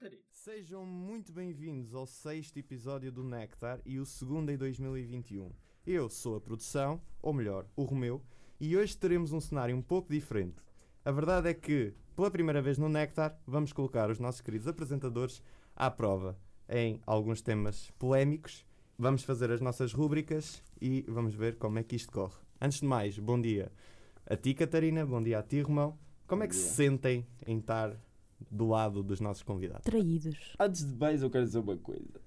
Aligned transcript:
Catarina. 0.00 0.22
Sejam 0.30 0.86
muito 0.86 1.30
bem-vindos 1.30 1.94
ao 1.94 2.06
sexto 2.06 2.56
episódio 2.56 3.12
do 3.12 3.22
Nectar 3.22 3.82
e 3.84 4.00
o 4.00 4.06
segundo 4.06 4.48
em 4.48 4.56
2021. 4.56 5.52
Eu 5.86 6.08
sou 6.08 6.36
a 6.36 6.40
produção, 6.40 7.02
ou 7.20 7.34
melhor, 7.34 7.66
o 7.76 7.84
Romeu, 7.84 8.22
e 8.58 8.78
hoje 8.78 8.96
teremos 8.96 9.30
um 9.30 9.40
cenário 9.40 9.76
um 9.76 9.82
pouco 9.82 10.10
diferente. 10.10 10.56
A 11.04 11.12
verdade 11.12 11.50
é 11.50 11.54
que, 11.54 11.92
pela 12.16 12.30
primeira 12.30 12.62
vez 12.62 12.78
no 12.78 12.88
Nectar, 12.88 13.38
vamos 13.46 13.74
colocar 13.74 14.08
os 14.08 14.18
nossos 14.18 14.40
queridos 14.40 14.66
apresentadores 14.66 15.42
à 15.76 15.90
prova 15.90 16.38
em 16.66 16.98
alguns 17.04 17.42
temas 17.42 17.90
polémicos. 17.98 18.64
Vamos 18.98 19.22
fazer 19.22 19.50
as 19.50 19.60
nossas 19.60 19.92
rúbricas 19.92 20.62
e 20.80 21.04
vamos 21.08 21.34
ver 21.34 21.56
como 21.56 21.78
é 21.78 21.82
que 21.82 21.96
isto 21.96 22.10
corre. 22.10 22.40
Antes 22.58 22.80
de 22.80 22.86
mais, 22.86 23.18
bom 23.18 23.38
dia 23.38 23.70
a 24.24 24.34
ti, 24.34 24.54
Catarina, 24.54 25.04
bom 25.04 25.22
dia 25.22 25.40
a 25.40 25.42
ti, 25.42 25.60
Romão. 25.60 25.98
Como 26.26 26.42
é 26.42 26.48
que 26.48 26.56
se 26.56 26.74
sentem 26.74 27.26
em 27.46 27.58
estar 27.58 28.00
do 28.50 28.66
lado 28.68 29.02
dos 29.02 29.20
nossos 29.20 29.42
convidados? 29.42 29.84
Traídos. 29.84 30.54
Antes 30.58 30.86
de 30.86 30.94
mais, 30.96 31.22
eu 31.22 31.30
quero 31.30 31.44
dizer 31.44 31.58
uma 31.58 31.76
coisa. 31.76 32.20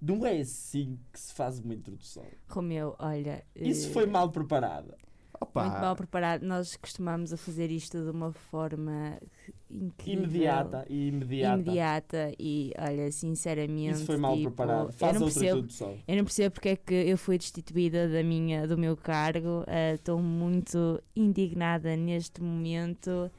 Não 0.00 0.24
é 0.24 0.38
assim 0.38 0.96
que 1.12 1.18
se 1.18 1.34
faz 1.34 1.58
uma 1.58 1.74
introdução. 1.74 2.24
Romeu, 2.48 2.94
olha. 3.00 3.44
Isso 3.56 3.88
eh, 3.88 3.92
foi 3.92 4.06
mal 4.06 4.30
preparada. 4.30 4.96
Opa, 5.40 5.62
Muito 5.64 5.80
mal 5.80 5.94
preparado. 5.96 6.42
Nós 6.42 6.76
costumamos 6.76 7.32
a 7.32 7.36
fazer 7.36 7.70
isto 7.70 8.02
de 8.02 8.10
uma 8.10 8.32
forma 8.32 9.18
incrível. 9.70 10.24
Imediata 10.24 10.86
e 10.88 11.08
imediata. 11.08 11.54
Imediata 11.60 12.32
e, 12.38 12.72
olha, 12.78 13.10
sinceramente. 13.12 13.96
Isso 13.98 14.06
foi 14.06 14.16
mal 14.16 14.36
tipo, 14.36 14.50
preparado. 14.50 14.88
Eu 14.88 14.92
Faz 14.92 15.14
não, 15.14 15.22
outra 15.22 15.34
percebo, 15.40 15.58
introdução. 15.58 15.98
eu 16.08 16.16
não 16.16 16.24
percebo 16.24 16.54
porque 16.54 16.68
é 16.70 16.76
que 16.76 16.94
eu 16.94 17.16
fui 17.18 17.38
destituída 17.38 18.08
da 18.08 18.22
minha, 18.22 18.66
do 18.66 18.76
meu 18.76 18.96
cargo. 18.96 19.62
eh, 19.68 19.94
Estou 19.94 20.20
muito 20.20 21.00
indignada 21.14 21.96
neste 21.96 22.42
momento. 22.42 23.30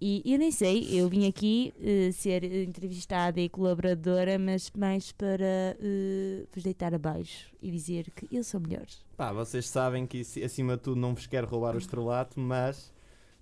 E 0.00 0.22
eu 0.32 0.38
nem 0.38 0.52
sei, 0.52 0.88
eu 0.92 1.08
vim 1.08 1.26
aqui 1.26 1.74
eh, 1.80 2.12
ser 2.12 2.44
entrevistada 2.44 3.40
e 3.40 3.48
colaboradora, 3.48 4.38
mas 4.38 4.70
mais 4.76 5.10
para 5.10 5.76
eh, 5.80 6.46
vos 6.54 6.62
deitar 6.62 6.94
abaixo 6.94 7.52
e 7.60 7.68
dizer 7.70 8.10
que 8.12 8.28
eu 8.34 8.44
sou 8.44 8.60
melhor. 8.60 8.86
Pá, 9.16 9.32
vocês 9.32 9.68
sabem 9.68 10.06
que 10.06 10.20
acima 10.44 10.76
de 10.76 10.82
tudo 10.84 11.00
não 11.00 11.14
vos 11.14 11.26
quero 11.26 11.48
roubar 11.48 11.74
o 11.74 11.78
estrelato, 11.78 12.38
mas 12.38 12.92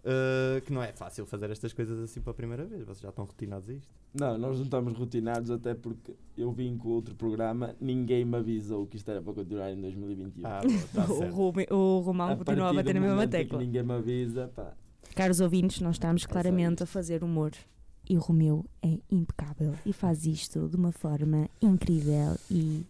uh, 0.06 0.60
que 0.62 0.72
não 0.72 0.82
é 0.82 0.92
fácil 0.92 1.26
fazer 1.26 1.50
estas 1.50 1.74
coisas 1.74 1.98
assim 1.98 2.22
pela 2.22 2.32
primeira 2.32 2.64
vez. 2.64 2.84
Vocês 2.84 3.00
já 3.00 3.10
estão 3.10 3.26
rotinados 3.26 3.68
a 3.68 3.74
isto. 3.74 3.94
Não, 4.14 4.38
nós 4.38 4.56
não 4.56 4.64
estamos 4.64 4.94
rotinados, 4.94 5.50
até 5.50 5.74
porque 5.74 6.14
eu 6.38 6.50
vim 6.50 6.78
com 6.78 6.88
outro 6.88 7.14
programa, 7.14 7.76
ninguém 7.78 8.24
me 8.24 8.38
avisou 8.38 8.86
que 8.86 8.96
isto 8.96 9.10
era 9.10 9.20
para 9.20 9.34
continuar 9.34 9.70
em 9.72 9.80
2021. 9.80 10.46
Ah, 10.46 10.60
está 10.64 11.04
o, 11.12 11.18
certo. 11.18 11.34
Rubem- 11.34 11.66
o 11.70 11.98
Romão 11.98 12.30
A 12.30 12.36
continua 12.36 12.70
a 12.70 12.72
bater 12.72 12.94
na 12.94 13.00
mesma 13.00 13.28
tecla. 13.28 13.58
Ninguém 13.58 13.82
me 13.82 13.92
avisa, 13.92 14.50
pá. 14.54 14.72
Caros 15.16 15.40
ouvintes, 15.40 15.80
nós 15.80 15.94
estamos 15.96 16.22
só 16.22 16.28
claramente 16.28 16.82
a 16.82 16.86
fazer 16.86 17.24
humor. 17.24 17.52
E 18.08 18.18
o 18.18 18.20
Romeu 18.20 18.66
é 18.82 18.98
impecável 19.10 19.74
e 19.86 19.92
faz 19.92 20.26
isto 20.26 20.68
de 20.68 20.76
uma 20.76 20.92
forma 20.92 21.48
incrível 21.60 22.36
e 22.50 22.84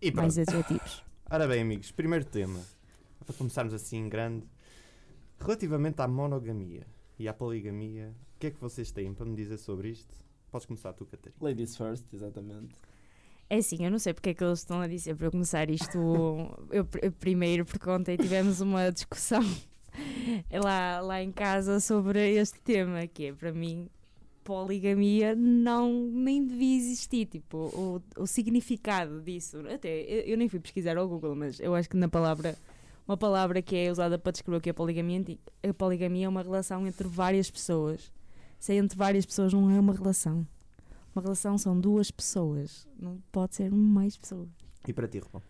E 0.00 0.12
pronto. 0.12 0.16
mais 0.22 0.38
adjetivos. 0.38 1.04
Ora 1.28 1.48
bem, 1.48 1.60
amigos, 1.60 1.90
primeiro 1.90 2.24
tema. 2.24 2.60
Para 3.26 3.34
começarmos 3.34 3.74
assim 3.74 3.96
em 3.96 4.08
grande. 4.08 4.46
Relativamente 5.40 6.00
à 6.00 6.06
monogamia 6.06 6.86
e 7.18 7.26
à 7.26 7.34
poligamia, 7.34 8.14
o 8.36 8.38
que 8.38 8.46
é 8.46 8.50
que 8.52 8.60
vocês 8.60 8.92
têm 8.92 9.12
para 9.12 9.26
me 9.26 9.34
dizer 9.34 9.58
sobre 9.58 9.88
isto? 9.90 10.14
Podes 10.52 10.66
começar 10.66 10.92
tu, 10.92 11.04
Catarina. 11.04 11.36
Ladies 11.40 11.76
first, 11.76 12.04
exatamente. 12.14 12.76
É 13.50 13.56
assim, 13.56 13.84
eu 13.84 13.90
não 13.90 13.98
sei 13.98 14.14
porque 14.14 14.30
é 14.30 14.34
que 14.34 14.44
eles 14.44 14.60
estão 14.60 14.80
a 14.80 14.86
dizer 14.86 15.16
para 15.16 15.26
eu 15.26 15.32
começar 15.32 15.68
isto 15.68 15.98
eu, 16.70 16.86
eu 17.02 17.12
primeiro, 17.12 17.64
porque 17.64 17.90
ontem 17.90 18.16
tivemos 18.16 18.60
uma 18.60 18.90
discussão 18.92 19.42
lá, 20.62 21.00
lá 21.00 21.22
em 21.22 21.32
casa 21.32 21.80
sobre 21.80 22.34
este 22.34 22.60
tema, 22.60 23.06
que 23.06 23.26
é 23.26 23.32
para 23.32 23.52
mim 23.52 23.88
poligamia 24.42 25.34
não 25.34 25.90
nem 26.10 26.46
devia 26.46 26.76
existir, 26.76 27.24
tipo, 27.26 27.56
o, 27.56 28.02
o 28.22 28.26
significado 28.26 29.22
disso. 29.22 29.58
Até 29.72 30.02
eu, 30.02 30.20
eu 30.20 30.36
nem 30.36 30.48
fui 30.48 30.60
pesquisar 30.60 30.98
ao 30.98 31.08
Google, 31.08 31.34
mas 31.34 31.58
eu 31.60 31.74
acho 31.74 31.88
que 31.88 31.96
na 31.96 32.08
palavra 32.08 32.54
uma 33.06 33.16
palavra 33.16 33.60
que 33.60 33.76
é 33.76 33.90
usada 33.90 34.18
para 34.18 34.32
descrever 34.32 34.56
o 34.56 34.60
que 34.60 34.70
é 34.70 34.72
poligamia, 34.72 35.22
a 35.62 35.74
poligamia 35.74 36.26
é 36.26 36.28
uma 36.28 36.42
relação 36.42 36.86
entre 36.86 37.06
várias 37.06 37.50
pessoas. 37.50 38.10
Se 38.58 38.72
é 38.72 38.76
entre 38.76 38.96
várias 38.96 39.26
pessoas 39.26 39.52
não 39.52 39.70
é 39.70 39.78
uma 39.78 39.92
relação. 39.92 40.46
Uma 41.14 41.22
relação 41.22 41.58
são 41.58 41.78
duas 41.78 42.10
pessoas, 42.10 42.88
não 42.98 43.22
pode 43.30 43.54
ser 43.56 43.70
mais 43.70 44.16
pessoas. 44.16 44.48
E 44.88 44.92
para 44.92 45.06
ti, 45.06 45.18
Romão? 45.18 45.42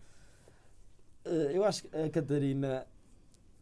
Eh, 1.23 1.51
Eu 1.55 1.63
acho 1.63 1.83
que 1.83 1.97
a 1.97 2.09
Catarina 2.09 2.85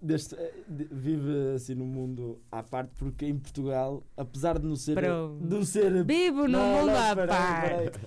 deste, 0.03 0.35
eh, 0.35 0.53
vive 0.67 1.53
assim 1.55 1.75
no 1.75 1.85
mundo 1.85 2.41
à 2.51 2.61
parte, 2.61 2.91
porque 2.97 3.25
em 3.25 3.37
Portugal, 3.37 4.03
apesar 4.17 4.59
de 4.59 4.65
não 4.67 4.75
ser. 4.75 4.95
Pronto. 4.95 5.43
De 5.43 5.55
não 5.55 5.63
ser 5.65 6.03
Vivo 6.03 6.47
no 6.47 6.59
mundo 6.59 6.89
à 6.91 7.15
parte. 7.15 7.99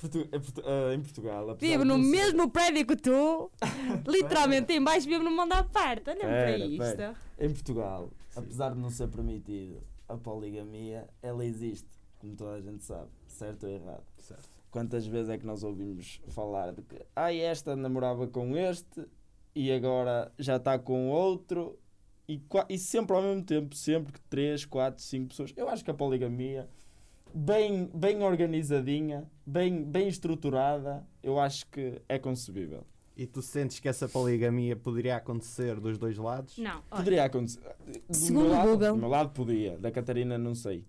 Portu- 0.00 0.28
eh, 0.32 0.40
eh, 0.64 0.94
em 0.94 1.00
Portugal, 1.02 1.50
apesar 1.50 1.72
Vivo 1.72 1.84
no 1.84 1.94
ser- 2.02 2.10
mesmo 2.10 2.50
prédio 2.50 2.86
que 2.86 2.96
tu, 2.96 3.50
literalmente 4.08 4.72
em 4.72 4.82
baixo, 4.82 5.06
vivo 5.06 5.22
no 5.24 5.30
mundo 5.30 5.52
à 5.52 5.62
parte. 5.62 6.08
Olha 6.10 6.20
para 6.20 6.58
isto. 6.58 6.78
pera. 6.78 7.14
Em 7.38 7.50
Portugal, 7.50 8.10
apesar 8.34 8.74
de 8.74 8.78
não 8.80 8.90
ser 8.90 9.08
permitido 9.08 9.82
a 10.08 10.16
poligamia, 10.16 11.06
ela 11.22 11.44
existe, 11.44 11.88
como 12.18 12.34
toda 12.34 12.52
a 12.54 12.60
gente 12.60 12.82
sabe, 12.84 13.08
certo 13.26 13.64
ou 13.66 13.70
errado. 13.72 14.02
Certo. 14.18 14.48
Quantas 14.70 15.06
vezes 15.06 15.28
é 15.30 15.36
que 15.36 15.44
nós 15.46 15.62
ouvimos 15.64 16.20
falar 16.28 16.72
de 16.72 16.80
que 16.82 16.96
ah, 17.16 17.34
esta 17.34 17.74
namorava 17.76 18.26
com 18.28 18.56
este 18.56 19.04
e 19.54 19.70
agora 19.72 20.32
já 20.38 20.56
está 20.56 20.78
com 20.78 21.08
outro 21.10 21.78
e, 22.28 22.40
e 22.68 22.78
sempre 22.78 23.16
ao 23.16 23.22
mesmo 23.22 23.42
tempo, 23.42 23.74
sempre 23.74 24.12
que 24.12 24.20
3, 24.22 24.64
4, 24.64 25.02
5 25.02 25.28
pessoas. 25.28 25.52
Eu 25.56 25.68
acho 25.68 25.84
que 25.84 25.90
a 25.90 25.94
poligamia, 25.94 26.68
bem, 27.34 27.90
bem 27.92 28.22
organizadinha, 28.22 29.24
bem, 29.44 29.82
bem 29.82 30.08
estruturada, 30.08 31.04
eu 31.22 31.38
acho 31.40 31.66
que 31.66 32.00
é 32.08 32.18
concebível. 32.18 32.84
E 33.16 33.26
tu 33.26 33.42
sentes 33.42 33.78
que 33.80 33.88
essa 33.88 34.08
poligamia 34.08 34.74
poderia 34.76 35.16
acontecer 35.16 35.78
dos 35.78 35.98
dois 35.98 36.16
lados? 36.16 36.56
Não, 36.56 36.76
olha, 36.90 36.98
Poderia 36.98 37.24
acontecer. 37.24 37.60
Do 38.08 38.14
Segundo 38.16 38.42
meu 38.44 38.50
o 38.50 38.54
lado, 38.54 38.70
Google- 38.70 38.92
Do 38.92 38.98
meu 38.98 39.08
lado 39.08 39.30
podia, 39.30 39.76
da 39.78 39.90
Catarina 39.90 40.38
não 40.38 40.54
sei. 40.54 40.84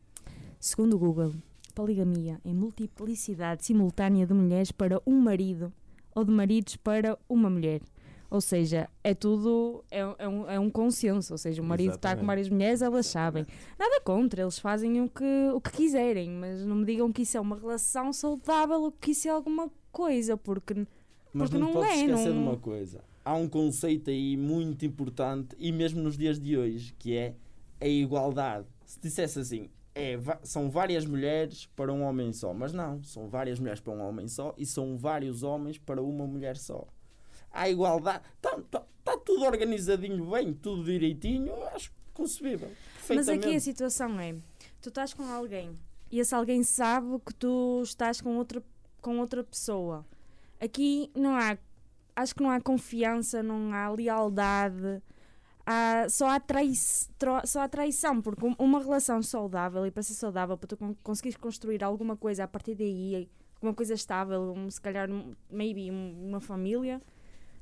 segundo 0.59 0.95
o 0.95 0.99
Google, 0.99 1.33
poligamia 1.75 2.39
é 2.45 2.53
multiplicidade 2.53 3.65
simultânea 3.65 4.25
de 4.27 4.33
mulheres 4.33 4.71
para 4.71 5.01
um 5.05 5.19
marido 5.19 5.73
ou 6.15 6.23
de 6.23 6.31
maridos 6.31 6.75
para 6.77 7.17
uma 7.27 7.49
mulher. 7.49 7.81
Ou 8.31 8.39
seja, 8.39 8.89
é 9.03 9.13
tudo, 9.13 9.83
é, 9.91 9.99
é 10.17 10.27
um, 10.27 10.49
é 10.49 10.57
um 10.57 10.69
consenso. 10.69 11.33
Ou 11.33 11.37
seja, 11.37 11.61
o 11.61 11.65
marido 11.65 11.95
está 11.95 12.15
com 12.15 12.25
várias 12.25 12.47
mulheres, 12.47 12.81
elas 12.81 13.05
sabem. 13.05 13.45
Nada 13.77 13.99
contra, 13.99 14.41
eles 14.41 14.57
fazem 14.57 15.01
o 15.01 15.09
que, 15.09 15.51
o 15.53 15.59
que 15.59 15.71
quiserem, 15.71 16.29
mas 16.31 16.65
não 16.65 16.77
me 16.77 16.85
digam 16.85 17.11
que 17.11 17.23
isso 17.23 17.35
é 17.35 17.41
uma 17.41 17.57
relação 17.57 18.13
saudável 18.13 18.83
ou 18.83 18.91
que 18.93 19.11
isso 19.11 19.27
é 19.27 19.31
alguma 19.31 19.69
coisa, 19.91 20.37
porque 20.37 20.73
Mas 21.33 21.49
Porque 21.49 21.61
não, 21.61 21.73
não 21.73 21.83
é, 21.83 21.93
esquecer 21.95 22.29
não- 22.29 22.33
de 22.33 22.39
uma 22.39 22.57
coisa. 22.57 23.03
Há 23.23 23.35
um 23.35 23.49
conceito 23.49 24.09
aí 24.09 24.35
muito 24.37 24.85
importante, 24.85 25.55
e 25.59 25.71
mesmo 25.71 26.01
nos 26.01 26.17
dias 26.17 26.39
de 26.39 26.57
hoje, 26.57 26.95
que 26.97 27.15
é 27.15 27.35
a 27.81 27.87
igualdade. 27.87 28.65
Se 28.85 28.97
dissesse 28.99 29.39
assim, 29.39 29.69
é, 29.93 30.17
são 30.41 30.69
várias 30.69 31.05
mulheres 31.05 31.67
para 31.75 31.91
um 31.91 32.03
homem 32.03 32.31
só. 32.31 32.53
Mas 32.53 32.71
não, 32.73 33.03
são 33.03 33.27
várias 33.27 33.59
mulheres 33.59 33.81
para 33.81 33.93
um 33.93 34.01
homem 34.01 34.27
só 34.27 34.53
e 34.57 34.65
são 34.65 34.97
vários 34.97 35.43
homens 35.43 35.77
para 35.77 36.01
uma 36.01 36.25
mulher 36.25 36.55
só. 36.57 36.87
Há 37.51 37.69
igualdade. 37.69 38.23
Está 38.35 39.17
tudo 39.17 39.43
organizadinho 39.45 40.29
bem, 40.31 40.53
tudo 40.53 40.83
direitinho. 40.83 41.53
Acho 41.73 41.91
concebível. 42.13 42.69
Mas 43.09 43.27
aqui 43.47 43.55
a 43.55 43.59
situação 43.59 44.19
é: 44.19 44.33
tu 44.81 44.89
estás 44.89 45.13
com 45.13 45.23
alguém 45.23 45.77
e 46.11 46.19
esse 46.19 46.33
alguém 46.35 46.63
sabe 46.63 47.19
que 47.25 47.33
tu 47.33 47.81
estás 47.83 48.21
com 48.21 48.37
outra, 48.37 48.63
com 49.01 49.19
outra 49.19 49.43
pessoa. 49.43 50.05
Aqui 50.59 51.09
não 51.15 51.35
há, 51.35 51.57
acho 52.15 52.35
que 52.35 52.43
não 52.43 52.51
há 52.51 52.61
confiança, 52.61 53.41
não 53.41 53.73
há 53.73 53.89
lealdade, 53.89 55.01
há, 55.65 56.07
só, 56.09 56.27
há 56.27 56.39
trai, 56.39 56.71
só 57.45 57.61
há 57.61 57.67
traição, 57.67 58.21
porque 58.21 58.45
um- 58.45 58.55
uma 58.59 58.79
relação 58.79 59.21
saudável 59.23 59.85
e 59.87 59.91
para 59.91 60.03
ser 60.03 60.13
saudável, 60.13 60.57
para 60.57 60.67
tu 60.67 60.77
con- 60.77 60.95
conseguires 61.01 61.37
construir 61.37 61.83
alguma 61.83 62.15
coisa 62.15 62.43
a 62.43 62.47
partir 62.47 62.75
daí, 62.75 63.27
uma 63.61 63.73
coisa 63.73 63.93
estável, 63.95 64.53
um, 64.55 64.69
se 64.69 64.79
calhar, 64.79 65.09
maybe 65.49 65.89
um- 65.89 66.27
uma 66.29 66.39
família. 66.39 67.01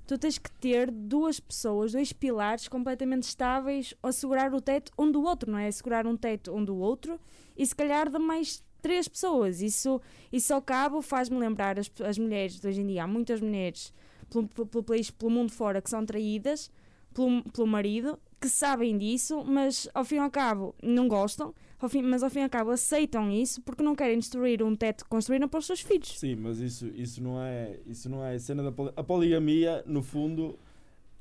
Tu 0.10 0.18
tens 0.18 0.40
que 0.40 0.50
ter 0.54 0.90
duas 0.90 1.40
pessoas, 1.40 1.92
dois 1.92 2.12
pilares 2.12 2.68
completamente 2.68 3.22
estáveis 3.28 3.94
a 4.02 4.12
segurar 4.12 4.52
o 4.56 4.60
teto 4.60 4.92
um 4.98 5.12
do 5.12 5.22
outro, 5.22 5.52
não 5.52 5.60
é? 5.60 5.70
Segurar 5.70 6.08
um 6.08 6.18
teto 6.18 6.52
um 6.52 6.66
do 6.66 6.76
outro 6.76 7.20
e 7.56 7.64
se 7.64 7.76
calhar 7.76 8.10
de 8.10 8.18
mais 8.18 8.64
três 8.82 9.08
pessoas. 9.08 9.62
Isso, 9.62 10.02
isso 10.34 10.52
ao 10.52 10.64
cabo 10.64 11.04
faz-me 11.04 11.38
lembrar 11.38 11.78
as, 11.78 11.92
as 12.04 12.18
mulheres 12.18 12.60
de 12.60 12.68
hoje 12.68 12.82
em 12.82 12.88
dia. 12.88 13.04
Há 13.04 13.08
muitas 13.08 13.40
mulheres 13.40 13.94
pelo, 14.32 14.48
pelo 14.48 14.84
país, 14.84 15.12
pelo 15.12 15.30
mundo 15.30 15.52
fora, 15.52 15.80
que 15.80 15.92
são 15.92 16.04
traídas 16.04 16.72
pelo, 17.14 17.44
pelo 17.44 17.68
marido, 17.68 18.18
que 18.42 18.50
sabem 18.50 18.98
disso, 18.98 19.44
mas 19.46 19.88
ao 19.94 20.04
fim 20.04 20.16
e 20.16 20.18
ao 20.18 20.32
cabo 20.32 20.74
não 20.82 21.08
gostam, 21.08 21.54
ao 21.86 21.90
fim, 21.90 22.02
mas 22.02 22.22
ao 22.24 22.30
fim 22.30 22.40
e 22.40 22.44
ao 22.44 22.50
cabo 22.50 22.72
aceitam 22.72 23.32
isso 23.32 23.62
porque 23.62 23.82
não 23.84 23.96
querem 23.96 24.20
destruir 24.20 24.62
um 24.64 24.76
teto 24.76 25.04
que 25.04 25.10
construíram 25.10 25.48
para 25.48 25.60
os 25.60 25.66
seus 25.66 25.82
filhos. 25.82 26.18
Sim, 26.20 26.36
mas 26.36 26.60
isso, 26.60 26.88
isso 26.88 27.22
não 27.24 27.42
é 27.42 27.80
isso 27.88 28.10
não 28.10 28.24
é 28.26 28.36
a 28.36 28.40
cena 28.40 28.64
da 28.64 28.72
poli- 28.72 28.94
a 28.96 29.04
poligamia 29.04 29.84
no 29.86 30.02
fundo 30.04 30.58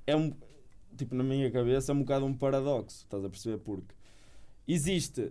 é 0.07 0.17
um 0.17 0.33
tipo 0.97 1.15
na 1.15 1.23
minha 1.23 1.51
cabeça 1.51 1.93
é 1.93 1.95
um 1.95 2.01
bocado 2.01 2.27
um 2.27 2.35
paradoxo 2.35 3.05
estás 3.05 3.25
a 3.25 3.29
perceber 3.31 3.59
porque 3.59 3.95
existe 4.67 5.31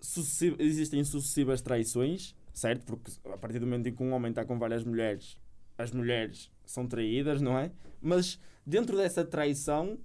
sucessi- 0.00 0.56
existem 0.58 1.02
sucessivas 1.04 1.60
traições, 1.60 2.34
certo? 2.52 2.84
Porque 2.84 3.10
a 3.32 3.36
partir 3.36 3.58
do 3.58 3.66
momento 3.66 3.88
em 3.88 3.94
que 3.94 4.02
um 4.02 4.12
homem 4.12 4.30
está 4.30 4.44
com 4.44 4.58
várias 4.58 4.84
mulheres, 4.84 5.36
as 5.78 5.90
mulheres 5.90 6.50
são 6.64 6.86
traídas, 6.86 7.40
não 7.40 7.58
é? 7.58 7.70
Mas 8.00 8.38
dentro 8.64 8.96
dessa 8.96 9.24
traição 9.24 9.98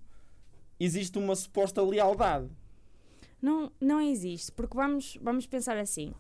existe 0.80 1.18
uma 1.18 1.36
suposta 1.36 1.82
lealdade. 1.82 2.50
Não, 3.42 3.72
não 3.80 4.00
existe, 4.00 4.52
porque 4.52 4.76
vamos, 4.76 5.18
vamos 5.22 5.48
pensar 5.48 5.78
assim. 5.78 6.14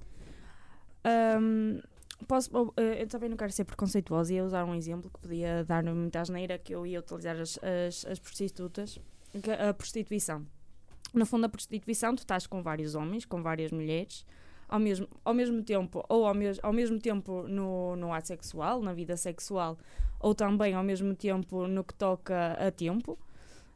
Ahm, 1.03 1.79
posso, 2.27 2.49
oh, 2.53 2.73
eh, 2.77 3.03
eu 3.03 3.07
também 3.07 3.29
não 3.29 3.37
quero 3.37 3.51
ser 3.51 3.65
preconceituosa 3.65 4.33
e 4.33 4.37
ia 4.37 4.43
usar 4.43 4.65
um 4.65 4.73
exemplo 4.73 5.09
que 5.09 5.19
podia 5.19 5.63
dar 5.63 5.83
muita 5.83 6.21
asneira 6.21 6.57
que 6.57 6.73
eu 6.73 6.85
ia 6.85 6.99
utilizar 6.99 7.39
as, 7.39 7.59
as, 7.63 8.05
as 8.05 8.19
prostitutas, 8.19 8.99
a 9.69 9.73
prostituição. 9.73 10.45
No 11.13 11.25
fundo, 11.25 11.45
a 11.45 11.49
prostituição, 11.49 12.15
tu 12.15 12.19
estás 12.19 12.47
com 12.47 12.63
vários 12.63 12.95
homens, 12.95 13.25
com 13.25 13.41
várias 13.43 13.71
mulheres, 13.71 14.25
ao 14.67 14.79
mesmo, 14.79 15.07
ao 15.25 15.33
mesmo 15.33 15.61
tempo, 15.61 16.03
ou 16.07 16.25
ao, 16.25 16.33
mes, 16.33 16.57
ao 16.63 16.71
mesmo 16.71 16.97
tempo 16.97 17.43
no, 17.47 17.95
no 17.97 18.13
ato 18.13 18.29
sexual, 18.29 18.81
na 18.81 18.93
vida 18.93 19.17
sexual, 19.17 19.77
ou 20.19 20.33
também 20.33 20.73
ao 20.73 20.83
mesmo 20.83 21.13
tempo 21.13 21.67
no 21.67 21.83
que 21.83 21.93
toca 21.93 22.53
a 22.53 22.71
tempo 22.71 23.19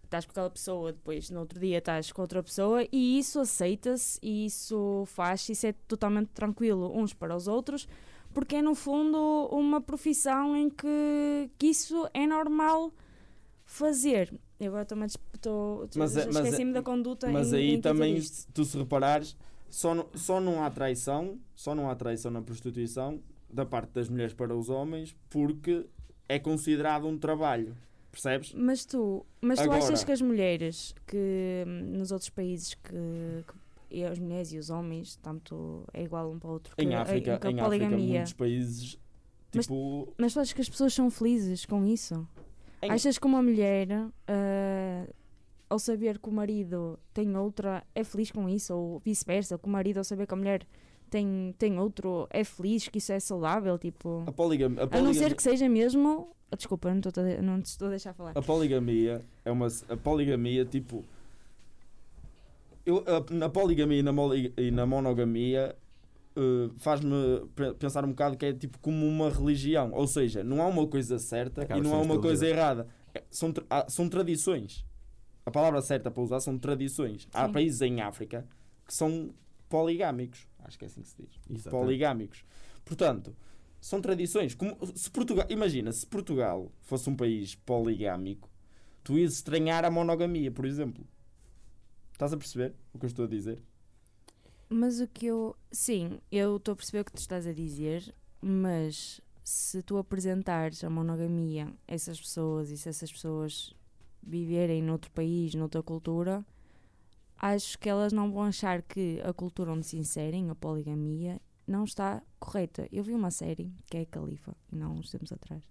estás 0.06 0.26
com 0.26 0.32
aquela 0.32 0.50
pessoa, 0.50 0.92
depois 0.94 1.30
no 1.30 1.40
outro 1.42 1.60
dia 1.60 1.78
estás 1.80 2.12
com 2.12 2.22
outra 2.22 2.42
pessoa 2.42 2.86
e 2.92 3.20
isso 3.20 3.40
aceita-se 3.40 4.20
e 4.22 4.46
isso 4.46 5.04
faz, 5.08 5.48
isso 5.50 5.68
é 5.68 5.74
totalmente 5.88 6.30
tranquilo 6.30 6.92
uns 6.98 7.14
para 7.14 7.36
os 7.36 7.48
outros, 7.48 7.88
porque 8.34 8.56
é 8.58 8.62
no 8.62 8.76
fundo 8.76 9.18
uma 9.52 9.80
profissão 9.82 10.56
em 10.56 10.70
que, 10.70 11.50
que 11.58 11.68
isso 11.68 12.08
é 12.14 12.26
normal 12.28 12.92
fazer. 13.66 14.34
E 14.60 14.68
agora 14.68 14.86
também 14.86 15.08
estou 15.08 15.88
Mas 15.96 16.16
é- 16.16 16.24
é- 16.26 16.30
esqueci-me 16.30 16.72
da 16.74 16.82
conduta 16.82 17.30
Mas 17.30 17.52
em, 17.52 17.58
aí 17.58 17.76
em 17.76 17.82
também, 17.82 18.20
se 18.22 18.48
tu 18.54 18.64
se 18.64 18.78
reparares, 18.78 19.36
só, 19.70 19.94
não- 19.94 20.08
só 20.16 20.40
não 20.40 20.64
há 20.64 20.70
traição, 20.70 21.38
só 21.56 21.76
não 21.76 21.90
há 21.90 21.96
traição 21.96 22.32
na 22.32 22.42
prostituição 22.42 23.20
da 23.50 23.66
parte 23.66 23.92
das 23.92 24.10
mulheres 24.10 24.34
para 24.34 24.56
os 24.56 24.70
homens 24.70 25.16
porque 25.30 25.86
é 26.28 26.40
considerado 26.40 27.06
um 27.08 27.18
trabalho. 27.18 27.76
Percebes? 28.16 28.54
Mas 28.54 28.86
tu, 28.86 29.26
mas 29.42 29.60
tu 29.60 29.64
Agora- 29.64 29.80
achas 29.80 30.04
que 30.06 30.12
as 30.14 30.22
mulheres 30.22 30.96
que 31.06 31.66
nos 31.68 32.12
outros 32.14 32.30
países 32.30 32.74
que, 32.74 32.90
que- 32.92 33.66
e 33.98 34.06
as 34.06 34.18
mulheres 34.18 34.54
e 34.54 34.58
os 34.58 34.70
homens, 34.70 35.18
tanto 35.18 35.84
é 35.94 36.02
igual 36.04 36.32
um 36.32 36.40
para 36.40 36.50
o 36.50 36.54
outro, 36.54 36.76
que, 36.78 36.84
Em 36.84 36.96
África, 36.96 37.38
que 37.38 37.48
a 37.48 37.52
em 37.52 37.60
África 37.60 37.66
poligamia. 37.86 38.14
muitos 38.20 38.34
países, 38.34 38.98
Mas- 39.54 39.66
tipo... 39.66 40.14
Mas 40.18 40.34
tu 40.34 40.40
achas 40.40 40.54
que 40.54 40.62
as 40.62 40.70
pessoas 40.70 40.94
são 40.94 41.12
felizes 41.12 41.66
com 41.66 41.86
isso? 41.86 42.26
em- 42.82 42.90
Achas 42.92 43.18
que 43.18 43.26
uma 43.28 43.42
mulher, 43.44 43.88
ah, 44.28 45.08
ao 45.70 45.78
saber 45.80 46.18
que 46.20 46.30
o 46.30 46.32
marido 46.32 46.98
tem 47.14 47.36
outra, 47.36 47.84
é 47.94 48.04
feliz 48.04 48.32
com 48.32 48.48
isso? 48.48 48.74
Ou 48.74 49.00
vice-versa, 49.00 49.58
que 49.58 49.66
o 49.66 49.70
marido, 49.70 49.98
ao 49.98 50.04
saber 50.06 50.26
que 50.26 50.34
a 50.34 50.38
mulher 50.38 50.66
tem, 51.10 51.54
tem 51.58 51.80
outro, 51.80 52.28
é 52.30 52.44
feliz, 52.44 52.88
que 52.88 52.98
isso 52.98 53.12
é 53.12 53.20
saudável? 53.20 53.78
Tipo, 53.78 54.24
a 54.28 54.32
poligamia, 54.32 54.84
a 54.92 54.98
a 54.98 55.02
não 55.02 55.14
ser 55.14 55.36
que 55.36 55.44
seja 55.44 55.68
mesmo. 55.70 56.30
ah, 56.52 56.56
Desculpa, 56.56 56.90
não, 56.94 57.00
estou 57.00 57.24
a- 57.24 57.42
não 57.42 57.62
te 57.62 57.66
estou 57.68 57.88
a 57.88 57.92
deixar 57.92 58.14
falar. 58.14 58.32
a 58.36 58.42
poligamia 58.42 59.24
é 59.44 59.52
uma... 59.52 59.68
A 59.90 59.98
poligamia, 59.98 60.66
tipo... 60.66 61.04
Eu, 62.86 63.04
a- 63.08 63.34
na 63.34 63.50
poligamia 63.50 64.00
e 64.00 64.04
na, 64.04 64.12
moli- 64.12 64.54
e 64.58 64.70
na 64.70 64.86
monogamia 64.86 65.76
eh, 66.36 66.70
faz-me 66.78 67.42
pe- 67.56 67.74
pensar 67.74 68.06
um 68.06 68.10
bocado 68.10 68.38
que 68.38 68.46
é 68.46 68.54
tipo 68.54 68.78
como 68.80 69.08
uma 69.08 69.30
religião. 69.30 69.92
Ou 69.94 70.06
seja, 70.06 70.44
não 70.44 70.62
há 70.62 70.68
uma 70.68 70.86
coisa 70.86 71.18
certa 71.18 71.64
Acaba 71.64 71.80
e 71.80 71.84
não 71.84 71.96
há 71.96 72.02
uma 72.02 72.20
coisa 72.22 72.46
vida. 72.46 72.58
errada. 72.58 72.88
É- 73.14 73.24
são, 73.32 73.52
tra- 73.52 73.66
há- 73.70 73.86
são 73.90 74.08
tradições. 74.08 74.86
A 75.46 75.50
palavra 75.52 75.82
certa 75.82 76.12
para 76.12 76.22
usar 76.22 76.40
são 76.42 76.58
tradições. 76.60 77.28
Há 77.34 77.48
Sim. 77.48 77.54
países 77.54 77.82
em 77.82 78.02
África 78.02 78.46
que 78.86 78.94
são 78.94 79.32
poligâmicos. 79.68 80.48
Acho 80.66 80.78
que 80.78 80.86
é 80.86 80.88
assim 80.88 81.02
que 81.02 81.08
se 81.08 81.16
diz. 81.18 81.30
Exatamente. 81.50 81.70
Poligâmicos. 81.70 82.46
Portanto, 82.84 83.36
são 83.80 84.02
tradições. 84.02 84.56
Como, 84.56 84.76
se 84.96 85.10
Portugal, 85.10 85.46
imagina, 85.50 85.92
se 85.92 86.06
Portugal 86.06 86.72
fosse 86.82 87.10
um 87.10 87.16
país 87.16 87.56
poligâmico, 87.56 88.50
tu 89.04 89.18
ias 89.18 89.34
estranhar 89.34 89.86
a 89.86 89.92
monogamia, 89.92 90.52
por 90.52 90.66
exemplo. 90.66 91.08
Estás 92.12 92.34
a 92.34 92.38
perceber 92.38 92.74
o 92.94 93.00
que 93.00 93.06
eu 93.06 93.08
estou 93.08 93.26
a 93.26 93.28
dizer? 93.28 93.62
Mas 94.70 95.00
o 95.00 95.08
que 95.08 95.28
eu. 95.28 95.56
Sim, 95.72 96.20
eu 96.32 96.58
estou 96.58 96.74
a 96.74 96.76
perceber 96.76 97.02
o 97.02 97.06
que 97.06 97.12
tu 97.12 97.20
estás 97.20 97.46
a 97.46 97.54
dizer, 97.54 98.14
mas 98.42 99.22
se 99.44 99.84
tu 99.84 99.98
apresentares 99.98 100.84
a 100.84 100.90
monogamia 100.90 101.68
a 101.88 101.94
essas 101.94 102.20
pessoas 102.20 102.72
e 102.72 102.78
se 102.78 102.90
essas 102.90 103.12
pessoas 103.12 103.76
viverem 104.24 104.82
noutro 104.82 105.12
país, 105.12 105.54
noutra 105.54 105.84
cultura, 105.84 106.44
acho 107.38 107.78
que 107.80 107.90
elas 107.90 108.14
não 108.14 108.32
vão 108.32 108.44
achar 108.44 108.82
que 108.82 109.22
a 109.24 109.34
cultura 109.34 109.72
onde 109.72 109.86
se 109.86 109.98
inserem, 109.98 110.50
a 110.50 110.56
poligamia, 110.56 111.40
não 111.68 111.84
está 111.84 112.22
correta. 112.40 112.88
Eu 112.92 113.04
vi 113.04 113.14
uma 113.14 113.32
série, 113.32 113.74
que 113.88 113.98
é 113.98 114.02
a 114.02 114.06
Califa, 114.06 114.56
não 114.72 114.94
uns 114.96 115.10
tempos 115.10 115.32
atrás, 115.32 115.64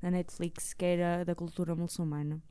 na 0.00 0.10
Netflix, 0.10 0.74
que 0.74 0.84
era 0.84 1.24
da 1.24 1.34
cultura 1.34 1.74
muçulmana, 1.74 2.42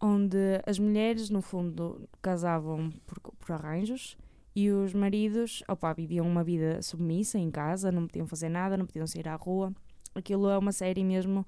onde 0.00 0.60
as 0.66 0.78
mulheres, 0.78 1.30
no 1.30 1.40
fundo, 1.40 2.08
casavam 2.20 2.90
por, 3.06 3.20
por 3.20 3.52
arranjos 3.52 4.16
e 4.54 4.70
os 4.70 4.92
maridos, 4.92 5.62
opá, 5.68 5.92
viviam 5.92 6.26
uma 6.26 6.44
vida 6.44 6.80
submissa 6.82 7.38
em 7.38 7.50
casa, 7.50 7.90
não 7.90 8.06
podiam 8.06 8.26
fazer 8.26 8.48
nada, 8.48 8.76
não 8.76 8.86
podiam 8.86 9.06
sair 9.06 9.28
à 9.28 9.34
rua. 9.34 9.72
Aquilo 10.14 10.48
é 10.48 10.56
uma 10.56 10.70
série 10.70 11.02
mesmo 11.02 11.44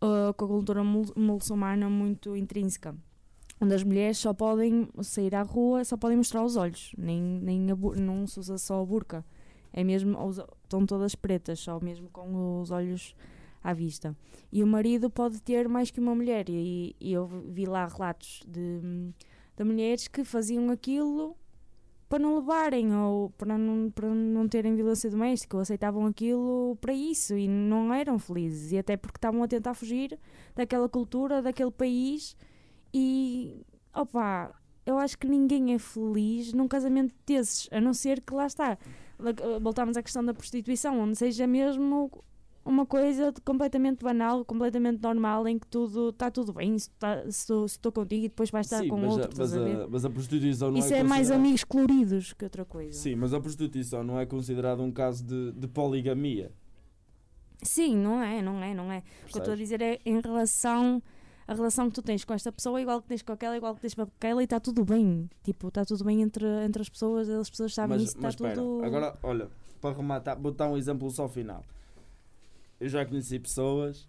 ah, 0.00 0.32
com 0.34 0.44
a 0.44 0.48
cultura 0.48 0.82
muçulmana 0.82 1.88
muito 1.90 2.34
intrínseca. 2.36 2.94
Onde 3.60 3.74
as 3.74 3.84
mulheres 3.84 4.16
só 4.18 4.32
podem 4.32 4.88
sair 5.02 5.34
à 5.34 5.42
rua, 5.42 5.84
só 5.84 5.96
podem 5.96 6.16
mostrar 6.16 6.42
os 6.42 6.56
olhos, 6.56 6.92
nem, 6.96 7.20
nem 7.20 7.60
não 7.60 8.26
se 8.26 8.40
usa 8.40 8.56
só 8.56 8.80
a 8.80 8.86
burca. 8.86 9.24
É 9.72 9.84
mesmo, 9.84 10.16
estão 10.64 10.86
todas 10.86 11.14
pretas, 11.14 11.60
só 11.60 11.78
mesmo 11.80 12.08
com 12.08 12.60
os 12.60 12.70
olhos 12.70 13.14
à 13.62 13.72
vista. 13.72 14.16
E 14.50 14.62
o 14.62 14.66
marido 14.66 15.10
pode 15.10 15.40
ter 15.40 15.68
mais 15.68 15.90
que 15.90 16.00
uma 16.00 16.14
mulher. 16.14 16.48
E, 16.48 16.96
e 17.00 17.12
eu 17.12 17.26
vi 17.26 17.66
lá 17.66 17.86
relatos 17.86 18.42
de, 18.48 18.80
de 19.56 19.64
mulheres 19.64 20.08
que 20.08 20.24
faziam 20.24 20.70
aquilo 20.70 21.36
para 22.08 22.18
não 22.18 22.34
levarem 22.36 22.92
ou 22.92 23.30
para 23.30 23.56
não, 23.56 23.88
para 23.88 24.08
não 24.08 24.48
terem 24.48 24.74
violência 24.74 25.08
doméstica 25.08 25.56
ou 25.56 25.60
aceitavam 25.60 26.06
aquilo 26.06 26.76
para 26.80 26.92
isso 26.92 27.36
e 27.36 27.46
não 27.46 27.94
eram 27.94 28.18
felizes. 28.18 28.72
E 28.72 28.78
até 28.78 28.96
porque 28.96 29.18
estavam 29.18 29.42
a 29.42 29.48
tentar 29.48 29.74
fugir 29.74 30.18
daquela 30.56 30.88
cultura, 30.88 31.40
daquele 31.40 31.70
país. 31.70 32.36
E 32.92 33.64
opa, 33.94 34.52
eu 34.84 34.98
acho 34.98 35.18
que 35.18 35.26
ninguém 35.28 35.74
é 35.74 35.78
feliz 35.78 36.52
num 36.52 36.66
casamento 36.68 37.14
desses, 37.26 37.68
a 37.70 37.80
não 37.80 37.92
ser 37.94 38.20
que 38.20 38.34
lá 38.34 38.46
está. 38.46 38.78
Voltamos 39.60 39.96
à 39.96 40.02
questão 40.02 40.24
da 40.24 40.32
prostituição, 40.34 40.98
onde 40.98 41.16
seja 41.16 41.46
mesmo 41.46 42.10
uma 42.64 42.84
coisa 42.84 43.32
completamente 43.44 44.02
banal, 44.02 44.44
completamente 44.44 45.02
normal, 45.02 45.46
em 45.48 45.58
que 45.58 45.66
tudo 45.66 46.10
está 46.10 46.30
tudo 46.30 46.52
bem, 46.52 46.78
se 46.78 46.90
tá- 46.90 47.22
estou 47.26 47.92
contigo 47.92 48.24
e 48.26 48.28
depois 48.28 48.50
vais 48.50 48.66
estar 48.66 48.80
Sim, 48.82 48.88
com 48.88 48.98
mas, 48.98 49.12
outro, 49.12 49.30
a, 49.30 49.38
mas, 49.38 49.54
a 49.56 49.88
mas 49.88 50.04
a 50.04 50.10
prostituição 50.10 50.70
não 50.70 50.78
Isso 50.78 50.92
é 50.94 50.98
é 50.98 51.02
mais 51.02 51.30
amigos 51.30 51.64
coloridos 51.64 52.32
que 52.32 52.44
outra 52.44 52.64
coisa. 52.64 52.92
Sim, 52.92 53.16
mas 53.16 53.32
a 53.32 53.40
prostituição 53.40 54.04
não 54.04 54.18
é 54.20 54.26
considerada 54.26 54.82
um 54.82 54.90
caso 54.92 55.24
de, 55.24 55.52
de 55.52 55.66
poligamia. 55.68 56.52
Sim, 57.62 57.96
não 57.96 58.22
é, 58.22 58.40
não 58.40 58.62
é, 58.62 58.74
não 58.74 58.90
é. 58.90 58.98
O 58.98 59.02
que 59.02 59.04
eu 59.04 59.26
estou 59.26 59.40
a 59.40 59.56
percebes? 59.56 59.58
dizer 59.68 59.82
é 59.82 59.98
em 60.04 60.20
relação. 60.20 61.02
A 61.50 61.54
relação 61.54 61.88
que 61.88 61.96
tu 61.96 62.02
tens 62.02 62.24
com 62.24 62.32
esta 62.32 62.52
pessoa 62.52 62.78
é 62.78 62.82
igual 62.82 63.02
que 63.02 63.08
tens 63.08 63.22
com 63.22 63.32
aquela, 63.32 63.56
igual 63.56 63.74
que 63.74 63.80
tens 63.80 63.92
com 63.92 64.02
aquela 64.02 64.40
e 64.40 64.44
está 64.44 64.60
tudo 64.60 64.84
bem. 64.84 65.28
Tipo, 65.42 65.66
está 65.66 65.84
tudo 65.84 66.04
bem 66.04 66.22
entre, 66.22 66.46
entre 66.64 66.80
as 66.80 66.88
pessoas, 66.88 67.28
as 67.28 67.50
pessoas 67.50 67.74
sabem 67.74 67.98
mas, 67.98 68.10
isso, 68.10 68.24
está 68.24 68.54
tudo. 68.54 68.84
agora, 68.84 69.18
olha, 69.20 69.50
para 69.80 69.96
rematar, 69.96 70.40
vou 70.40 70.52
dar 70.52 70.68
um 70.68 70.76
exemplo 70.76 71.10
só 71.10 71.24
ao 71.24 71.28
final. 71.28 71.64
Eu 72.78 72.88
já 72.88 73.04
conheci 73.04 73.36
pessoas, 73.40 74.08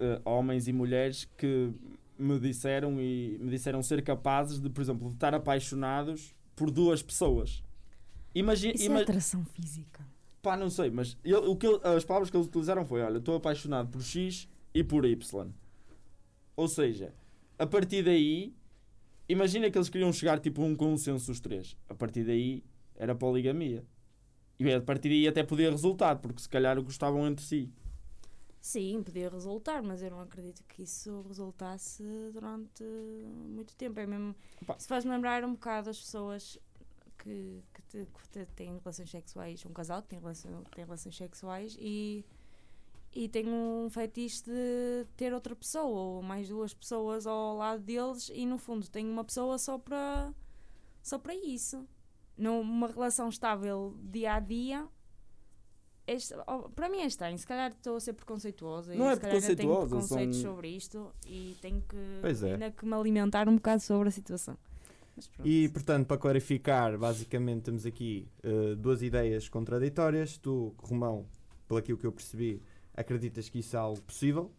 eh, 0.00 0.20
homens 0.24 0.66
e 0.66 0.72
mulheres, 0.72 1.24
que 1.38 1.70
me 2.18 2.36
disseram 2.40 3.00
e 3.00 3.38
me 3.40 3.48
disseram 3.48 3.80
ser 3.80 4.02
capazes 4.02 4.58
de, 4.58 4.68
por 4.68 4.80
exemplo, 4.80 5.06
de 5.06 5.14
estar 5.14 5.32
apaixonados 5.32 6.34
por 6.56 6.68
duas 6.68 7.00
pessoas. 7.00 7.62
Imagina, 8.34 8.74
Isso 8.74 8.90
é 8.92 9.02
atração 9.02 9.44
física. 9.44 10.04
pá, 10.42 10.56
não 10.56 10.68
sei, 10.68 10.90
mas 10.90 11.16
ele- 11.24 11.36
o 11.36 11.54
que 11.54 11.68
ele- 11.68 11.80
as 11.84 12.04
palavras 12.04 12.28
que 12.28 12.36
eles 12.36 12.48
utilizaram 12.48 12.84
foi: 12.84 13.02
olha, 13.02 13.18
estou 13.18 13.36
apaixonado 13.36 13.88
por 13.88 14.02
X 14.02 14.48
e 14.74 14.82
por 14.82 15.04
Y. 15.04 15.48
Ou 16.60 16.68
seja, 16.68 17.14
a 17.58 17.66
partir 17.66 18.02
daí, 18.04 18.54
imagina 19.26 19.70
que 19.70 19.78
eles 19.78 19.88
queriam 19.88 20.12
chegar 20.12 20.38
tipo 20.40 20.60
a 20.60 20.66
um 20.66 20.76
consenso 20.76 21.32
os 21.32 21.40
três. 21.40 21.74
A 21.88 21.94
partir 21.94 22.22
daí 22.22 22.62
era 22.96 23.14
poligamia. 23.14 23.82
E 24.58 24.70
a 24.70 24.78
partir 24.82 25.08
daí 25.08 25.26
até 25.26 25.42
podia 25.42 25.70
resultar, 25.70 26.16
porque 26.16 26.42
se 26.42 26.48
calhar 26.50 26.78
gostavam 26.82 27.26
entre 27.26 27.42
si. 27.42 27.72
Sim, 28.60 29.02
podia 29.02 29.30
resultar, 29.30 29.82
mas 29.82 30.02
eu 30.02 30.10
não 30.10 30.20
acredito 30.20 30.62
que 30.68 30.82
isso 30.82 31.24
resultasse 31.26 32.02
durante 32.34 32.84
muito 32.84 33.74
tempo. 33.74 33.98
É 33.98 34.06
mesmo. 34.06 34.36
Pá. 34.66 34.78
Se 34.78 34.86
faz-me 34.86 35.10
lembrar 35.10 35.42
um 35.44 35.52
bocado 35.52 35.88
as 35.88 35.98
pessoas 35.98 36.58
que, 37.16 37.62
que, 37.72 37.82
te- 37.88 38.06
que 38.06 38.46
têm 38.54 38.76
relações 38.78 39.10
sexuais, 39.10 39.64
um 39.64 39.72
casal 39.72 40.02
que 40.02 40.08
tem, 40.08 40.18
relação, 40.18 40.62
tem 40.74 40.84
relações 40.84 41.16
sexuais 41.16 41.74
e, 41.80 42.22
e 43.12 43.28
tem 43.28 43.48
um 43.48 43.88
fetiche 43.90 44.44
de 44.44 45.06
ter 45.16 45.32
outra 45.34 45.54
pessoa 45.56 45.84
ou 46.16 46.22
mais 46.22 46.48
duas 46.48 46.72
pessoas 46.72 47.26
ao 47.26 47.56
lado 47.56 47.82
deles 47.82 48.30
e 48.32 48.46
no 48.46 48.56
fundo 48.58 48.88
tem 48.88 49.08
uma 49.08 49.24
pessoa 49.24 49.58
só 49.58 49.78
para 49.78 50.32
só 51.02 51.18
para 51.18 51.34
isso. 51.34 51.86
numa 52.36 52.86
relação 52.86 53.28
estável 53.28 53.94
dia 54.02 54.34
a 54.34 54.40
dia, 54.40 54.86
é 56.06 56.16
para 56.74 56.88
mim 56.88 56.98
é 57.00 57.06
estranho. 57.06 57.38
Se 57.38 57.46
calhar 57.46 57.70
estou 57.70 57.96
a 57.96 58.00
ser 58.00 58.14
preconceituosa 58.14 58.94
Não 58.94 59.06
e 59.06 59.08
é 59.08 59.14
se 59.14 59.20
calhar 59.20 59.56
tenho 59.56 59.76
preconceitos 59.80 60.36
são- 60.38 60.50
sobre 60.54 60.68
isto 60.68 61.12
e 61.26 61.56
tenho 61.60 61.82
que, 61.82 61.96
Pois 62.20 62.42
é. 62.42 62.52
ainda 62.54 62.70
que 62.70 62.84
me 62.86 62.94
alimentar 62.94 63.48
um 63.48 63.56
bocado 63.56 63.82
sobre 63.82 64.08
a 64.08 64.10
situação. 64.10 64.56
E, 65.44 65.68
portanto, 65.68 66.06
para 66.06 66.16
clarificar, 66.16 66.96
basicamente 66.96 67.64
temos 67.64 67.84
aqui 67.84 68.26
eh, 68.42 68.74
duas 68.74 69.02
ideias 69.02 69.48
contraditórias. 69.50 70.38
Tu, 70.38 70.74
Romão, 70.78 71.26
pelo 71.68 71.78
aquilo 71.78 71.98
que 71.98 72.06
eu 72.06 72.12
percebi, 72.12 72.62
acreditas 73.00 73.48
que 73.48 73.58
isso 73.58 73.76
é 73.76 73.78
algo 73.78 74.00
possível. 74.02 74.50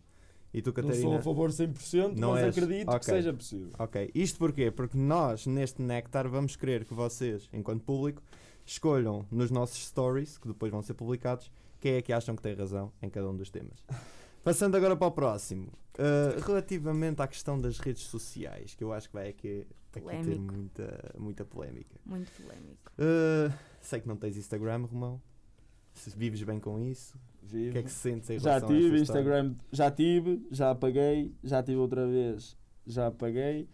E 0.53 0.61
tu, 0.61 0.67
Não 0.67 0.73
Catarina... 0.73 1.01
sou 1.01 1.15
a 1.15 1.21
favor 1.21 1.49
100%, 1.49 2.17
Não 2.17 2.31
mas 2.31 2.43
és? 2.43 2.57
acredito 2.57 2.89
Ok. 2.89 2.99
que 2.99 3.05
seja 3.05 3.33
possível. 3.33 3.69
Ok, 3.79 4.11
isto 4.13 4.37
porquê? 4.37 4.69
Porque 4.69 4.97
nós, 4.97 5.47
neste 5.47 5.81
Nectar, 5.81 6.27
vamos 6.27 6.57
querer 6.57 6.83
que 6.83 6.93
vocês, 6.93 7.47
enquanto 7.53 7.83
público, 7.83 8.21
escolham 8.65 9.25
nos 9.31 9.49
nossos 9.49 9.85
stories, 9.87 10.37
que 10.37 10.47
depois 10.49 10.69
vão 10.71 10.81
ser 10.81 10.93
publicados, 10.93 11.49
quem 11.79 11.93
é 11.93 12.01
que 12.01 12.11
acham 12.11 12.35
que 12.35 12.41
tem 12.41 12.53
razão 12.53 12.91
em 13.01 13.09
cada 13.09 13.29
um 13.29 13.35
dos 13.35 13.49
temas. 13.49 13.85
Passando 14.43 14.75
agora 14.75 14.95
para 14.95 15.07
o 15.07 15.11
próximo. 15.11 15.67
Uh, 15.97 16.39
relativamente 16.45 17.21
à 17.21 17.27
questão 17.27 17.59
das 17.59 17.77
redes 17.79 18.03
sociais, 18.03 18.73
que 18.75 18.83
eu 18.83 18.91
acho 18.91 19.07
que 19.07 19.13
vai 19.13 19.29
aqui, 19.29 19.65
aqui 19.95 20.23
ter 20.23 20.39
muita, 20.39 21.13
muita 21.17 21.45
polémica. 21.45 21.95
Muito 22.05 22.31
polémico. 22.31 22.91
Uh, 22.97 23.53
sei 23.79 24.01
que 24.01 24.07
não 24.07 24.15
tens 24.17 24.35
Instagram, 24.35 24.85
Romão. 24.85 25.21
Se 25.93 26.09
vives 26.09 26.41
bem 26.43 26.59
com 26.59 26.79
isso, 26.79 27.17
o 27.43 27.45
Vivo. 27.47 27.71
que 27.73 27.77
é 27.79 27.83
que 27.83 27.91
sentes 27.91 28.29
em 28.29 28.39
Já 28.39 28.59
tive? 28.61 28.99
Instagram, 28.99 29.55
já 29.71 29.89
tive, 29.91 30.45
já 30.51 30.71
apaguei, 30.71 31.33
já 31.43 31.61
tive 31.63 31.77
outra 31.77 32.07
vez, 32.07 32.57
já 32.85 33.07
apaguei. 33.07 33.67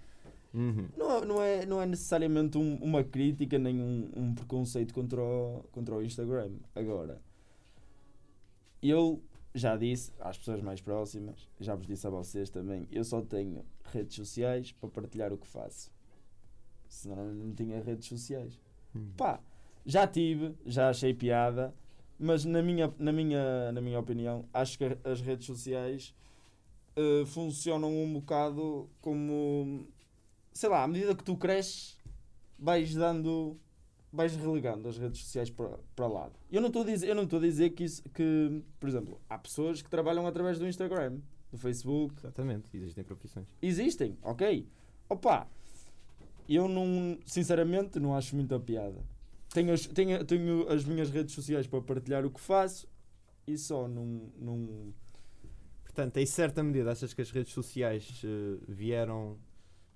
Uhum. 0.54 0.88
Não, 0.98 1.22
não, 1.26 1.42
é, 1.42 1.66
não 1.66 1.82
é 1.82 1.86
necessariamente 1.86 2.58
um- 2.58 2.76
uma 2.78 3.04
crítica 3.04 3.60
nem 3.60 3.80
um, 3.80 4.10
um 4.16 4.34
preconceito 4.34 4.94
contra 4.94 5.22
o, 5.22 5.64
contra 5.72 5.94
o 5.96 6.02
Instagram. 6.02 6.52
Agora, 6.74 7.22
eu 8.82 9.22
já 9.54 9.76
disse 9.76 10.12
às 10.20 10.38
pessoas 10.38 10.62
mais 10.62 10.82
próximas, 10.82 11.48
já 11.60 11.76
vos 11.76 11.88
disse 11.88 12.06
a 12.08 12.10
vocês 12.10 12.50
também, 12.50 12.88
eu 12.92 13.04
só 13.04 13.22
tenho 13.22 13.66
redes 13.92 14.16
sociais 14.16 14.72
para 14.72 14.90
partilhar 14.90 15.34
o 15.34 15.38
que 15.38 15.48
faço. 15.48 15.92
Senão 16.88 17.34
não 17.34 17.54
tinha 17.54 17.82
redes 17.82 18.08
sociais. 18.08 18.60
Hum. 18.96 19.10
Pá, 19.18 19.40
já 19.86 20.08
tive, 20.08 20.56
já 20.66 20.90
achei 20.90 21.14
piada, 21.14 21.74
mas 22.20 22.46
na 22.46 22.62
minha, 22.62 22.94
na 22.98 23.12
minha, 23.12 23.72
na 23.72 23.82
minha 23.82 24.00
opinião, 24.00 24.46
acho 24.54 24.78
que 24.78 24.98
as 25.04 25.22
redes 25.22 25.46
sociais 25.46 26.14
eh, 26.96 27.26
funcionam 27.26 27.96
um 27.96 28.14
bocado 28.14 28.90
como, 29.02 29.88
sei 30.52 30.70
lá, 30.70 30.84
à 30.84 30.88
medida 30.88 31.16
que 31.16 31.24
tu 31.24 31.38
cresces, 31.38 31.98
vais 32.58 32.94
dando, 32.96 33.56
vais 34.12 34.36
relegando 34.36 34.88
as 34.90 34.98
redes 34.98 35.22
sociais 35.22 35.50
para, 35.52 35.78
para 35.96 36.08
lado. 36.08 36.34
Eu 36.52 36.60
não 36.60 36.68
estou 36.70 36.82
a 36.82 36.86
dizer, 36.86 37.08
eu 37.08 37.16
não 37.16 37.24
estou 37.24 37.38
a 37.38 37.42
dizer 37.44 37.70
que 37.72 37.84
isso, 37.84 38.02
que, 38.10 38.64
por 38.80 38.90
exemplo, 38.90 39.22
há 39.30 39.38
pessoas 39.38 39.82
que 39.82 39.90
trabalham 39.90 40.26
através 40.26 40.58
do 40.58 40.68
Instagram, 40.68 41.20
do 41.52 41.58
Facebook, 41.58 42.16
Exatamente, 42.18 42.76
existem 42.76 43.04
profissões. 43.04 43.48
existem, 43.62 44.18
ok. 44.24 44.68
Opa, 45.08 45.48
eu 46.50 46.68
não, 46.68 47.18
sinceramente, 47.26 48.00
não 48.00 48.16
acho 48.16 48.36
muita 48.36 48.60
piada. 48.60 49.04
Tenho 49.54 49.74
as, 49.74 49.86
tenho, 49.88 50.24
tenho 50.25 50.70
as 50.70 50.84
minhas 50.84 51.10
redes 51.10 51.34
sociais 51.34 51.68
para 51.68 51.82
partilhar 51.82 52.25
o 52.25 52.32
que 52.32 52.39
faço 52.39 52.88
e 53.46 53.58
só 53.58 53.88
não. 53.88 54.32
não 54.38 54.94
Portanto, 55.84 56.18
em 56.18 56.25
certa 56.25 56.62
medida, 56.62 56.92
achas 56.92 57.13
que 57.13 57.22
as 57.22 57.32
redes 57.32 57.54
sociais 57.54 58.22
eh, 58.24 58.63
vieram 58.68 59.38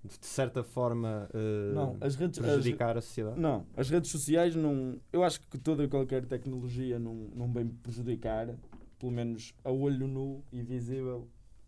de 0.04 0.26
certa 0.26 0.64
forma 0.64 1.30
eh, 1.32 1.74
não, 1.76 1.96
as 2.02 2.16
redes, 2.16 2.40
as, 2.40 2.46
prejudicar 2.46 2.98
a 2.98 3.02
sociedade? 3.02 3.40
não, 3.40 3.68
as 3.78 3.90
redes 3.90 4.10
sociais 4.10 4.56
não. 4.56 5.00
Eu 5.14 5.24
acho 5.24 5.40
que 5.42 5.60
toda 5.60 5.84
e 5.84 5.88
qualquer 5.88 6.26
tecnologia 6.26 6.98
não, 6.98 7.14
não 7.36 7.52
vem 7.52 7.68
prejudicar, 7.68 8.56
pelo 8.98 9.12
menos 9.12 9.54
a 9.64 9.72
olho 9.72 10.08
nu 10.08 10.44
e 10.52 10.64
visível, 10.64 11.28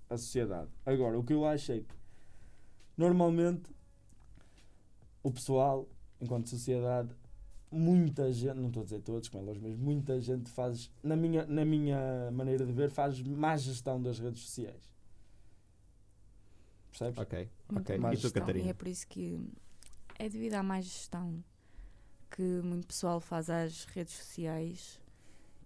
a 0.10 0.18
sociedade. 0.18 0.70
Agora, 0.84 1.18
o 1.20 1.24
que 1.24 1.34
eu 1.34 1.46
acho 1.46 1.72
é 1.72 1.80
que 1.80 1.96
normalmente 2.98 3.70
o 5.22 5.32
pessoal, 5.32 5.88
enquanto 6.20 6.50
sociedade, 6.50 7.16
muita 7.74 8.32
gente, 8.32 8.56
não 8.58 8.68
estou 8.68 8.82
a 8.82 8.84
dizer 8.86 9.02
todos, 9.02 9.30
como 9.30 9.44
elas 9.44 9.58
mesmo, 9.58 9.84
muita 9.84 10.20
gente 10.22 10.50
faz, 10.50 10.92
na 11.02 11.16
minha, 11.16 11.46
na 11.46 11.66
minha 11.66 12.30
maneira 12.32 12.66
de 12.66 12.72
ver, 12.72 12.90
faz 12.90 13.20
má 13.22 13.56
gestão 13.58 14.02
das 14.02 14.20
redes 14.20 14.42
sociais. 14.44 14.92
Percebes? 16.90 17.18
Ok, 17.20 17.50
ok. 17.76 17.98
má 17.98 18.14
E 18.14 18.18
tu, 18.18 18.32
Catarina? 18.32 18.68
E 18.68 18.70
é 18.70 18.74
por 18.74 18.88
isso 18.88 19.08
que 19.08 19.40
é 20.20 20.30
devido 20.30 20.54
à 20.54 20.64
má 20.64 20.80
gestão 20.80 21.44
que 22.30 22.42
muito 22.64 22.88
pessoal 22.88 23.20
faz 23.20 23.50
às 23.50 23.86
redes 23.86 24.14
sociais 24.14 25.00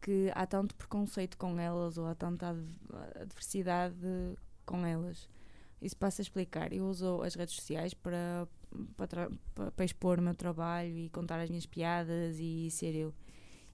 que 0.01 0.31
há 0.35 0.45
tanto 0.45 0.75
preconceito 0.75 1.37
com 1.37 1.59
elas 1.59 1.97
ou 1.97 2.05
há 2.05 2.15
tanta 2.15 2.49
ad- 2.49 2.61
adversidade 3.21 3.95
com 4.65 4.85
elas. 4.85 5.29
Isso 5.81 5.97
passa 5.97 6.21
a 6.21 6.23
explicar. 6.23 6.71
Eu 6.71 6.85
uso 6.87 7.21
as 7.21 7.35
redes 7.35 7.55
sociais 7.55 7.93
para, 7.93 8.47
para, 8.95 9.29
para 9.75 9.85
expor 9.85 10.19
o 10.19 10.21
meu 10.21 10.35
trabalho 10.35 10.97
e 10.97 11.09
contar 11.09 11.39
as 11.39 11.49
minhas 11.49 11.65
piadas 11.65 12.37
e 12.39 12.69
ser 12.71 12.95
eu. 12.95 13.13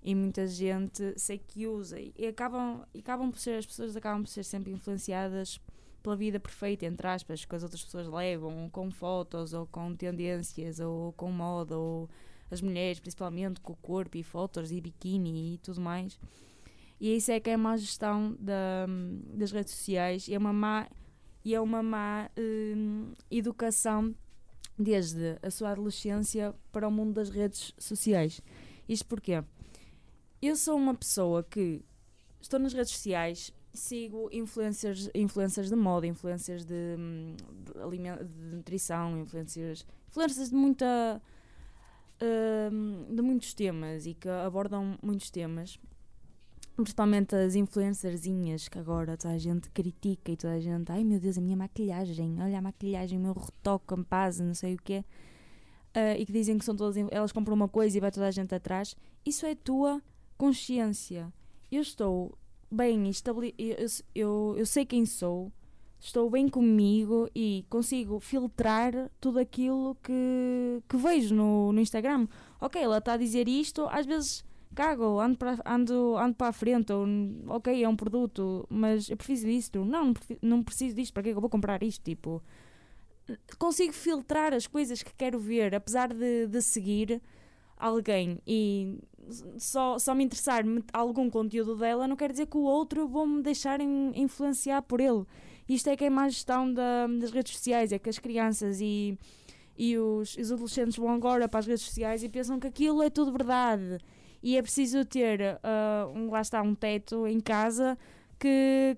E 0.02 0.14
muita 0.14 0.46
gente 0.48 1.18
sei 1.18 1.38
que 1.38 1.66
usa 1.66 1.98
e 2.00 2.28
acabam, 2.28 2.86
e 2.94 3.00
acabam 3.00 3.32
por 3.32 3.40
ser, 3.40 3.58
as 3.58 3.66
pessoas 3.66 3.96
acabam 3.96 4.24
por 4.24 4.30
ser 4.30 4.44
sempre 4.44 4.72
influenciadas 4.72 5.62
pela 6.04 6.18
vida 6.18 6.40
perfeita, 6.40 6.86
entre 6.86 7.08
aspas, 7.08 7.46
que 7.46 7.56
as 7.56 7.64
outras 7.64 7.82
pessoas 7.82 8.08
levam, 8.08 8.70
com 8.70 8.92
fotos, 8.92 9.54
ou 9.54 9.66
com 9.66 9.96
tendências, 9.96 10.82
ou 10.82 11.14
com 11.14 11.32
moda, 11.32 11.78
ou 11.78 12.10
as 12.52 12.62
mulheres, 12.62 13.00
principalmente, 13.00 13.62
com 13.62 13.72
o 13.72 13.78
corpo 13.78 14.18
e 14.18 14.24
fotos 14.24 14.72
e 14.72 14.82
biquíni 14.82 15.54
e 15.54 15.58
tudo 15.60 15.80
mais. 15.80 16.20
E 17.00 17.16
isso 17.16 17.32
é 17.32 17.40
que 17.40 17.50
é 17.50 17.54
a 17.54 17.58
má 17.58 17.78
gestão 17.78 18.36
da, 18.38 18.86
das 19.34 19.52
redes 19.52 19.74
sociais 19.74 20.28
e 20.28 20.34
é 20.34 20.38
uma 20.38 20.54
má, 20.54 20.90
e 21.44 21.56
é 21.56 21.62
uma 21.62 21.82
má 21.82 22.30
hum, 22.38 23.14
educação 23.32 24.14
desde 24.78 25.38
a 25.42 25.52
sua 25.52 25.72
adolescência 25.72 26.54
para 26.72 26.88
o 26.88 26.92
mundo 26.92 27.14
das 27.14 27.30
redes 27.30 27.74
sociais. 27.78 28.42
Isto 28.88 29.06
porquê? 29.06 29.44
Eu 30.42 30.56
sou 30.56 30.76
uma 30.78 30.94
pessoa 30.94 31.44
que 31.44 31.82
estou 32.42 32.60
nas 32.60 32.74
redes 32.74 32.92
sociais 32.92 33.54
sigo 33.74 34.30
influencers, 34.32 35.10
influencers 35.16 35.70
de 35.70 35.76
moda, 35.76 36.06
influencers 36.06 36.64
de, 36.64 36.96
hum, 36.98 37.36
de, 37.36 37.98
de 37.98 38.56
nutrição, 38.56 39.18
influencers, 39.18 39.86
influencers 40.10 40.50
de 40.50 40.56
muita 40.56 41.22
hum, 42.72 43.08
de 43.10 43.22
muitos 43.22 43.54
temas 43.54 44.06
e 44.06 44.14
que 44.14 44.30
abordam 44.30 44.98
muitos 45.02 45.30
temas. 45.32 45.80
Principalmente 46.76 47.36
as 47.36 47.54
influencerzinhas 47.54 48.68
que 48.68 48.80
agora 48.80 49.16
toda 49.16 49.36
a 49.36 49.38
gente 49.38 49.70
critica 49.70 50.32
e 50.32 50.38
toda 50.38 50.54
a 50.54 50.60
gente, 50.60 50.92
ai 50.92 51.04
meu 51.04 51.20
Deus, 51.20 51.38
a 51.38 51.42
minha 51.42 51.56
maquilhagem, 51.56 52.42
olha 52.42 52.58
a 52.58 52.62
maquilhagem, 52.62 53.20
o 53.20 53.22
meu 53.22 53.34
retoque, 53.34 53.94
a 53.94 54.32
não 54.44 54.56
sei 54.56 54.74
o 54.74 54.80
quê. 54.84 55.06
Ah, 55.94 56.18
e 56.18 56.26
que 56.26 56.32
dizem 56.32 56.58
que 56.58 56.66
são 56.66 56.76
todas, 56.76 56.98
elas 57.12 57.32
compram 57.32 57.54
uma 57.56 57.68
coisa 57.68 57.96
e 57.96 58.02
vai 58.02 58.12
toda 58.12 58.28
a 58.28 58.32
gente 58.32 58.54
atrás. 58.56 58.96
Isso 59.24 59.46
é 59.46 59.54
tua 59.54 60.02
consciência. 60.36 61.32
Eu 61.72 61.82
estou 61.82 62.36
bem 62.72 63.08
estabelecido, 63.08 63.62
eu, 63.62 63.88
eu, 64.16 64.56
eu 64.58 64.66
sei 64.66 64.84
quem 64.84 65.06
sou, 65.06 65.52
estou 66.00 66.30
bem 66.30 66.50
comigo 66.50 67.30
e 67.36 67.66
consigo 67.70 68.20
filtrar 68.20 69.12
tudo 69.22 69.38
aquilo 69.38 69.96
que, 70.02 70.82
que 70.90 70.98
vejo 70.98 71.36
no, 71.36 71.72
no 71.72 71.80
Instagram. 71.80 72.28
Ok, 72.60 72.82
ela 72.82 72.98
está 72.98 73.14
a 73.14 73.18
dizer 73.18 73.48
isto, 73.48 73.88
às 73.92 74.08
vezes 74.08 74.44
cago, 74.74 75.20
ando 75.20 75.38
para, 75.38 75.58
ando, 75.66 76.18
ando 76.18 76.36
para 76.36 76.48
a 76.50 76.54
frente, 76.54 76.92
ou 76.94 77.06
ok, 77.48 77.84
é 77.84 77.88
um 77.88 77.96
produto, 77.96 78.66
mas 78.70 79.10
eu 79.10 79.18
preciso 79.18 79.48
disto. 79.48 79.86
Não, 79.86 80.14
não 80.42 80.64
preciso 80.64 80.96
disto, 80.96 81.14
para 81.14 81.24
que 81.24 81.30
é 81.30 81.32
que 81.34 81.38
eu 81.38 81.42
vou 81.42 81.50
comprar 81.50 81.82
isto? 81.84 82.04
Tipo, 82.04 82.42
consigo 83.58 83.94
filtrar 83.94 84.54
as 84.54 84.68
coisas 84.68 85.02
que 85.02 85.14
quero 85.14 85.40
ver, 85.40 85.74
apesar 85.76 86.14
de, 86.14 86.48
de 86.48 86.62
seguir 86.62 87.22
alguém 87.78 88.40
e 88.46 88.98
só, 89.58 89.98
só 89.98 90.14
me 90.14 90.24
interessar 90.24 90.64
algum 90.92 91.30
conteúdo 91.30 91.76
dela, 91.76 92.08
não 92.08 92.16
quer 92.16 92.32
dizer 92.32 92.46
que 92.48 92.58
o 92.58 92.62
outro 92.62 93.08
vou-me 93.08 93.42
deixar 93.42 93.80
in- 93.80 94.12
influenciar 94.16 94.82
por 94.82 95.00
ele. 95.00 95.24
Isto 95.68 95.90
é 95.90 95.96
que 95.96 96.04
é 96.06 96.10
má 96.10 96.28
gestão 96.28 96.72
da- 96.74 97.08
das 97.08 97.32
redes 97.32 97.54
sociais, 97.56 97.92
é 97.94 98.00
que 98.00 98.10
as 98.10 98.20
crianças 98.20 98.80
e, 98.82 99.18
e 99.78 99.98
os, 99.98 100.36
os 100.38 100.52
adolescentes 100.52 100.98
vão 100.98 101.10
agora 101.10 101.48
para 101.48 101.60
as 101.62 101.68
redes 101.68 101.84
sociais 101.84 102.24
e 102.24 102.30
pensam 102.30 102.60
que 102.60 102.68
aquilo 102.68 103.02
é 103.02 103.10
tudo 103.10 103.32
verdade. 103.32 103.98
E 104.44 104.58
é 104.58 104.62
preciso 104.62 105.06
ter, 105.06 105.58
ah, 105.64 106.12
um, 106.14 106.30
lá 106.30 106.42
está, 106.42 106.62
um 106.62 106.76
teto 106.76 107.26
em 107.26 107.40
casa 107.40 107.98
que, 108.38 108.98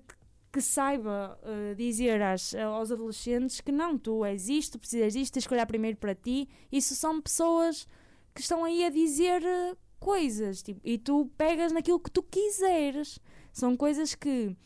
que 0.52 0.60
saiba 0.60 1.38
ah, 1.40 1.74
dizer 1.76 2.20
às, 2.20 2.52
aos 2.52 2.90
adolescentes 2.90 3.60
que 3.60 3.70
não, 3.70 3.96
tu 3.96 4.24
és 4.24 4.48
isto, 4.48 4.76
precisas 4.76 5.12
disto, 5.12 5.34
tens 5.34 5.46
que 5.46 5.54
olhar 5.54 5.66
primeiro 5.66 5.96
para 5.98 6.16
ti. 6.16 6.48
Isso 6.72 6.96
são 6.96 7.22
pessoas 7.22 7.86
que 8.34 8.40
estão 8.40 8.64
aí 8.64 8.84
a 8.84 8.90
dizer 8.90 9.40
eh, 9.44 9.76
coisas 10.00 10.62
tipo, 10.62 10.80
e 10.84 10.98
tu 10.98 11.30
pegas 11.38 11.70
naquilo 11.72 12.00
que 12.00 12.10
tu 12.10 12.24
quiseres. 12.24 13.20
São 13.52 13.76
coisas 13.76 14.16
que, 14.16 14.56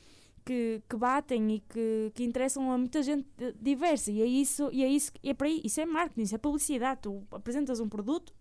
que, 0.47 0.83
que 0.89 0.97
batem 0.97 1.57
e 1.57 1.61
que, 1.61 2.11
que 2.15 2.25
interessam 2.25 2.73
a 2.73 2.79
muita 2.79 3.03
gente 3.03 3.29
diversa. 3.61 4.11
E 4.11 4.23
é 4.23 4.27
isso, 4.27 4.71
e 4.73 4.83
é 4.83 4.89
isso, 4.89 5.13
e 5.23 5.29
é 5.29 5.35
para 5.35 5.49
isso 5.49 5.79
é 5.79 5.85
marketing, 5.85 6.23
isso 6.23 6.35
é 6.35 6.39
publicidade. 6.39 7.03
Tu 7.03 7.23
apresentas 7.31 7.81
um 7.81 7.89
produto 7.89 8.33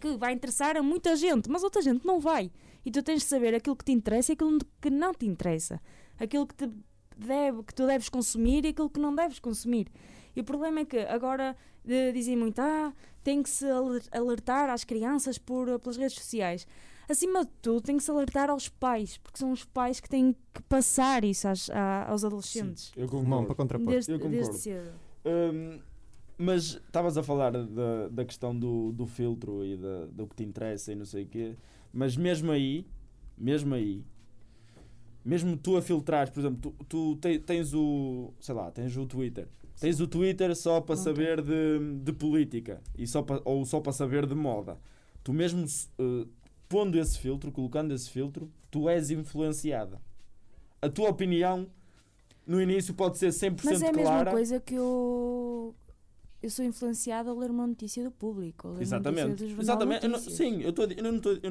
que 0.00 0.16
vai 0.16 0.32
interessar 0.32 0.76
a 0.76 0.82
muita 0.82 1.14
gente, 1.16 1.48
mas 1.50 1.62
outra 1.62 1.80
gente 1.82 2.04
não 2.06 2.20
vai. 2.20 2.50
E 2.84 2.90
tu 2.90 3.02
tens 3.02 3.20
de 3.22 3.28
saber 3.28 3.54
aquilo 3.54 3.76
que 3.76 3.84
te 3.84 3.92
interessa 3.92 4.32
e 4.32 4.34
aquilo 4.34 4.58
que 4.80 4.90
não 4.90 5.12
te 5.14 5.26
interessa. 5.26 5.80
Aquilo 6.18 6.46
que, 6.46 6.54
te 6.54 6.70
deve, 7.16 7.62
que 7.62 7.74
tu 7.74 7.86
deves 7.86 8.08
consumir 8.08 8.64
e 8.64 8.68
aquilo 8.68 8.90
que 8.90 9.00
não 9.00 9.14
deves 9.14 9.38
consumir. 9.38 9.88
E 10.36 10.40
o 10.40 10.44
problema 10.44 10.80
é 10.80 10.84
que 10.84 10.98
agora 10.98 11.56
eh, 11.88 12.12
dizem 12.12 12.36
muito, 12.36 12.58
ah, 12.60 12.92
tem 13.22 13.42
que 13.42 13.48
se 13.48 13.64
aler- 13.70 14.02
alertar 14.12 14.68
às 14.68 14.84
crianças 14.84 15.38
por, 15.38 15.78
pelas 15.80 15.96
redes 15.96 16.16
sociais. 16.16 16.66
Acima 17.08 17.44
de 17.44 17.50
tudo, 17.62 17.80
tem 17.82 17.96
que 17.98 18.02
se 18.02 18.10
alertar 18.10 18.48
aos 18.50 18.68
pais, 18.68 19.18
porque 19.18 19.38
são 19.38 19.52
os 19.52 19.64
pais 19.64 20.00
que 20.00 20.08
têm 20.08 20.34
que 20.52 20.62
passar 20.62 21.22
isso 21.24 21.46
às- 21.48 21.68
a- 21.70 22.06
aos 22.08 22.24
adolescentes. 22.24 22.92
Eu 22.96 23.06
Romão, 23.06 23.44
para 23.44 23.54
concordo. 23.54 23.56
contrapor. 23.56 23.86
Desde, 23.92 24.12
Eu 24.12 24.18
concordo. 24.18 24.36
desde 24.36 24.58
cedo. 24.58 24.92
Hum, 25.26 25.80
mas 26.38 26.74
estavas 26.86 27.16
a 27.16 27.22
falar 27.22 27.52
da, 27.52 28.08
da 28.08 28.24
questão 28.24 28.56
do, 28.58 28.92
do 28.92 29.06
filtro 29.06 29.64
e 29.64 29.76
da, 29.76 30.06
do 30.06 30.26
que 30.26 30.36
te 30.36 30.44
interessa 30.44 30.92
e 30.92 30.94
não 30.96 31.04
sei 31.04 31.24
o 31.24 31.26
quê. 31.28 31.54
Mas 31.92 32.16
mesmo 32.16 32.50
aí, 32.50 32.86
mesmo 33.38 33.74
aí, 33.74 34.04
mesmo 35.24 35.56
tu 35.56 35.76
a 35.76 35.82
filtrares, 35.82 36.30
por 36.30 36.40
exemplo, 36.40 36.74
tu, 36.78 36.84
tu 36.86 37.16
te- 37.16 37.38
tens 37.38 37.72
o, 37.72 38.32
sei 38.40 38.54
lá, 38.54 38.70
tens 38.70 38.96
o 38.96 39.06
Twitter. 39.06 39.48
Tens 39.80 40.00
o 40.00 40.06
Twitter 40.06 40.54
só 40.54 40.80
para 40.80 40.94
Ok. 40.94 41.04
saber 41.04 41.40
de, 41.42 41.78
de 42.02 42.12
política 42.12 42.80
e 42.96 43.06
só 43.06 43.22
pa- 43.22 43.40
ou 43.44 43.64
só 43.64 43.80
para 43.80 43.92
saber 43.92 44.26
de 44.26 44.34
moda. 44.34 44.78
Tu 45.22 45.32
mesmo 45.32 45.64
eh, 45.98 46.26
pondo 46.68 46.98
esse 46.98 47.18
filtro, 47.18 47.50
colocando 47.50 47.92
esse 47.94 48.10
filtro, 48.10 48.50
tu 48.70 48.88
és 48.88 49.10
influenciada. 49.10 50.00
A 50.82 50.88
tua 50.88 51.08
opinião 51.08 51.66
no 52.46 52.60
início 52.60 52.92
pode 52.92 53.16
ser 53.18 53.30
100% 53.32 53.64
Mas 53.64 53.82
é 53.82 53.88
a 53.88 53.92
mesma 53.92 54.10
clara. 54.12 54.30
coisa 54.30 54.60
que 54.60 54.74
eu. 54.74 55.43
Eu 56.44 56.50
sou 56.50 56.62
influenciada 56.62 57.30
a 57.30 57.34
ler 57.34 57.50
uma 57.50 57.66
notícia 57.66 58.04
do 58.04 58.10
público. 58.10 58.68
a 58.68 58.70
ler 58.72 58.76
uma 58.76 58.82
Exatamente. 58.82 59.28
do 59.34 59.48
jornal 59.48 59.62
Exatamente. 59.62 60.04
Eu 60.04 60.10
não- 60.10 60.18
sim, 60.18 60.60
eu, 60.60 60.72
tô, 60.74 60.82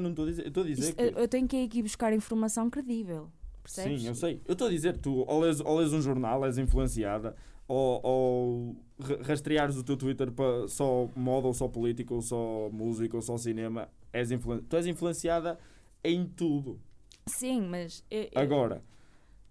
não 0.00 0.10
estou 0.10 0.24
a 0.24 0.28
dizer, 0.28 0.42
eu 0.44 0.48
a 0.62 0.66
dizer 0.66 0.82
Isto- 0.82 0.94
que 0.96 1.02
eu, 1.02 1.08
tenho 1.28 1.48
que 1.48 1.56
ir 1.56 1.64
aqui 1.66 1.82
buscar 1.82 2.12
informação 2.12 2.70
credível. 2.70 3.28
Percebes? 3.60 4.02
Sim, 4.02 4.06
eu 4.08 4.14
sei. 4.14 4.40
Eu 4.46 4.52
estou 4.52 4.68
a 4.68 4.70
dizer, 4.70 4.96
tu 4.98 5.24
ou 5.26 5.40
lês, 5.40 5.58
ou 5.60 5.78
lês 5.80 5.92
um 5.92 6.00
jornal, 6.00 6.44
és 6.44 6.58
influenciada, 6.58 7.34
ou, 7.66 8.00
ou 8.04 8.76
ra- 9.00 9.18
rastreares 9.22 9.76
o 9.76 9.82
teu 9.82 9.96
Twitter 9.96 10.30
para 10.30 10.68
só 10.68 11.08
moda, 11.16 11.48
ou 11.48 11.54
só 11.54 11.66
política, 11.66 12.14
ou 12.14 12.22
só 12.22 12.68
música, 12.70 13.16
ou 13.16 13.22
só 13.22 13.36
cinema, 13.36 13.88
és 14.12 14.30
influen 14.30 14.60
tu 14.68 14.76
és 14.76 14.86
influenciada 14.86 15.58
em 16.04 16.24
tudo. 16.24 16.78
Sim, 17.26 17.62
mas. 17.62 18.04
eu- 18.08 18.22
eu- 18.30 18.30
Agora, 18.36 18.80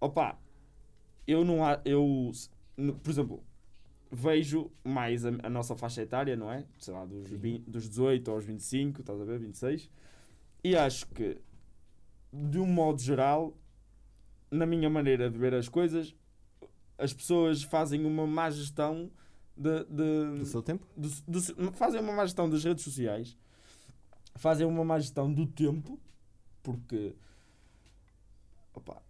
opa, 0.00 0.38
eu 1.26 1.44
não 1.44 1.62
há, 1.62 1.80
eu, 1.84 2.30
por 3.02 3.10
exemplo, 3.10 3.42
vejo 4.14 4.70
mais 4.84 5.24
a, 5.24 5.30
a 5.42 5.50
nossa 5.50 5.74
faixa 5.76 6.02
etária, 6.02 6.36
não 6.36 6.50
é? 6.50 6.64
Sei 6.78 6.94
lá, 6.94 7.04
dos, 7.04 7.28
Sim. 7.28 7.36
20 7.36 7.70
dos 7.70 7.88
18 7.88 8.30
aos 8.30 8.44
25, 8.44 9.00
estás 9.00 9.20
a 9.20 9.24
ver? 9.24 9.38
26. 9.38 9.90
E 10.62 10.76
acho 10.76 11.06
que, 11.08 11.36
de 12.32 12.58
um 12.58 12.66
modo 12.66 13.00
geral, 13.00 13.56
na 14.50 14.64
minha 14.66 14.88
maneira 14.88 15.30
de 15.30 15.36
ver 15.38 15.52
as 15.54 15.68
coisas, 15.68 16.14
as 16.96 17.12
pessoas 17.12 17.62
fazem 17.62 18.04
uma 18.04 18.26
má 18.26 18.50
gestão 18.50 19.10
de, 19.56 19.84
de- 19.84 20.38
Do 20.38 20.46
seu 20.46 20.62
tempo? 20.62 20.86
do- 20.96 21.08
do- 21.28 21.72
fazem 21.72 22.00
uma 22.00 22.12
má 22.12 22.24
gestão 22.24 22.48
das 22.48 22.62
redes 22.64 22.82
sociais, 22.84 23.36
fazem 24.36 24.66
uma 24.66 24.84
má 24.84 24.98
gestão 24.98 25.32
do 25.32 25.46
tempo, 25.46 25.98
porque 26.62 27.14
opa, 28.74 29.02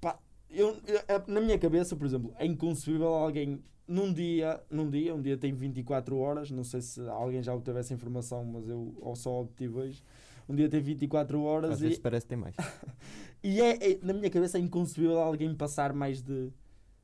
pá, 0.00 0.18
eu, 0.48 0.68
eu- 0.86 1.24
na 1.26 1.40
minha 1.40 1.58
cabeça, 1.58 1.96
por 1.96 2.06
exemplo, 2.06 2.32
é 2.38 2.46
inconcebível 2.46 3.08
alguém 3.08 3.62
num 3.90 4.12
dia, 4.12 4.62
num 4.70 4.88
dia, 4.88 5.12
um 5.14 5.20
dia 5.20 5.36
tem 5.36 5.52
24 5.52 6.16
horas, 6.16 6.48
não 6.50 6.62
sei 6.62 6.80
se 6.80 7.00
alguém 7.08 7.42
já 7.42 7.52
obteve 7.52 7.80
essa 7.80 7.92
informação, 7.92 8.44
mas 8.44 8.68
eu 8.68 8.94
ou 9.00 9.16
só 9.16 9.40
obtive 9.40 9.76
hoje. 9.78 10.04
Um 10.48 10.54
dia 10.54 10.68
tem 10.68 10.80
24 10.80 11.42
horas 11.42 11.72
Às 11.72 11.78
e, 11.80 11.82
vezes 11.82 11.98
parece 11.98 12.24
que 12.24 12.30
tem 12.30 12.38
mais. 12.38 12.54
e 13.42 13.60
é, 13.60 13.92
é- 13.92 13.98
na 14.02 14.12
minha 14.12 14.30
cabeça 14.30 14.58
é 14.58 14.60
inconcebível 14.60 15.18
alguém 15.18 15.52
passar 15.54 15.92
mais 15.92 16.22
de 16.22 16.52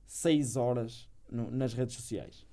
6 0.06 0.56
horas 0.56 1.08
no- 1.30 1.50
nas 1.50 1.74
redes 1.74 1.96
sociais. 1.96 2.46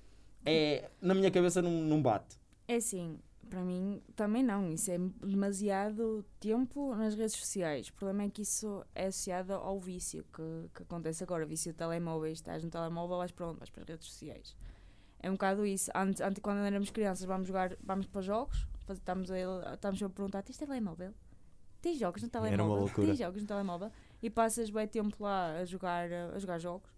É, 0.44 0.90
na 1.00 1.14
minha 1.14 1.30
cabeça 1.30 1.62
não, 1.62 1.70
não 1.70 2.02
bate. 2.02 2.36
É 2.66 2.76
assim, 2.76 3.18
para 3.54 3.62
mim 3.62 4.02
também 4.16 4.42
não. 4.42 4.68
Isso 4.72 4.90
é 4.90 4.98
demasiado 5.24 6.24
tempo 6.40 6.92
nas 6.96 7.14
redes 7.14 7.36
sociais. 7.36 7.86
O 7.86 7.92
problema 7.92 8.24
é 8.24 8.28
que 8.28 8.42
isso 8.42 8.84
é 8.92 9.06
associado 9.06 9.52
ao 9.52 9.78
vício 9.78 10.24
que, 10.32 10.68
que 10.74 10.82
acontece 10.82 11.22
agora. 11.22 11.46
Vício 11.46 11.70
de 11.70 11.78
telemóveis. 11.78 12.38
Estás 12.38 12.64
no 12.64 12.70
telemóvel, 12.70 13.18
vais 13.18 13.30
para 13.30 13.46
onde? 13.46 13.60
Vais 13.60 13.70
para 13.70 13.82
as 13.82 13.88
redes 13.88 14.08
sociais. 14.08 14.56
É 15.20 15.30
um 15.30 15.34
bocado 15.34 15.64
isso. 15.64 15.88
Antes, 15.94 16.20
antes 16.20 16.42
quando 16.42 16.58
éramos 16.58 16.90
crianças, 16.90 17.24
vamos 17.24 17.46
jogar, 17.46 17.76
vamos 17.80 18.06
para 18.06 18.22
jogos. 18.22 18.66
Estamos 18.90 19.30
a, 19.30 19.74
estamos 19.74 20.02
a 20.02 20.08
perguntar: 20.08 20.42
tens 20.42 20.58
telemóvel? 20.58 21.14
Tens 21.80 21.96
jogos 21.96 22.22
no 22.22 22.28
Era 22.28 22.40
uma 22.40 22.48
telemóvel? 22.48 22.76
loucura. 22.82 23.06
Tens 23.06 23.18
jogos 23.18 23.40
no 23.42 23.46
telemóvel? 23.46 23.92
E 24.20 24.30
passas 24.30 24.68
bem 24.68 24.88
tempo 24.88 25.22
lá 25.22 25.58
a 25.58 25.64
jogar, 25.64 26.10
a 26.12 26.38
jogar 26.40 26.58
jogos. 26.58 26.90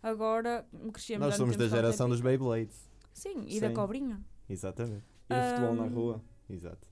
Agora 0.00 0.64
crescemos. 0.92 1.26
Nós 1.26 1.34
somos 1.34 1.56
da 1.56 1.66
geração 1.66 2.08
dos 2.08 2.20
Beyblades. 2.20 2.88
Sim, 3.12 3.46
e 3.48 3.58
da 3.58 3.68
Sim. 3.68 3.74
cobrinha. 3.74 4.20
Exatamente. 4.48 5.13
E 5.30 5.34
o 5.34 5.42
futebol 5.42 5.74
na 5.74 5.86
rua. 5.86 6.20
Exato. 6.50 6.86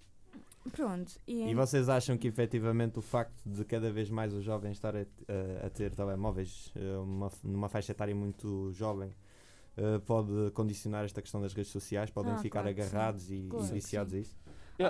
Pronto. 0.70 1.12
E, 1.26 1.50
E 1.50 1.54
vocês 1.54 1.88
acham 1.88 2.16
que 2.16 2.28
efetivamente 2.28 2.98
o 2.98 3.02
facto 3.02 3.42
de 3.44 3.64
cada 3.64 3.90
vez 3.90 4.08
mais 4.08 4.32
os 4.32 4.44
jovens 4.44 4.72
estarem 4.72 5.06
a, 5.62 5.66
a 5.66 5.70
ter 5.70 5.92
telemóveis 5.94 6.72
eh, 6.76 6.96
uma, 6.98 7.30
numa 7.42 7.68
faixa 7.68 7.90
etária 7.92 8.14
muito 8.14 8.70
jovem 8.72 9.10
eh, 9.76 9.98
pode 10.06 10.50
condicionar 10.52 11.04
esta 11.04 11.20
questão 11.20 11.40
das 11.40 11.52
redes 11.52 11.72
sociais? 11.72 12.10
Podem 12.10 12.32
Ah, 12.32 12.38
ficar 12.38 12.62
claro 12.62 12.68
agarrados 12.80 13.30
e, 13.30 13.48
Claro 13.50 13.66
e 13.66 13.72
viciados 13.72 14.14
a 14.14 14.18
isso? 14.18 14.36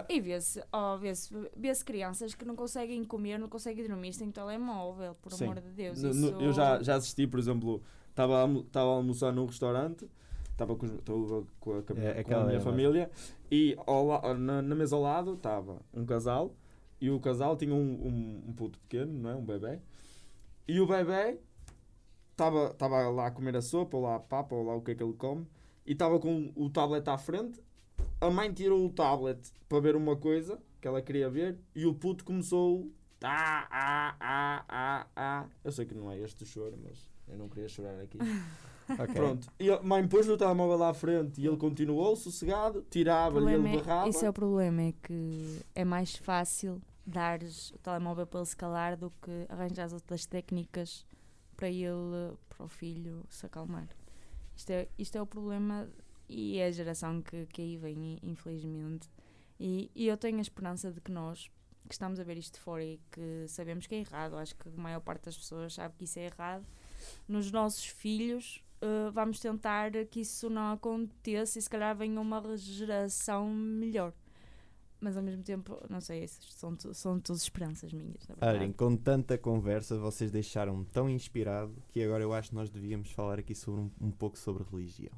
E 0.08 0.20
vê-se, 0.20 0.62
oh, 0.72 0.96
vê-se, 0.98 1.34
vê-se 1.56 1.84
crianças 1.84 2.34
que 2.34 2.44
não 2.44 2.54
conseguem 2.54 3.02
comer, 3.04 3.38
não 3.38 3.48
conseguem 3.48 3.86
dormir 3.86 4.12
sem 4.12 4.30
telemóvel, 4.30 5.14
por 5.16 5.32
Sim. 5.32 5.44
amor 5.44 5.60
de 5.60 5.70
Deus. 5.70 6.00
No- 6.02 6.10
isso... 6.10 6.20
no- 6.32 6.40
eu 6.40 6.52
já, 6.52 6.82
já 6.82 6.96
assisti, 6.96 7.26
por 7.26 7.38
exemplo, 7.38 7.82
estava 8.10 8.42
a 8.42 8.80
almoçar 8.80 9.32
num 9.32 9.44
restaurante, 9.46 10.08
estava 10.52 10.76
com, 10.76 10.86
estava 10.86 11.44
com 11.58 11.78
a, 11.78 11.82
com 11.82 11.94
É, 11.94 12.20
a 12.20 12.44
minha 12.44 12.56
é, 12.56 12.60
família, 12.60 13.10
e 13.50 13.76
ao 13.86 14.34
na, 14.36 14.62
na 14.62 14.74
mesa 14.74 14.96
ao 14.96 15.02
lado 15.02 15.34
estava 15.34 15.82
um 15.92 16.06
casal, 16.06 16.54
e 17.00 17.10
o 17.10 17.18
casal 17.18 17.56
tinha 17.56 17.74
um, 17.74 17.78
um, 17.78 18.44
um 18.48 18.52
puto 18.52 18.78
pequeno, 18.80 19.12
não 19.12 19.30
é? 19.30 19.34
Um 19.34 19.44
bebê, 19.44 19.80
e 20.68 20.80
o 20.80 20.86
bebê 20.86 21.38
estava 22.30 22.70
estava 22.70 23.08
lá 23.10 23.26
a 23.26 23.30
comer 23.30 23.56
a 23.56 23.62
sopa, 23.62 23.96
ou 23.96 24.04
lá 24.04 24.16
a 24.16 24.20
papa, 24.20 24.54
ou 24.54 24.64
lá 24.64 24.74
o 24.74 24.82
que 24.82 24.92
é 24.92 24.94
que 24.94 25.02
ele 25.02 25.14
come, 25.14 25.46
e 25.84 25.92
estava 25.92 26.18
com 26.18 26.52
o 26.54 26.70
tablet 26.70 27.06
à 27.08 27.18
frente, 27.18 27.60
a 28.20 28.30
mãe 28.30 28.52
tirou 28.52 28.84
o 28.86 28.90
tablet 28.90 29.52
para 29.68 29.80
ver 29.80 29.96
uma 29.96 30.16
coisa 30.16 30.58
que 30.80 30.86
ela 30.86 31.02
queria 31.02 31.28
ver, 31.28 31.58
e 31.74 31.86
o 31.86 31.94
puto 31.94 32.24
começou 32.24 32.90
ah, 33.24 33.68
ah, 33.70 34.16
ah, 34.20 34.64
ah, 34.68 35.06
ah. 35.14 35.48
Eu 35.62 35.70
sei 35.70 35.86
que 35.86 35.94
não 35.94 36.10
é 36.10 36.18
este 36.18 36.42
o 36.42 36.46
choro, 36.46 36.76
mas 36.82 37.11
eu 37.28 37.38
não 37.38 37.48
queria 37.48 37.68
chorar 37.68 38.00
aqui. 38.00 38.18
Ok. 38.90 39.14
Pronto. 39.14 39.48
E 39.60 39.70
a 39.70 39.80
mãe 39.80 40.06
pôs 40.06 40.28
o 40.28 40.36
telemóvel 40.36 40.82
à 40.82 40.92
frente 40.92 41.40
e 41.40 41.46
ele 41.46 41.56
continuou 41.56 42.14
sossegado, 42.16 42.84
tirava-lhe 42.90 43.46
ele 43.46 43.54
problema 43.54 43.82
barrava. 43.82 44.06
é, 44.06 44.10
esse 44.10 44.26
é 44.26 44.28
o 44.28 44.32
problema, 44.32 44.82
é 44.82 44.92
que 44.92 45.60
é 45.72 45.84
mais 45.84 46.16
fácil 46.16 46.82
dares 47.06 47.70
o 47.70 47.78
telemóvel 47.78 48.26
para 48.26 48.40
ele 48.40 48.46
se 48.46 48.56
calar 48.56 48.96
do 48.96 49.10
que 49.22 49.46
arranjar 49.48 49.84
as 49.84 49.92
outras 49.92 50.26
técnicas 50.26 51.06
para 51.56 51.68
ele, 51.68 52.36
para 52.48 52.64
o 52.64 52.68
filho 52.68 53.24
se 53.30 53.46
acalmar. 53.46 53.88
Isto 54.56 54.70
é, 54.70 54.88
isto 54.98 55.16
é 55.16 55.22
o 55.22 55.26
problema 55.26 55.88
e 56.28 56.58
é 56.58 56.66
a 56.66 56.70
geração 56.70 57.22
que, 57.22 57.46
que 57.46 57.62
aí 57.62 57.76
vem, 57.76 58.18
infelizmente. 58.22 59.08
E, 59.58 59.90
e 59.94 60.06
eu 60.08 60.16
tenho 60.16 60.38
a 60.38 60.42
esperança 60.42 60.90
de 60.90 61.00
que 61.00 61.10
nós, 61.10 61.50
que 61.88 61.94
estamos 61.94 62.18
a 62.18 62.24
ver 62.24 62.36
isto 62.36 62.54
de 62.54 62.60
fora 62.60 62.84
e 62.84 63.00
que 63.10 63.46
sabemos 63.48 63.86
que 63.86 63.94
é 63.94 63.98
errado, 63.98 64.36
acho 64.36 64.56
que 64.56 64.68
a 64.68 64.80
maior 64.80 65.00
parte 65.00 65.26
das 65.26 65.36
pessoas 65.36 65.74
sabe 65.74 65.94
que 65.96 66.04
isso 66.04 66.18
é 66.18 66.26
errado, 66.26 66.64
nos 67.28 67.50
nossos 67.50 67.84
filhos 67.86 68.62
eh, 68.82 69.10
vamos 69.12 69.38
tentar 69.38 69.92
que 70.10 70.20
isso 70.20 70.50
não 70.50 70.72
aconteça 70.72 71.58
e 71.58 71.62
se 71.62 71.70
calhar 71.70 71.96
venha 71.96 72.20
uma 72.20 72.56
geração 72.56 73.48
melhor. 73.48 74.12
Mas 75.00 75.16
ao 75.16 75.22
mesmo 75.22 75.42
tempo, 75.42 75.80
não 75.88 76.00
sei, 76.00 76.26
são, 76.28 76.76
são 76.92 77.18
todas 77.18 77.42
esperanças 77.42 77.92
minhas, 77.92 78.26
na 78.28 78.34
verdade. 78.34 78.58
Olhem, 78.58 78.72
com 78.72 78.96
tanta 78.96 79.36
conversa, 79.36 79.98
vocês 79.98 80.30
deixaram-me 80.30 80.84
tão 80.84 81.08
inspirado 81.10 81.74
que 81.90 82.02
agora 82.02 82.22
eu 82.22 82.32
acho 82.32 82.50
que 82.50 82.54
nós 82.54 82.70
devíamos 82.70 83.10
falar 83.10 83.38
aqui 83.38 83.54
sobre 83.54 83.80
um, 83.80 83.90
um 84.00 84.10
pouco 84.12 84.38
sobre 84.38 84.64
religião. 84.70 85.12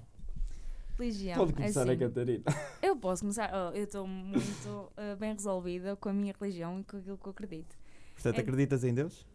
Religião, 0.99 1.37
Pode 1.37 1.53
começar 1.55 1.83
assim, 1.83 1.91
a 1.91 1.97
Catarina. 1.97 2.45
Eu 2.81 2.97
posso 2.97 3.23
começar, 3.23 3.51
oh, 3.53 3.77
eu 3.77 3.83
estou 3.85 4.07
muito 4.07 4.93
eh, 4.97 5.17
bem 5.17 5.33
resolvida 5.33 5.97
com 5.97 6.09
a 6.09 6.13
minha 6.13 6.33
religião 6.39 6.81
e 6.81 6.85
com 6.85 6.97
aquilo 6.99 7.19
que 7.19 7.27
eu 7.27 7.31
acredito. 7.33 7.77
Portanto, 8.15 8.39
É- 8.39 8.41
acreditas 8.41 8.85
em 8.85 8.95
Deus? 8.95 9.27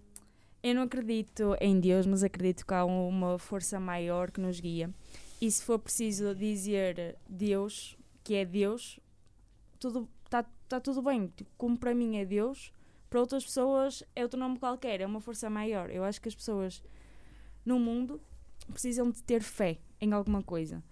Eu 0.62 0.76
não 0.76 0.84
acredito 0.84 1.56
em 1.62 1.80
Deus, 1.80 2.06
mas 2.06 2.24
acredito 2.24 2.65
que 2.65 2.74
há 2.74 2.84
uma 2.84 3.39
força 3.39 3.80
maior 3.80 4.30
que 4.30 4.41
nos 4.41 4.60
guia. 4.60 4.93
E 5.41 5.50
se 5.50 5.63
for 5.63 5.80
preciso 5.80 6.36
dizer 6.36 7.17
Deus, 7.28 7.98
que 8.24 8.36
é 8.36 8.45
Deus, 8.45 9.00
tudo 9.80 10.08
está 10.26 10.43
tá 10.67 10.80
tudo 10.80 11.02
bem. 11.02 11.28
Tipo, 11.36 11.50
Como 11.58 11.78
para 11.78 11.95
mim 11.95 12.17
é 12.17 12.26
Deus, 12.26 12.74
para 13.10 13.22
outras 13.22 13.45
pessoas 13.45 14.04
é 14.15 14.24
outro 14.24 14.39
nome 14.39 14.60
qualquer, 14.60 15.00
é 15.00 15.06
uma 15.06 15.22
força 15.22 15.50
maior. 15.50 15.89
Eu 15.89 16.04
acho 16.04 16.22
que 16.22 16.28
as 16.28 16.36
pessoas 16.36 16.84
no 17.65 17.80
mundo 17.80 18.22
precisam 18.72 19.10
de 19.10 19.24
ter 19.24 19.41
fé 19.41 19.80
em 20.02 20.12
alguma 20.12 20.43
coisa. 20.43 20.84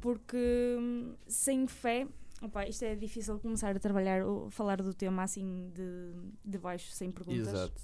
Porque 0.00 0.76
hum, 0.78 1.14
sem 1.26 1.66
fé 1.66 2.06
Opa, 2.42 2.66
isto 2.66 2.84
é 2.84 2.94
difícil 2.94 3.38
começar 3.38 3.76
a 3.76 3.78
trabalhar, 3.78 4.24
ou 4.24 4.48
falar 4.50 4.80
do 4.80 4.94
tema 4.94 5.24
assim 5.24 5.70
de, 5.74 6.14
de 6.42 6.56
baixo, 6.56 6.90
sem 6.90 7.10
perguntas. 7.10 7.48
Exato. 7.48 7.82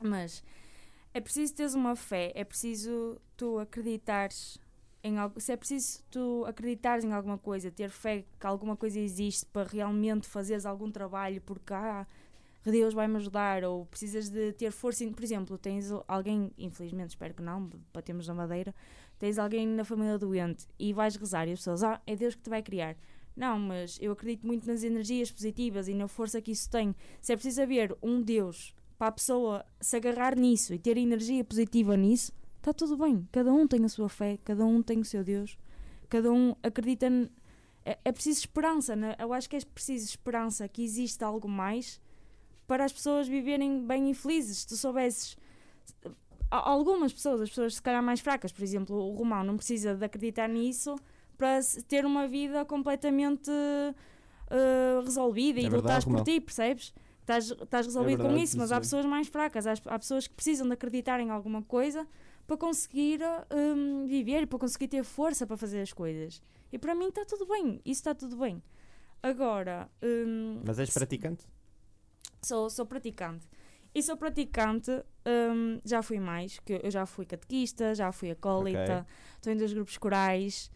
Mas 0.00 0.44
é 1.18 1.20
preciso 1.20 1.52
teres 1.52 1.74
uma 1.74 1.96
fé, 1.96 2.30
é 2.36 2.44
preciso 2.44 3.20
tu 3.36 3.58
acreditares 3.58 4.56
em 5.02 5.18
algo, 5.18 5.40
se 5.40 5.50
é 5.50 5.56
preciso 5.56 6.00
tu 6.08 6.44
acreditares 6.46 7.04
em 7.04 7.12
alguma 7.12 7.36
coisa, 7.36 7.72
ter 7.72 7.90
fé 7.90 8.24
que 8.38 8.46
alguma 8.46 8.76
coisa 8.76 9.00
existe 9.00 9.44
para 9.46 9.68
realmente 9.68 10.28
fazeres 10.28 10.64
algum 10.64 10.88
trabalho, 10.92 11.40
porque 11.42 11.74
ah, 11.74 12.06
Deus 12.64 12.94
vai 12.94 13.08
me 13.08 13.16
ajudar, 13.16 13.64
ou 13.64 13.84
precisas 13.86 14.28
de 14.28 14.52
ter 14.52 14.70
força, 14.70 15.04
por 15.10 15.24
exemplo, 15.24 15.58
tens 15.58 15.90
alguém, 16.06 16.52
infelizmente 16.56 17.10
espero 17.10 17.34
que 17.34 17.42
não, 17.42 17.68
batemos 17.92 18.28
na 18.28 18.34
madeira, 18.34 18.72
tens 19.18 19.40
alguém 19.40 19.66
na 19.66 19.84
família 19.84 20.18
doente 20.18 20.68
e 20.78 20.92
vais 20.92 21.16
rezar 21.16 21.48
e 21.48 21.52
as 21.52 21.58
pessoas, 21.58 21.82
ah, 21.82 22.00
é 22.06 22.14
Deus 22.14 22.36
que 22.36 22.42
te 22.42 22.50
vai 22.50 22.62
criar. 22.62 22.96
Não, 23.34 23.58
mas 23.58 23.98
eu 24.00 24.12
acredito 24.12 24.46
muito 24.46 24.68
nas 24.68 24.84
energias 24.84 25.32
positivas 25.32 25.88
e 25.88 25.94
na 25.94 26.06
força 26.06 26.40
que 26.40 26.52
isso 26.52 26.70
tem. 26.70 26.94
Se 27.20 27.32
é 27.32 27.36
preciso 27.36 27.62
haver 27.62 27.96
um 28.00 28.22
Deus 28.22 28.72
para 28.98 29.08
a 29.08 29.12
pessoa 29.12 29.64
se 29.80 29.96
agarrar 29.96 30.36
nisso 30.36 30.74
e 30.74 30.78
ter 30.78 30.96
energia 30.98 31.44
positiva 31.44 31.96
nisso, 31.96 32.32
está 32.56 32.72
tudo 32.72 32.96
bem. 32.96 33.26
Cada 33.30 33.52
um 33.52 33.66
tem 33.66 33.84
a 33.84 33.88
sua 33.88 34.08
fé, 34.08 34.38
cada 34.44 34.66
um 34.66 34.82
tem 34.82 34.98
o 34.98 35.04
seu 35.04 35.22
Deus, 35.22 35.56
cada 36.08 36.32
um 36.32 36.56
acredita. 36.62 37.06
É, 37.84 37.98
é 38.04 38.12
preciso 38.12 38.40
esperança, 38.40 38.96
né? 38.96 39.14
eu 39.18 39.32
acho 39.32 39.48
que 39.48 39.56
é 39.56 39.60
preciso 39.60 40.04
esperança 40.04 40.68
que 40.68 40.82
existe 40.82 41.22
algo 41.22 41.48
mais 41.48 42.00
para 42.66 42.84
as 42.84 42.92
pessoas 42.92 43.28
viverem 43.28 43.86
bem 43.86 44.10
e 44.10 44.14
felizes. 44.14 44.58
Se 44.58 44.66
tu 44.66 44.76
soubesses. 44.76 45.36
Algumas 46.50 47.12
pessoas, 47.12 47.42
as 47.42 47.50
pessoas 47.50 47.74
se 47.74 47.82
calhar 47.82 48.02
mais 48.02 48.20
fracas, 48.20 48.50
por 48.50 48.62
exemplo, 48.62 48.96
o 48.96 49.14
Romão 49.14 49.44
não 49.44 49.56
precisa 49.56 49.94
de 49.94 50.04
acreditar 50.04 50.48
nisso 50.48 50.96
para 51.36 51.60
ter 51.86 52.06
uma 52.06 52.26
vida 52.26 52.64
completamente 52.64 53.50
uh, 53.50 55.02
resolvida 55.04 55.60
É 55.60 55.64
e 55.64 55.68
verdade, 55.68 55.82
lutares 55.82 56.04
por 56.06 56.24
ti, 56.24 56.40
percebes? 56.40 56.94
Estás, 57.28 57.50
estás 57.50 57.84
resolvido 57.84 58.20
com 58.22 58.28
verdade, 58.28 58.42
isso, 58.44 58.56
mas 58.58 58.70
sim, 58.70 58.74
há 58.74 58.80
pessoas 58.80 59.04
mais 59.04 59.28
fracas, 59.28 59.66
há, 59.66 59.74
há 59.84 59.98
pessoas 59.98 60.26
que 60.26 60.32
precisam 60.34 60.66
de 60.66 60.72
acreditar 60.72 61.20
em 61.20 61.28
alguma 61.28 61.62
coisa 61.62 62.08
para 62.46 62.56
conseguir 62.56 63.20
hum, 63.54 64.06
viver 64.06 64.42
e 64.44 64.46
para 64.46 64.58
conseguir 64.58 64.88
ter 64.88 65.04
força 65.04 65.46
para 65.46 65.54
fazer 65.58 65.82
as 65.82 65.92
coisas. 65.92 66.40
E 66.72 66.78
para 66.78 66.94
mim 66.94 67.08
está 67.08 67.26
tudo 67.26 67.44
bem, 67.46 67.82
isso 67.84 68.00
está 68.00 68.14
tudo 68.14 68.34
bem. 68.38 68.62
Agora, 69.22 69.90
hum, 70.02 70.62
Mas 70.64 70.78
és 70.78 70.90
praticante? 70.90 71.44
sou, 72.42 72.70
sou 72.70 72.86
praticante. 72.86 73.46
E 73.94 74.02
sou 74.02 74.16
praticante, 74.16 74.90
hum, 75.26 75.80
já 75.84 76.02
fui 76.02 76.18
mais, 76.18 76.58
que 76.60 76.80
eu 76.82 76.90
já 76.90 77.04
fui 77.04 77.26
catequista, 77.26 77.94
já 77.94 78.10
fui 78.10 78.30
acólita, 78.30 79.06
estou 79.36 79.52
em 79.52 79.56
dois 79.56 79.72
grupos 79.74 79.98
corais. 79.98 80.70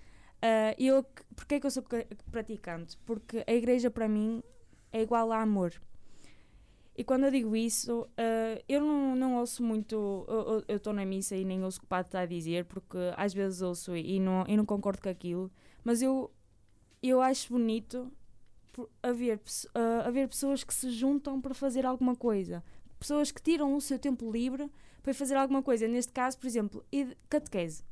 E 0.76 0.86
eu, 0.86 1.02
porquê 1.34 1.54
é 1.54 1.60
que 1.60 1.66
eu 1.66 1.70
sou 1.70 1.82
ca- 1.82 2.04
praticante? 2.30 2.98
Porque 3.06 3.42
a 3.46 3.52
igreja 3.54 3.90
para 3.90 4.06
mim 4.06 4.42
é 4.92 5.00
igual 5.00 5.32
a 5.32 5.40
amor. 5.40 5.72
E 6.94 7.02
quando 7.05 7.24
eu 7.24 7.31
digo 7.31 7.57
isso, 7.57 8.07
ah, 8.16 8.62
eu 8.68 8.81
não, 8.81 9.16
não 9.16 9.37
ouço 9.37 9.62
muito. 9.62 9.96
eu- 10.68 10.76
estou 10.76 10.92
na 10.92 11.05
missa 11.07 11.35
e 11.37 11.44
nem 11.44 11.64
ouço 11.64 11.78
o 11.78 11.81
que 11.81 11.87
o 11.87 11.88
padre 11.88 12.09
está 12.09 12.20
a 12.20 12.26
dizer, 12.26 12.64
porque 12.66 12.98
às 13.16 13.33
vezes 13.33 13.62
ouço 13.62 13.96
e 13.96 14.20
não, 14.20 14.44
e 14.46 14.57
não 14.57 14.66
concordo 14.66 15.00
com 15.02 15.09
aquilo, 15.09 15.50
mas 15.83 16.02
eu, 16.02 16.31
eu 17.02 17.20
acho 17.22 17.48
bonito 17.52 18.12
haver, 19.02 19.40
ah, 19.74 20.02
haver 20.07 20.28
pessoas 20.28 20.64
que 20.64 20.74
se 20.74 20.90
juntam 20.90 21.40
para 21.40 21.55
fazer 21.55 21.87
alguma 21.87 22.14
coisa. 22.14 22.62
Pessoas 22.98 23.33
que 23.33 23.42
tiram 23.42 23.74
o 23.74 23.81
seu 23.81 23.98
tempo 23.98 24.31
livre 24.31 24.70
para 25.02 25.12
fazer 25.12 25.35
alguma 25.37 25.62
coisa. 25.62 25.88
Neste 25.88 26.12
caso, 26.12 26.38
por 26.38 26.46
exemplo, 26.46 26.85
catequese. 27.28 27.83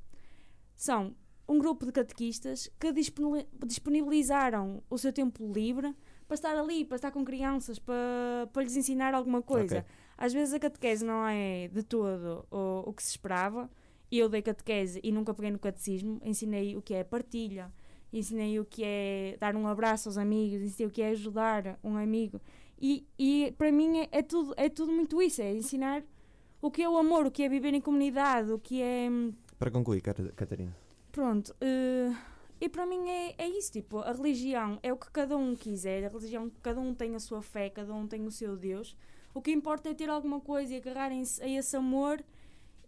São 0.76 1.14
um 1.48 1.58
grupo 1.58 1.84
de 1.84 1.90
catequistas 1.92 2.70
que 2.78 2.92
disponi- 2.92 3.46
disponibilizaram 3.66 4.82
o 4.88 4.96
seu 4.96 5.12
tempo 5.12 5.52
livre 5.52 5.94
para 6.30 6.36
estar 6.36 6.56
ali, 6.56 6.84
para 6.84 6.94
estar 6.94 7.10
com 7.10 7.24
crianças, 7.24 7.76
para, 7.80 8.48
para 8.52 8.62
lhes 8.62 8.76
ensinar 8.76 9.14
alguma 9.14 9.42
coisa. 9.42 9.78
Ok. 9.80 9.90
Às 10.16 10.32
vezes 10.32 10.54
a 10.54 10.60
catequese 10.60 11.04
não 11.04 11.26
é 11.26 11.66
de 11.66 11.82
todo 11.82 12.46
o, 12.48 12.88
o 12.88 12.92
que 12.92 13.02
se 13.02 13.10
esperava. 13.10 13.68
Eu 14.12 14.28
dei 14.28 14.40
catequese 14.40 15.00
e 15.02 15.10
nunca 15.10 15.34
peguei 15.34 15.50
no 15.50 15.58
catecismo. 15.58 16.20
Ensinei 16.24 16.76
o 16.76 16.82
que 16.82 16.94
é 16.94 17.02
partilha, 17.02 17.72
ensinei 18.12 18.60
o 18.60 18.64
que 18.64 18.84
é 18.84 19.36
dar 19.40 19.56
um 19.56 19.66
abraço 19.66 20.08
aos 20.08 20.16
amigos, 20.16 20.62
ensinei 20.62 20.86
o 20.86 20.90
que 20.90 21.02
é 21.02 21.08
ajudar 21.08 21.80
um 21.82 21.96
amigo. 21.96 22.40
E, 22.80 23.04
e 23.18 23.52
para 23.58 23.72
mim 23.72 23.98
é, 23.98 24.08
é 24.12 24.22
tudo, 24.22 24.54
é 24.56 24.68
tudo 24.68 24.92
muito 24.92 25.20
isso: 25.20 25.42
é 25.42 25.52
ensinar 25.52 26.04
o 26.62 26.70
que 26.70 26.80
é 26.80 26.88
o 26.88 26.96
amor, 26.96 27.26
o 27.26 27.30
que 27.32 27.42
é 27.42 27.48
viver 27.48 27.74
em 27.74 27.80
comunidade, 27.80 28.52
o 28.52 28.58
que 28.60 28.80
é. 28.80 29.10
hum, 29.10 29.32
Para 29.58 29.72
concluir, 29.72 30.00
Catarina. 30.00 30.76
Pronto, 31.10 31.52
eh, 31.60 32.12
e 32.60 32.68
para 32.68 32.84
mim 32.84 33.08
é, 33.08 33.34
é 33.38 33.48
isso, 33.48 33.72
tipo, 33.72 33.98
a 33.98 34.12
religião 34.12 34.78
é 34.82 34.92
o 34.92 34.96
que 34.96 35.10
cada 35.10 35.36
um 35.36 35.56
quiser, 35.56 36.04
a 36.04 36.08
religião, 36.08 36.50
cada 36.62 36.80
um 36.80 36.94
tem 36.94 37.14
a 37.14 37.20
sua 37.20 37.40
fé, 37.40 37.70
cada 37.70 37.94
um 37.94 38.06
tem 38.06 38.26
o 38.26 38.30
seu 38.30 38.56
Deus. 38.56 38.94
O 39.32 39.40
que 39.40 39.50
importa 39.50 39.88
é 39.88 39.94
ter 39.94 40.10
alguma 40.10 40.40
coisa 40.40 40.74
e 40.74 40.76
agarrarem-se 40.76 41.42
a 41.42 41.48
esse 41.48 41.74
amor 41.76 42.22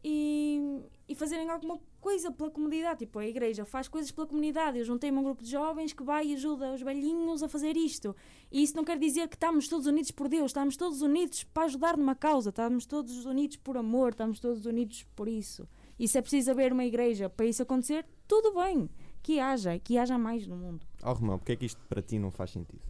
e, 0.05 0.83
e 1.09 1.15
fazerem 1.15 1.49
alguma 1.49 1.81
coisa 2.01 2.31
pela 2.31 2.51
comunidade. 2.51 3.01
Tipo, 3.01 3.21
a 3.21 3.27
igreja 3.27 3.65
faz 3.65 3.89
coisas 3.89 4.11
pela 4.11 4.27
comunidade. 4.27 4.79
Eu 4.79 4.85
juntei-me 4.85 5.17
um 5.17 5.23
grupo 5.23 5.43
de 5.43 5.51
jovens 5.51 5.93
que 5.93 6.03
vai 6.03 6.27
e 6.27 6.35
ajuda 6.35 6.75
os 6.75 6.83
velhinhos 6.83 7.43
a 7.43 7.49
fazer 7.49 7.77
isto. 7.77 8.15
E 8.51 8.63
isso 8.63 8.77
não 8.77 8.85
quer 8.85 8.99
dizer 8.99 9.29
que 9.29 9.37
estamos 9.37 9.69
todos 9.69 9.87
unidos 9.87 10.11
por 10.11 10.29
Deus, 10.29 10.47
estamos 10.47 10.77
todos 10.77 11.01
unidos 11.01 11.45
para 11.45 11.65
ajudar 11.65 11.97
numa 11.97 12.15
causa, 12.15 12.51
estamos 12.51 12.85
todos 12.85 13.25
unidos 13.25 13.57
por 13.57 13.77
amor, 13.77 14.11
estamos 14.11 14.41
todos 14.41 14.67
unidos 14.67 15.07
por 15.15 15.29
isso. 15.29 15.67
E 15.99 16.09
se 16.09 16.19
é 16.19 16.21
preciso 16.21 16.51
haver 16.51 16.73
uma 16.73 16.85
igreja 16.85 17.31
para 17.31 17.47
isso 17.47 17.63
acontecer, 17.63 18.05
tudo 18.27 18.53
bem. 18.55 18.91
Que 19.23 19.39
haja, 19.39 19.79
que 19.79 19.97
haja 19.99 20.19
mais 20.19 20.47
no 20.47 20.57
mundo. 20.57 20.85
Ó 21.03 21.13
Romão, 21.13 21.39
porque 21.39 21.53
é 21.53 21.57
que 21.57 21.67
isto 21.67 21.81
para 21.89 22.03
ti 22.03 22.19
não 22.19 22.31
faz 22.31 22.51
sentido? 22.51 22.83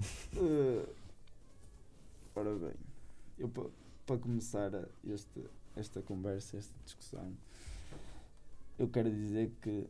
Eh, 0.36 0.86
ora 2.36 2.54
bem, 2.54 2.74
eu 3.36 3.48
pa- 3.48 3.66
para 4.06 4.18
começar 4.18 4.70
este, 5.04 5.42
esta 5.74 6.00
conversa, 6.02 6.56
esta 6.56 6.72
discussão, 6.84 7.32
eu 8.78 8.88
quero 8.88 9.10
dizer 9.10 9.50
que 9.60 9.88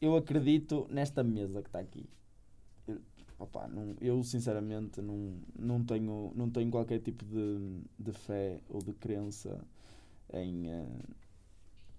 eu 0.00 0.16
acredito 0.16 0.88
nesta 0.90 1.22
mesa 1.22 1.62
que 1.62 1.68
está 1.68 1.78
aqui. 1.78 2.04
Eu, 2.88 3.00
opá, 3.38 3.68
não- 3.68 3.94
eu 4.00 4.24
sinceramente 4.24 5.00
não, 5.00 5.36
não, 5.56 5.84
tenho, 5.84 6.32
não 6.34 6.50
tenho 6.50 6.68
qualquer 6.70 6.98
tipo 7.00 7.24
de, 7.24 7.80
de 7.96 8.12
fé 8.12 8.60
ou 8.68 8.82
de 8.82 8.92
crença 8.94 9.64
em, 10.32 10.68
eh, 10.68 10.98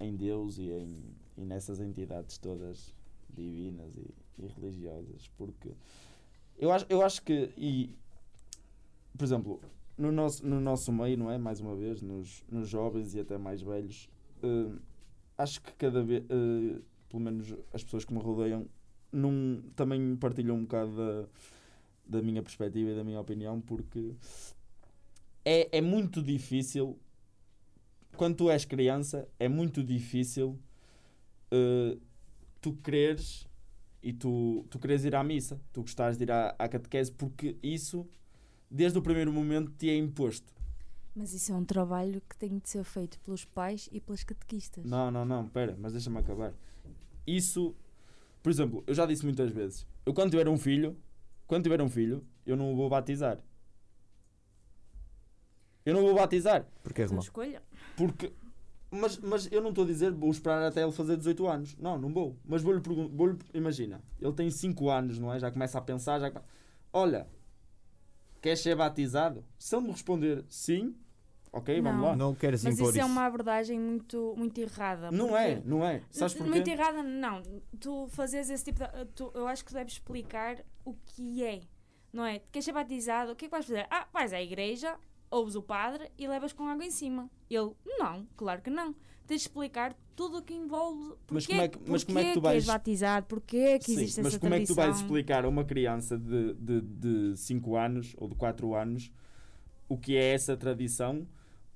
em 0.02 0.14
Deus 0.16 0.58
e, 0.58 0.70
em, 0.72 0.98
e 1.38 1.42
nessas 1.44 1.80
entidades 1.80 2.38
todas 2.38 2.94
divinas 3.30 3.96
e, 3.96 4.14
e 4.40 4.48
religiosas, 4.48 5.30
porque 5.38 5.72
eu 6.58 6.72
acho, 6.72 6.86
eu 6.90 7.02
acho 7.02 7.24
que, 7.24 7.52
e, 7.58 7.96
por 9.18 9.24
exemplo, 9.24 9.60
no 9.98 10.12
nosso, 10.12 10.46
no 10.46 10.60
nosso 10.60 10.92
meio, 10.92 11.18
não 11.18 11.32
é? 11.32 11.38
Mais 11.38 11.60
uma 11.60 11.76
vez, 11.76 12.02
nos, 12.02 12.44
nos 12.50 12.70
jovens 12.70 13.14
e 13.16 13.20
até 13.20 13.38
mais 13.38 13.62
velhos, 13.62 14.10
eh, 14.44 14.72
acho 15.38 15.62
que 15.62 15.74
cada 15.74 16.04
vez, 16.04 16.24
eh, 16.30 16.80
pelo 17.10 17.22
menos 17.22 17.54
as 17.74 17.84
pessoas 17.84 18.06
que 18.06 18.14
me 18.14 18.20
rodeiam, 18.20 18.68
não, 19.12 19.62
também 19.76 20.16
partilham 20.16 20.56
um 20.56 20.62
bocado 20.62 20.96
da, 20.96 21.28
da 22.06 22.22
minha 22.22 22.42
perspectiva 22.42 22.92
e 22.92 22.96
da 22.96 23.04
minha 23.04 23.20
opinião, 23.20 23.60
porque 23.60 24.14
é, 25.44 25.78
é 25.78 25.82
muito 25.82 26.22
difícil, 26.22 26.98
quando 28.16 28.36
tu 28.38 28.50
és 28.50 28.66
criança, 28.66 29.28
é 29.40 29.50
muito 29.50 29.84
difícil 29.84 30.60
eh, 31.52 31.98
tu 32.62 32.74
quereres 32.78 33.48
e 34.04 34.12
tu, 34.14 34.66
tu 34.70 34.80
queres 34.80 35.04
ir 35.06 35.16
à 35.16 35.24
missa, 35.24 35.60
tu 35.72 35.82
gostares 35.82 36.18
de 36.18 36.24
ir 36.24 36.32
à, 36.32 36.56
à 36.58 36.68
catequese, 36.68 37.12
porque 37.12 37.56
isso, 37.62 38.08
desde 38.70 38.98
o 38.98 39.02
primeiro 39.02 39.32
momento, 39.32 39.72
te 39.78 39.90
é 39.90 39.96
imposto. 39.98 40.52
Mas 41.16 41.34
isso 41.34 41.52
é 41.52 41.56
um 41.56 41.66
trabalho 41.66 42.22
que 42.30 42.36
tem 42.38 42.58
de 42.58 42.70
ser 42.70 42.84
feito 42.86 43.20
pelos 43.20 43.44
pais 43.46 43.90
e 43.92 44.00
pelas 44.00 44.24
catequistas. 44.24 44.86
Não, 44.86 45.12
não, 45.12 45.26
não, 45.26 45.48
pera, 45.48 45.76
mas 45.78 45.92
deixa-me 45.92 46.18
acabar. 46.18 46.54
Isso, 47.28 47.76
por 48.42 48.50
exemplo, 48.50 48.84
eu 48.88 48.94
já 48.94 49.06
disse 49.06 49.24
muitas 49.26 49.52
vezes, 49.52 49.86
eu 50.06 50.14
quando 50.14 50.32
tiver 50.32 50.48
um 50.48 50.58
filho, 50.58 50.98
quando 51.46 51.64
tiver 51.64 51.82
um 51.82 51.90
filho, 51.90 52.24
eu 52.46 52.56
não 52.56 52.72
o 52.72 52.76
vou 52.76 52.90
batizar. 52.90 53.40
Eu 55.86 55.94
não 55.96 56.02
vou 56.02 56.16
batizar, 56.16 56.66
Porque 56.84 57.02
é 57.02 57.06
Tua 57.06 57.10
Romão? 57.10 57.24
escolha. 57.24 57.62
porque... 57.98 58.32
Mas, 58.94 59.18
mas 59.20 59.50
eu 59.52 59.62
não 59.62 59.70
estou 59.70 59.86
a 59.86 59.88
dizer 59.88 60.12
vou 60.12 60.30
esperar 60.30 60.62
até 60.64 60.84
ele 60.84 60.92
fazer 60.92 61.16
18 61.16 61.48
anos. 61.48 61.78
Não, 61.78 61.98
não 61.98 62.12
vou. 62.12 62.36
Mas 62.46 62.62
vou-lhe 62.62 62.82
perguntar. 62.82 63.16
Vou 63.16 63.38
imagina, 63.54 64.04
ele 64.20 64.34
tem 64.34 64.52
5 64.52 64.90
anos, 64.90 65.18
não 65.18 65.34
é? 65.34 65.40
Já 65.40 65.50
começa 65.50 65.78
a 65.78 65.82
pensar, 65.82 66.20
já. 66.20 66.30
Olha, 66.92 67.26
queres 68.42 68.60
ser 68.60 68.76
batizado? 68.76 69.44
Se 69.58 69.76
ele 69.76 69.86
me 69.86 69.92
responder 69.92 70.44
sim, 70.50 70.94
ok, 71.54 71.80
vamos 71.82 72.02
Não. 72.02 72.08
lá. 72.10 72.16
Não 72.18 72.36
queres 72.36 72.64
Mas 72.66 72.74
impor 72.74 72.90
isso 72.90 72.98
isso. 72.98 73.02
é 73.02 73.06
uma 73.10 73.26
abordagem 73.26 73.80
muito, 73.80 74.34
muito 74.38 74.58
errada. 74.60 75.10
Não 75.10 75.38
é, 75.38 75.62
não 75.64 75.86
é. 75.86 76.02
Sabes 76.12 76.34
porquê? 76.34 76.50
Muito 76.50 76.68
errada, 76.68 77.02
não. 77.02 77.42
Tu 77.80 78.08
fazes 78.10 78.50
esse 78.50 78.66
tipo 78.66 78.80
de. 78.80 79.06
tu- 79.16 79.32
eu 79.34 79.48
acho 79.48 79.64
que 79.64 79.74
deves 79.74 79.94
explicar 79.94 80.58
o 80.84 80.94
que 81.06 81.44
é. 81.44 81.62
Não 82.12 82.26
é? 82.26 82.40
Queres 82.52 82.66
ser 82.66 82.74
batizado? 82.74 83.32
O 83.32 83.36
que 83.38 83.46
é 83.46 83.48
que 83.48 83.52
vais 83.52 83.66
fazer? 83.66 83.88
Ah, 83.90 84.06
vais 84.12 84.34
à 84.34 84.42
igreja, 84.42 84.98
ouves 85.32 85.56
o 85.56 85.62
padre 85.64 86.12
e 86.18 86.28
levas 86.28 86.54
com 86.54 86.68
água 86.68 86.86
em 86.86 86.92
cima. 86.92 87.30
Ele, 87.50 87.72
não, 87.86 88.28
claro 88.36 88.62
que 88.62 88.70
não. 88.70 88.94
tens 89.26 89.42
de 89.42 89.48
explicar 89.48 89.96
tudo 90.16 90.40
o 90.40 90.42
que 90.42 90.54
envolve. 90.54 91.14
Mas 91.32 91.46
Porquê, 91.46 91.48
como 91.48 91.62
é 91.62 91.68
que- 91.70 91.80
mas 91.90 92.04
como 92.04 92.20
é 92.20 92.24
que 92.26 92.34
tu 92.34 92.42
vais- 92.42 92.56
és 92.58 92.66
batizado? 92.66 93.26
Porquê 93.28 93.80
que 93.80 93.86
Sim, 93.86 93.94
existe 93.94 94.18
mas 94.22 94.34
essa 94.34 94.40
como 94.40 94.54
é 94.54 94.60
que 94.60 94.68
tu 94.68 94.76
vais 94.76 94.98
explicar 94.98 95.46
a 95.46 95.48
uma 95.48 95.64
criança 95.64 96.18
de 96.18 96.50
5 96.50 96.56
de, 96.60 96.82
de 96.82 97.38
cinco 97.38 97.78
anos 97.78 98.14
ou 98.18 98.28
de 98.28 98.36
4 98.36 98.76
anos 98.76 99.10
o 99.88 99.98
que 99.98 100.18
é 100.18 100.34
essa 100.34 100.58
tradição, 100.58 101.26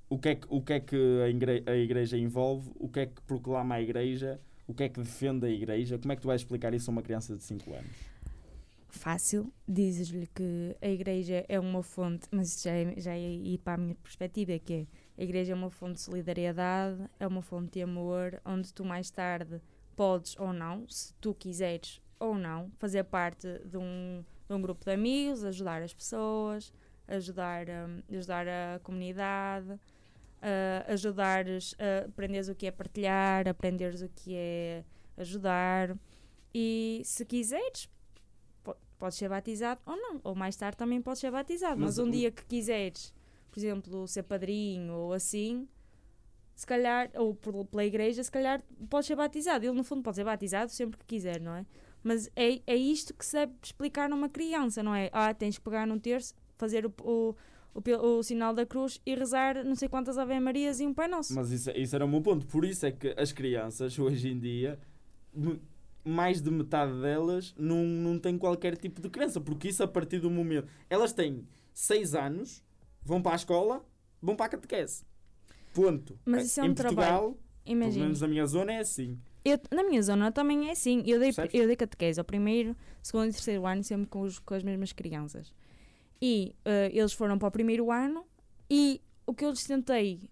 o 0.09 0.17
que 0.19 0.29
é 0.29 0.35
que, 0.35 0.47
o 0.49 0.61
que, 0.61 0.73
é 0.73 0.79
que 0.81 0.95
a, 1.23 1.29
igre- 1.29 1.63
a 1.65 1.75
igreja 1.75 2.17
envolve, 2.17 2.69
o 2.75 2.89
que 2.89 2.99
é 3.01 3.05
que 3.05 3.21
proclama 3.21 3.75
a 3.75 3.81
igreja, 3.81 4.39
o 4.67 4.73
que 4.73 4.83
é 4.83 4.89
que 4.89 4.99
defende 4.99 5.45
a 5.45 5.49
igreja? 5.49 5.97
Como 5.97 6.11
é 6.11 6.15
que 6.17 6.21
tu 6.23 6.27
vais 6.27 6.41
explicar 6.41 6.73
isso 6.73 6.89
a 6.89 6.91
uma 6.91 7.01
criança 7.01 7.35
de 7.37 7.43
5 7.43 7.73
anos? 7.73 7.91
Fácil, 8.97 9.51
dizes-lhe 9.67 10.25
que 10.25 10.75
a 10.81 10.87
igreja 10.87 11.45
é 11.49 11.59
uma 11.59 11.83
fonte, 11.83 12.27
mas 12.31 12.61
já 12.61 12.71
é, 12.71 12.93
já 12.97 13.11
é 13.11 13.19
ir 13.19 13.57
para 13.59 13.73
a 13.73 13.77
minha 13.77 13.95
perspectiva, 13.95 14.57
que 14.57 14.73
é 14.73 15.21
a 15.21 15.23
igreja 15.23 15.51
é 15.51 15.55
uma 15.55 15.69
fonte 15.69 15.95
de 15.95 16.01
solidariedade, 16.01 17.03
é 17.19 17.27
uma 17.27 17.41
fonte 17.41 17.73
de 17.73 17.81
amor, 17.81 18.41
onde 18.45 18.73
tu 18.73 18.83
mais 18.85 19.11
tarde 19.11 19.61
podes 19.95 20.35
ou 20.39 20.53
não, 20.53 20.87
se 20.89 21.13
tu 21.15 21.33
quiseres 21.33 22.01
ou 22.19 22.35
não, 22.37 22.71
fazer 22.79 23.03
parte 23.03 23.47
de 23.65 23.77
um, 23.77 24.23
de 24.47 24.55
um 24.55 24.61
grupo 24.61 24.83
de 24.85 24.91
amigos, 24.91 25.43
ajudar 25.43 25.81
as 25.83 25.93
pessoas, 25.93 26.73
ajudar, 27.07 27.67
hum, 27.67 28.01
ajudar 28.09 28.47
a 28.47 28.79
comunidade, 28.79 29.77
ah, 30.41 30.85
ajudares, 30.87 31.75
a 31.77 32.05
aprenderes 32.05 32.47
o 32.47 32.55
que 32.55 32.65
é 32.65 32.71
partilhar, 32.71 33.47
aprenderes 33.47 34.01
o 34.01 34.09
que 34.09 34.35
é 34.35 34.83
ajudar. 35.17 35.97
E 36.53 37.01
se 37.03 37.25
quiseres, 37.25 37.89
podes 38.97 39.17
ser 39.17 39.29
batizado 39.29 39.81
ou 39.85 39.95
não. 39.95 40.19
Ou 40.23 40.35
mais 40.35 40.55
tarde 40.55 40.77
também 40.77 41.01
podes 41.01 41.19
ser 41.19 41.31
batizado. 41.31 41.79
Mas, 41.79 41.97
Mas 41.97 41.99
um 41.99 42.09
dia 42.09 42.31
que 42.31 42.45
quiseres, 42.45 43.13
por 43.51 43.59
exemplo, 43.59 44.07
ser 44.07 44.23
padrinho 44.23 44.93
ou 44.93 45.13
assim, 45.13 45.67
se 46.55 46.65
calhar, 46.65 47.11
ou 47.15 47.35
pela 47.35 47.85
igreja, 47.85 48.23
se 48.23 48.31
calhar 48.31 48.63
podes 48.89 49.07
ser 49.07 49.15
batizado. 49.15 49.65
Ele, 49.65 49.75
no 49.75 49.83
fundo, 49.83 50.01
pode 50.01 50.15
ser 50.15 50.23
batizado 50.23 50.71
sempre 50.71 50.97
que 50.97 51.05
quiser, 51.05 51.41
não 51.41 51.55
é? 51.55 51.65
Mas 52.03 52.29
é, 52.35 52.61
é 52.65 52.75
isto 52.75 53.13
que 53.13 53.25
se 53.25 53.33
deve 53.33 53.53
explicar 53.61 54.07
numa 54.07 54.29
criança, 54.29 54.81
não 54.81 54.93
é? 54.93 55.09
Ah, 55.11 55.33
tens 55.33 55.57
que 55.57 55.63
pegar 55.63 55.85
num 55.87 55.99
terço, 55.99 56.35
fazer 56.55 56.85
o, 56.85 56.93
o, 57.01 57.35
o, 57.73 58.17
o 58.19 58.23
sinal 58.23 58.53
da 58.53 58.65
cruz 58.65 59.01
e 59.05 59.15
rezar 59.15 59.63
não 59.65 59.75
sei 59.75 59.89
quantas 59.89 60.17
Ave 60.17 60.39
Marias 60.39 60.79
e 60.79 60.85
um 60.85 60.93
Pai 60.93 61.07
Nosso. 61.07 61.33
Mas 61.33 61.51
isso, 61.51 61.71
isso 61.71 61.95
era 61.95 62.05
o 62.05 62.07
meu 62.07 62.21
ponto. 62.21 62.45
Por 62.45 62.63
isso 62.63 62.85
é 62.85 62.91
que 62.91 63.13
as 63.17 63.31
crianças, 63.31 63.97
hoje 63.99 64.29
em 64.29 64.39
dia, 64.39 64.79
mais 66.05 66.41
de 66.41 66.51
metade 66.51 66.93
delas 67.01 67.53
não, 67.57 67.83
não 67.83 68.19
têm 68.19 68.37
qualquer 68.37 68.77
tipo 68.77 69.01
de 69.01 69.09
crença. 69.09 69.41
Porque 69.41 69.67
isso 69.69 69.83
a 69.83 69.87
partir 69.87 70.19
do 70.19 70.29
momento. 70.29 70.67
Elas 70.89 71.11
têm 71.11 71.45
6 71.73 72.13
anos, 72.15 72.63
vão 73.03 73.21
para 73.21 73.33
a 73.33 73.35
escola, 73.35 73.83
vão 74.21 74.35
para 74.35 74.45
a 74.45 74.49
catequese. 74.49 75.03
Ponto. 75.73 76.17
Mas 76.25 76.45
isso 76.45 76.61
é 76.61 76.65
em 76.65 76.69
um 76.69 76.73
Portugal, 76.75 77.21
pelo 77.31 77.37
Imagina. 77.65 78.03
menos 78.05 78.21
na 78.21 78.27
minha 78.27 78.45
zona, 78.45 78.73
é 78.73 78.79
assim. 78.79 79.19
Eu, 79.43 79.59
na 79.71 79.83
minha 79.83 80.01
zona 80.01 80.31
também 80.31 80.69
é 80.69 80.71
assim. 80.71 80.99
Eu 81.05 81.19
dei, 81.19 81.33
Percebes? 81.33 81.53
eu 81.59 81.67
dei 81.67 81.75
catequese 81.75 82.19
ao 82.19 82.23
primeiro, 82.25 82.75
segundo 83.03 83.29
e 83.29 83.31
terceiro 83.31 83.65
ano, 83.65 83.83
sempre 83.83 84.07
com, 84.07 84.21
os- 84.21 84.39
com 84.39 84.53
as 84.53 84.63
mesmas 84.63 84.91
crianças. 84.93 85.53
E 86.21 86.55
eh, 86.63 86.89
eles 86.93 87.11
foram 87.13 87.37
para 87.37 87.47
o 87.49 87.51
primeiro 87.51 87.91
ano 87.91 88.25
e 88.69 89.01
o 89.27 89.33
que 89.33 89.43
eu 89.45 89.49
lhes 89.49 89.65
tentei 89.65 90.29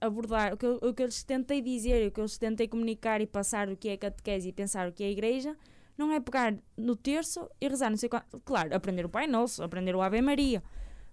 abordar, 0.00 0.54
o 0.54 0.56
que, 0.56 0.66
eu, 0.66 0.78
o 0.82 0.94
que 0.94 1.02
eu 1.02 1.06
lhes 1.06 1.22
tentei 1.22 1.60
dizer, 1.60 2.08
o 2.08 2.10
que 2.10 2.20
eu 2.20 2.24
lhes 2.24 2.38
tentei 2.38 2.68
comunicar 2.68 3.20
e 3.20 3.26
passar 3.26 3.68
o 3.68 3.76
que 3.76 3.88
é 3.88 3.96
catequese 3.96 4.48
e 4.48 4.52
pensar 4.52 4.88
o 4.88 4.92
que 4.92 5.02
é 5.02 5.10
igreja, 5.10 5.56
não 5.96 6.12
é 6.12 6.20
pegar 6.20 6.54
no 6.76 6.94
terço 6.94 7.48
e 7.60 7.68
rezar, 7.68 7.90
não 7.90 7.96
sei 7.96 8.08
quanto. 8.08 8.40
Claro, 8.44 8.74
aprender 8.74 9.04
o 9.04 9.08
Pai 9.08 9.26
Nosso, 9.26 9.62
aprender 9.62 9.94
o 9.96 10.00
Ave 10.00 10.22
Maria. 10.22 10.62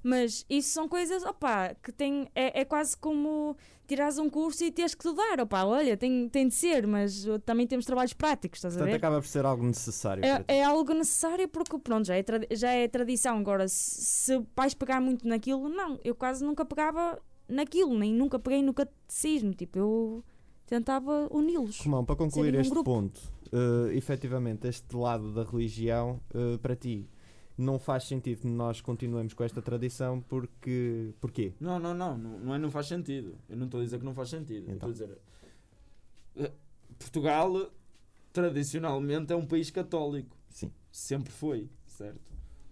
Mas 0.03 0.45
isso 0.47 0.69
são 0.69 0.87
coisas, 0.87 1.23
opá, 1.23 1.73
que 1.81 1.91
tem, 1.91 2.29
é, 2.35 2.61
é 2.61 2.63
quase 2.65 2.95
como 2.95 3.57
tirares 3.87 4.19
um 4.19 4.29
curso 4.29 4.63
e 4.63 4.71
teres 4.71 4.93
que 4.93 5.03
estudar, 5.03 5.39
opá, 5.41 5.63
olha, 5.63 5.97
tem, 5.97 6.29
tem 6.29 6.47
de 6.47 6.53
ser, 6.53 6.85
mas 6.85 7.25
uh, 7.25 7.39
também 7.39 7.65
temos 7.65 7.85
trabalhos 7.87 8.13
práticos, 8.13 8.59
estás 8.59 8.75
a 8.75 8.77
Portanto, 8.77 8.91
ver? 8.91 8.97
acaba 8.97 9.19
por 9.19 9.27
ser 9.27 9.43
algo 9.45 9.63
necessário. 9.63 10.23
É, 10.23 10.43
é 10.47 10.63
algo 10.63 10.93
necessário 10.93 11.47
porque, 11.47 11.79
pronto, 11.79 12.05
já 12.05 12.15
é, 12.15 12.23
já 12.51 12.69
é 12.69 12.87
tradição. 12.87 13.39
Agora, 13.39 13.67
se, 13.67 14.05
se 14.05 14.45
vais 14.55 14.75
pegar 14.75 15.01
muito 15.01 15.27
naquilo, 15.27 15.67
não. 15.69 15.99
Eu 16.03 16.13
quase 16.13 16.45
nunca 16.45 16.63
pegava 16.63 17.19
naquilo, 17.47 17.97
nem 17.97 18.13
nunca 18.13 18.37
peguei 18.39 18.61
no 18.61 18.73
catecismo. 18.73 19.53
Tipo, 19.53 19.77
eu 19.79 20.23
tentava 20.65 21.27
uni-los. 21.31 21.79
Romão, 21.79 22.03
para 22.05 22.15
concluir 22.15 22.55
um 22.55 22.59
este 22.59 22.69
grupo. 22.71 22.83
ponto, 22.91 23.21
eh, 23.51 23.95
efetivamente, 23.95 24.67
este 24.67 24.95
lado 24.95 25.33
da 25.33 25.43
religião, 25.43 26.19
eh, 26.33 26.57
para 26.57 26.75
ti, 26.75 27.07
não 27.57 27.79
faz 27.79 28.03
sentido 28.05 28.41
que 28.41 28.47
nós 28.47 28.81
continuemos 28.81 29.33
com 29.33 29.43
esta 29.43 29.61
tradição 29.61 30.19
porque. 30.21 31.13
Porquê? 31.21 31.53
Não, 31.59 31.79
não, 31.79 31.93
não, 31.93 32.17
não, 32.17 32.39
não 32.39 32.55
é 32.55 32.57
não 32.57 32.69
faz 32.71 32.87
sentido. 32.87 33.37
Eu 33.47 33.55
não 33.57 33.65
estou 33.65 33.79
a 33.79 33.83
dizer 33.83 33.99
que 33.99 34.05
não 34.05 34.13
faz 34.13 34.29
sentido. 34.29 34.67
Eu 34.69 34.75
Então. 34.75 34.89
Estou 34.91 35.05
a 35.05 35.09
dizer. 35.09 35.21
eh, 36.37 36.51
Portugal, 36.99 37.71
tradicionalmente, 38.33 39.31
é 39.31 39.35
um 39.35 39.45
país 39.45 39.69
católico. 39.71 40.35
Sim. 40.49 40.71
Sempre 40.91 41.31
foi, 41.31 41.69
certo? 41.85 42.19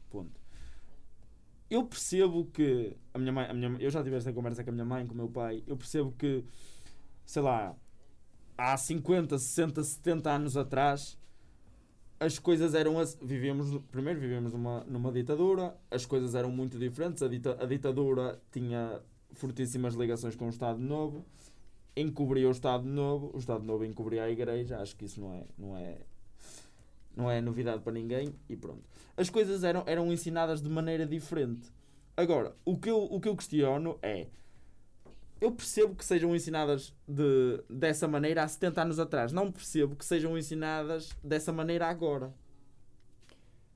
Ponto. 0.10 0.42
Eu 1.70 1.86
percebo 1.86 2.46
que. 2.46 2.96
A 3.14 3.18
minha 3.18 3.32
mãe, 3.32 3.46
a 3.46 3.54
minha, 3.54 3.76
eu 3.80 3.90
já 3.90 4.04
tive 4.04 4.16
esta 4.16 4.32
conversa 4.34 4.64
com 4.64 4.70
a 4.70 4.74
minha 4.74 4.86
mãe, 4.86 5.06
com 5.08 5.14
o 5.14 5.18
meu 5.18 5.30
pai. 5.30 5.64
Eu 5.68 5.76
percebo 5.78 6.12
que, 6.18 6.44
sei 7.26 7.42
lá, 7.42 7.76
há 8.58 8.78
50, 8.78 9.38
60, 9.38 9.84
70 9.84 10.32
anos 10.32 10.56
atrás, 10.58 11.18
as 12.20 12.38
coisas 12.40 12.74
eram. 12.76 13.00
as- 13.00 13.16
Vivíamos, 13.22 13.78
primeiro, 13.92 14.20
vivíamos 14.20 14.54
numa, 14.54 14.84
numa 14.86 15.12
ditadura, 15.12 15.76
as 15.90 16.06
coisas 16.06 16.36
eram 16.36 16.52
muito 16.52 16.78
diferentes. 16.78 17.24
A, 17.24 17.28
dita- 17.28 17.58
a 17.62 17.66
ditadura 17.66 18.40
tinha 18.52 19.02
fortíssimas 19.34 19.96
ligações 19.96 20.36
com 20.36 20.46
o 20.46 20.50
Estado 20.50 20.80
Novo, 20.80 21.26
encobria 21.96 22.48
o 22.48 22.52
Estado 22.52 22.84
Novo, 22.86 23.32
o 23.34 23.40
Estado 23.40 23.64
Novo 23.64 23.84
encobria 23.86 24.24
a 24.24 24.30
Igreja. 24.30 24.78
Acho 24.80 24.96
que 24.96 25.06
isso 25.06 25.20
não 25.22 25.34
é, 25.34 25.46
não 25.58 25.78
é, 25.78 25.98
não 27.16 27.30
é 27.30 27.42
novidade 27.42 27.82
para 27.82 27.94
ninguém. 27.94 28.34
E 28.50 28.56
pronto. 28.56 28.84
As 29.16 29.30
coisas 29.30 29.64
eram, 29.64 29.84
eram 29.86 30.12
ensinadas 30.12 30.62
de 30.62 30.70
maneira 30.70 31.06
diferente. 31.06 31.72
Agora, 32.16 32.56
o 32.64 32.78
que 32.78 32.90
eu, 32.90 33.04
o 33.04 33.20
que 33.20 33.28
eu 33.28 33.36
questiono 33.36 33.98
é. 34.02 34.28
Eu 35.42 35.52
percebo 35.52 35.96
que 35.96 36.06
sejam 36.06 36.34
ensinadas 36.34 36.94
de, 37.08 37.62
dessa 37.70 38.08
maneira 38.08 38.44
há 38.44 38.48
70 38.48 38.82
anos 38.82 39.00
atrás. 39.00 39.34
Não 39.34 39.52
percebo 39.52 39.96
que 39.96 40.06
sejam 40.06 40.38
ensinadas 40.38 41.10
dessa 41.24 41.52
maneira 41.52 41.88
agora. 41.88 42.34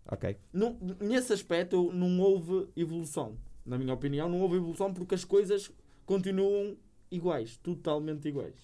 Ok. 0.10 0.38
Não, 0.54 0.78
nesse 1.02 1.34
aspecto 1.34 1.91
não 1.91 2.19
houve 2.21 2.69
evolução. 2.76 3.38
Na 3.65 3.78
minha 3.78 3.93
opinião, 3.93 4.30
não 4.30 4.39
houve 4.39 4.56
evolução 4.56 4.93
porque 4.93 5.15
as 5.15 5.26
coisas 5.26 5.69
continuam 6.06 6.78
iguais, 7.12 7.58
totalmente 7.58 8.28
iguais. 8.30 8.56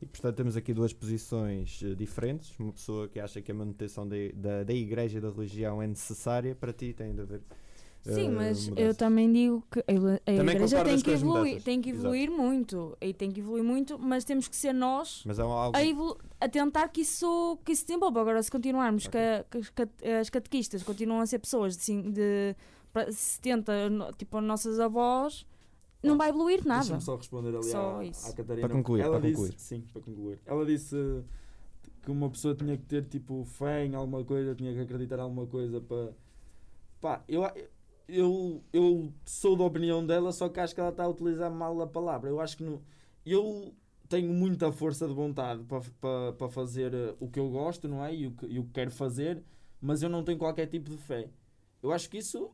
E 0.00 0.04
portanto 0.06 0.36
temos 0.36 0.56
aqui 0.56 0.74
duas 0.74 0.92
posições 0.92 1.80
eh, 1.82 1.94
diferentes. 1.94 2.52
Uma 2.58 2.72
pessoa 2.72 3.08
que 3.08 3.18
acha 3.18 3.40
que 3.40 3.50
a 3.50 3.54
manutenção 3.54 4.06
da, 4.06 4.16
da, 4.34 4.64
da 4.64 4.72
igreja 4.74 5.18
e 5.18 5.20
da 5.20 5.30
religião 5.30 5.80
é 5.80 5.86
necessária, 5.86 6.54
para 6.54 6.72
ti 6.72 6.92
tem 6.92 7.14
de 7.14 7.22
haver. 7.22 7.40
Sim, 8.02 8.26
eh, 8.26 8.30
mas 8.30 8.68
eu 8.76 8.94
também 8.94 9.32
digo 9.32 9.64
que 9.70 9.80
a, 9.88 10.32
igreja 10.32 10.84
tem 10.84 11.00
que 11.00 11.10
evoluir, 11.10 11.62
tem 11.62 11.80
que 11.80 11.90
evoluir 11.90 12.30
muito. 12.30 12.96
E 13.00 13.12
tem 13.14 13.32
que 13.32 13.40
evoluir 13.40 13.64
muito, 13.64 13.98
mas 13.98 14.22
temos 14.24 14.46
que 14.48 14.54
ser 14.54 14.72
nós 14.74 15.24
é 15.26 15.40
algo. 15.42 16.18
a, 16.40 16.44
a 16.44 16.48
tentar 16.48 16.88
que 16.88 17.00
isso, 17.00 17.58
que 17.64 17.72
isso 17.72 17.80
se 17.80 17.86
desenvolva. 17.88 18.20
Agora, 18.20 18.42
se 18.42 18.50
continuarmos 18.50 19.06
Ok. 19.06 19.12
que, 19.12 19.18
a- 19.18 19.44
que 19.50 19.58
as 19.58 19.70
cate- 19.70 20.06
as 20.20 20.30
catequistas 20.30 20.82
continuam 20.82 21.20
a 21.22 21.26
ser 21.26 21.38
pessoas 21.38 21.76
de, 21.76 22.02
de 22.12 22.54
pra- 22.92 23.10
70, 23.10 23.88
no- 23.90 24.12
tipo, 24.12 24.36
as 24.36 24.44
nossas 24.44 24.78
avós, 24.78 25.44
não 26.06 26.16
vai 26.16 26.28
evoluir 26.30 26.64
nada. 26.66 26.80
Deixa-me 26.80 27.00
só 27.00 27.16
responder 27.16 27.54
ali 27.54 27.64
Só 27.64 27.98
à, 27.98 28.04
isso. 28.04 28.28
à 28.28 28.32
Catarina. 28.32 28.68
Para 28.68 28.76
concluir, 28.76 29.00
ela 29.02 29.18
para 29.18 29.28
disse, 29.28 29.34
concluir. 29.34 29.58
Sim, 29.58 29.84
para 29.92 30.02
concluir. 30.02 30.40
Ela 30.46 30.66
disse 30.66 31.24
que 32.02 32.10
uma 32.10 32.30
pessoa 32.30 32.54
tinha 32.54 32.76
que 32.76 32.84
ter 32.84 33.04
tipo 33.04 33.44
fé 33.44 33.84
em 33.84 33.94
alguma 33.94 34.24
coisa, 34.24 34.54
tinha 34.54 34.72
que 34.72 34.80
acreditar 34.80 35.18
em 35.18 35.22
alguma 35.22 35.46
coisa 35.46 35.80
para. 35.80 36.12
Pá, 37.00 37.22
eu, 37.28 37.42
eu, 38.08 38.62
eu 38.72 39.12
sou 39.24 39.56
da 39.56 39.64
opinião 39.64 40.06
dela, 40.06 40.32
só 40.32 40.48
que 40.48 40.60
acho 40.60 40.74
que 40.74 40.80
ela 40.80 40.90
está 40.90 41.04
a 41.04 41.08
utilizar 41.08 41.50
mal 41.50 41.80
a 41.80 41.86
palavra. 41.86 42.30
Eu 42.30 42.40
acho 42.40 42.56
que 42.56 42.64
não. 42.64 42.80
Eu 43.24 43.74
tenho 44.08 44.32
muita 44.32 44.70
força 44.70 45.06
de 45.06 45.12
vontade 45.14 45.64
para, 45.64 45.80
para, 46.00 46.32
para 46.32 46.48
fazer 46.48 46.94
eh, 46.94 47.14
o 47.18 47.28
que 47.28 47.40
eu 47.40 47.50
gosto, 47.50 47.88
não 47.88 48.04
é? 48.04 48.14
E 48.14 48.26
o 48.28 48.30
que, 48.32 48.46
e 48.46 48.58
o 48.58 48.64
que 48.64 48.70
quero 48.70 48.90
fazer, 48.90 49.42
mas 49.80 50.02
eu 50.02 50.08
não 50.08 50.22
tenho 50.22 50.38
qualquer 50.38 50.66
tipo 50.66 50.90
de 50.90 50.96
fé. 50.96 51.28
Eu 51.82 51.90
acho 51.92 52.08
que 52.08 52.18
isso 52.18 52.50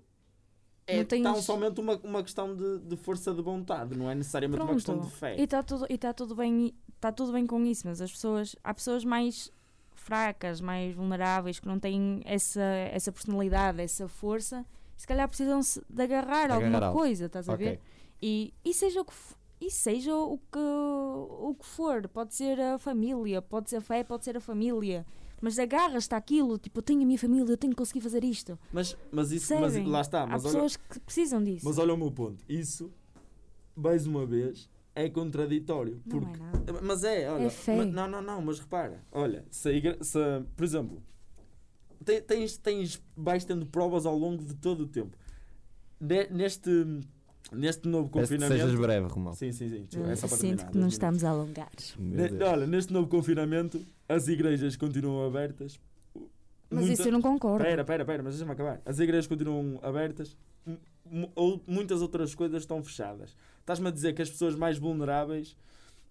é 0.87 0.99
Não 0.99 1.05
tens- 1.05 1.23
tão 1.23 1.41
somente 1.43 1.81
uma, 1.81 1.97
uma 2.03 2.23
questão 2.23 2.55
de, 2.57 2.79
de 2.81 2.97
força 2.97 3.33
de 3.33 3.41
vontade, 3.43 3.97
não 3.97 4.11
é 4.11 4.15
necessariamente 4.15 4.61
uma 4.61 4.67
Pronto. 4.67 4.77
questão 4.77 5.01
de 5.01 5.11
fé. 5.11 5.37
E 5.39 5.43
está 5.45 5.63
tudo, 5.63 5.87
e 5.89 5.97
tá 5.99 6.13
tudo 6.13 6.35
bem, 6.35 6.75
está 6.97 7.13
tudo 7.13 7.33
bem 7.33 7.47
com 7.47 7.65
isso, 7.65 7.87
mas 7.87 8.01
as 8.01 8.11
pessoas, 8.11 8.57
há 8.65 8.75
pessoas 8.75 9.05
mais 9.05 9.51
fracas, 9.95 10.61
mais 10.61 10.95
vulneráveis, 10.95 11.61
que 11.61 11.67
não 11.69 11.79
têm 11.79 12.21
essa, 12.25 12.61
essa 12.61 13.13
personalidade, 13.13 13.81
essa 13.81 14.09
força, 14.09 14.67
se 14.97 15.07
calhar 15.07 15.29
precisam-se 15.29 15.81
de 15.89 16.03
agarrar 16.03 16.51
a 16.51 16.57
Agarrar 16.57 16.65
alguma 16.65 16.87
algo. 16.87 16.99
coisa, 16.99 17.27
estás 17.27 17.49
a 17.49 17.53
Ok. 17.55 17.65
ver? 17.67 17.81
E, 18.21 18.53
e 18.65 18.75
seja 18.75 19.01
o 19.01 19.05
que 19.05 19.13
e 19.61 19.71
seja 19.71 20.13
o 20.17 20.39
que, 20.39 20.59
o 20.59 21.55
que 21.57 21.65
for, 21.65 22.09
pode 22.09 22.35
ser 22.35 22.61
a 22.61 22.79
família, 22.79 23.41
pode 23.41 23.71
ser 23.71 23.77
a 23.77 23.81
fé, 23.81 24.03
pode 24.03 24.25
ser 24.25 24.37
a 24.37 24.41
família, 24.41 25.07
mas 25.43 25.59
agarras-te 25.59 26.15
àquilo, 26.15 26.57
tipo, 26.57 26.79
eu 26.79 26.83
tenho 26.83 27.03
a 27.03 27.05
minha 27.05 27.19
família, 27.19 27.53
eu 27.53 27.57
tenho 27.59 27.73
que 27.73 27.77
conseguir 27.77 28.01
fazer 28.01 28.25
isto. 28.25 28.59
Mas, 28.73 28.97
mas 29.11 29.31
isso, 29.33 29.53
mas 29.61 29.77
lá 29.87 30.01
está, 30.01 30.23
Há 30.23 30.27
mas 30.29 30.45
olha, 30.45 30.53
pessoas 30.55 30.77
que 30.77 31.01
precisam 31.01 31.43
disso. 31.45 31.67
mas 31.67 31.77
olha 31.79 31.93
o 31.93 31.97
meu 31.99 32.11
ponto. 32.11 32.43
Isso, 32.49 32.91
mais 33.77 34.07
uma 34.07 34.25
vez, 34.25 34.71
é 34.95 35.09
contraditório. 35.11 36.01
Não 36.07 36.21
porque 36.21 36.39
é 36.41 36.43
nada. 36.45 36.81
Mas 36.83 37.05
é, 37.05 37.31
olha. 37.31 37.53
É 37.67 37.77
ma- 37.77 37.85
não, 37.85 38.09
não, 38.09 38.23
não, 38.23 38.41
mas 38.43 38.59
repara. 38.61 39.05
Olha, 39.11 39.45
se, 39.51 39.83
se 40.01 40.19
por 40.57 40.65
exemplo, 40.65 41.03
te- 42.05 42.21
tens, 42.21 42.57
tens, 42.57 43.03
vais 43.17 43.45
tendo 43.45 43.67
provas 43.67 44.07
ao 44.07 44.17
longo 44.17 44.45
de 44.45 44.55
todo 44.55 44.83
o 44.85 44.87
tempo. 44.87 45.17
Ne- 46.01 46.29
Neste, 46.29 46.71
neste 47.51 47.89
novo 47.89 48.09
Peço 48.11 48.29
que 48.33 48.35
confinamento. 48.39 48.63
sejas 48.65 48.81
breve, 48.81 49.07
Romão. 49.09 49.35
Sim, 49.35 49.53
sim, 49.53 49.69
sim. 49.69 49.85
desculpa, 49.85 50.11
é 50.13 50.17
só 50.17 50.29
para 50.29 50.37
Sinto 50.37 50.49
terminar, 50.59 50.71
que 50.71 50.77
nos 50.79 50.83
dois 50.85 50.93
estamos 50.93 51.25
a 51.25 51.31
alongar. 51.31 51.71
Ne- 51.99 52.45
olha, 52.45 52.67
neste 52.67 52.93
novo 52.93 53.09
confinamento, 53.09 53.85
as 54.09 54.29
igrejas 54.29 54.77
continuam 54.77 55.27
abertas. 55.27 55.81
Mas 56.71 56.87
Muita- 56.87 56.93
isso 56.95 57.09
eu 57.09 57.13
não 57.13 57.21
concordo. 57.21 57.65
Pera, 57.65 57.85
pera, 57.85 58.05
pera, 58.05 58.23
mas 58.23 58.35
deixa-me 58.35 58.53
acabar. 58.53 58.81
As 58.87 58.99
igrejas 58.99 59.27
continuam 59.27 59.79
abertas, 59.83 60.37
ou 61.35 61.63
muitas 61.67 62.01
outras 62.01 62.35
coisas 62.35 62.63
estão 62.63 62.83
fechadas. 62.83 63.37
Estás-me 63.61 63.89
a 63.89 63.91
dizer 63.91 64.15
que 64.15 64.23
as 64.23 64.31
pessoas 64.31 64.55
mais 64.55 64.79
vulneráveis 64.79 65.55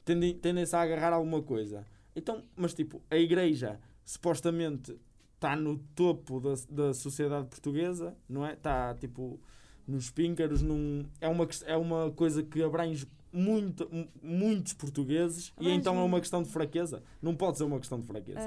tendem- 0.05 0.35
tendem-se 0.35 0.75
a 0.75 0.81
agarrar 0.81 1.13
alguma 1.13 1.41
coisa. 1.41 1.83
Então, 2.15 2.43
mas 2.55 2.73
tipo, 2.73 3.01
a 3.09 3.15
igreja 3.17 3.79
supostamente 4.05 4.95
está 5.35 5.55
no 5.55 5.79
topo 5.95 6.39
da, 6.39 6.53
da 6.69 6.93
sociedade 6.93 7.47
portuguesa, 7.47 8.15
não 8.29 8.45
é? 8.45 8.53
Está 8.53 8.93
tipo 8.93 9.39
nos 9.87 10.09
píncaros, 10.09 10.61
num, 10.61 11.05
é, 11.19 11.27
uma, 11.27 11.47
é 11.65 11.75
uma 11.77 12.11
coisa 12.11 12.43
que 12.43 12.61
abrange 12.63 13.07
muito, 13.33 13.87
mu- 13.91 14.07
muitos 14.21 14.73
portugueses 14.73 15.47
e 15.57 15.61
Abrange 15.61 15.77
então 15.77 15.97
é 15.97 16.03
uma 16.03 16.19
questão 16.19 16.43
de 16.43 16.49
fraqueza. 16.49 17.01
Não 17.21 17.33
pode 17.35 17.57
ser 17.57 17.63
uma 17.63 17.79
questão 17.79 17.99
de 17.99 18.05
fraqueza. 18.05 18.39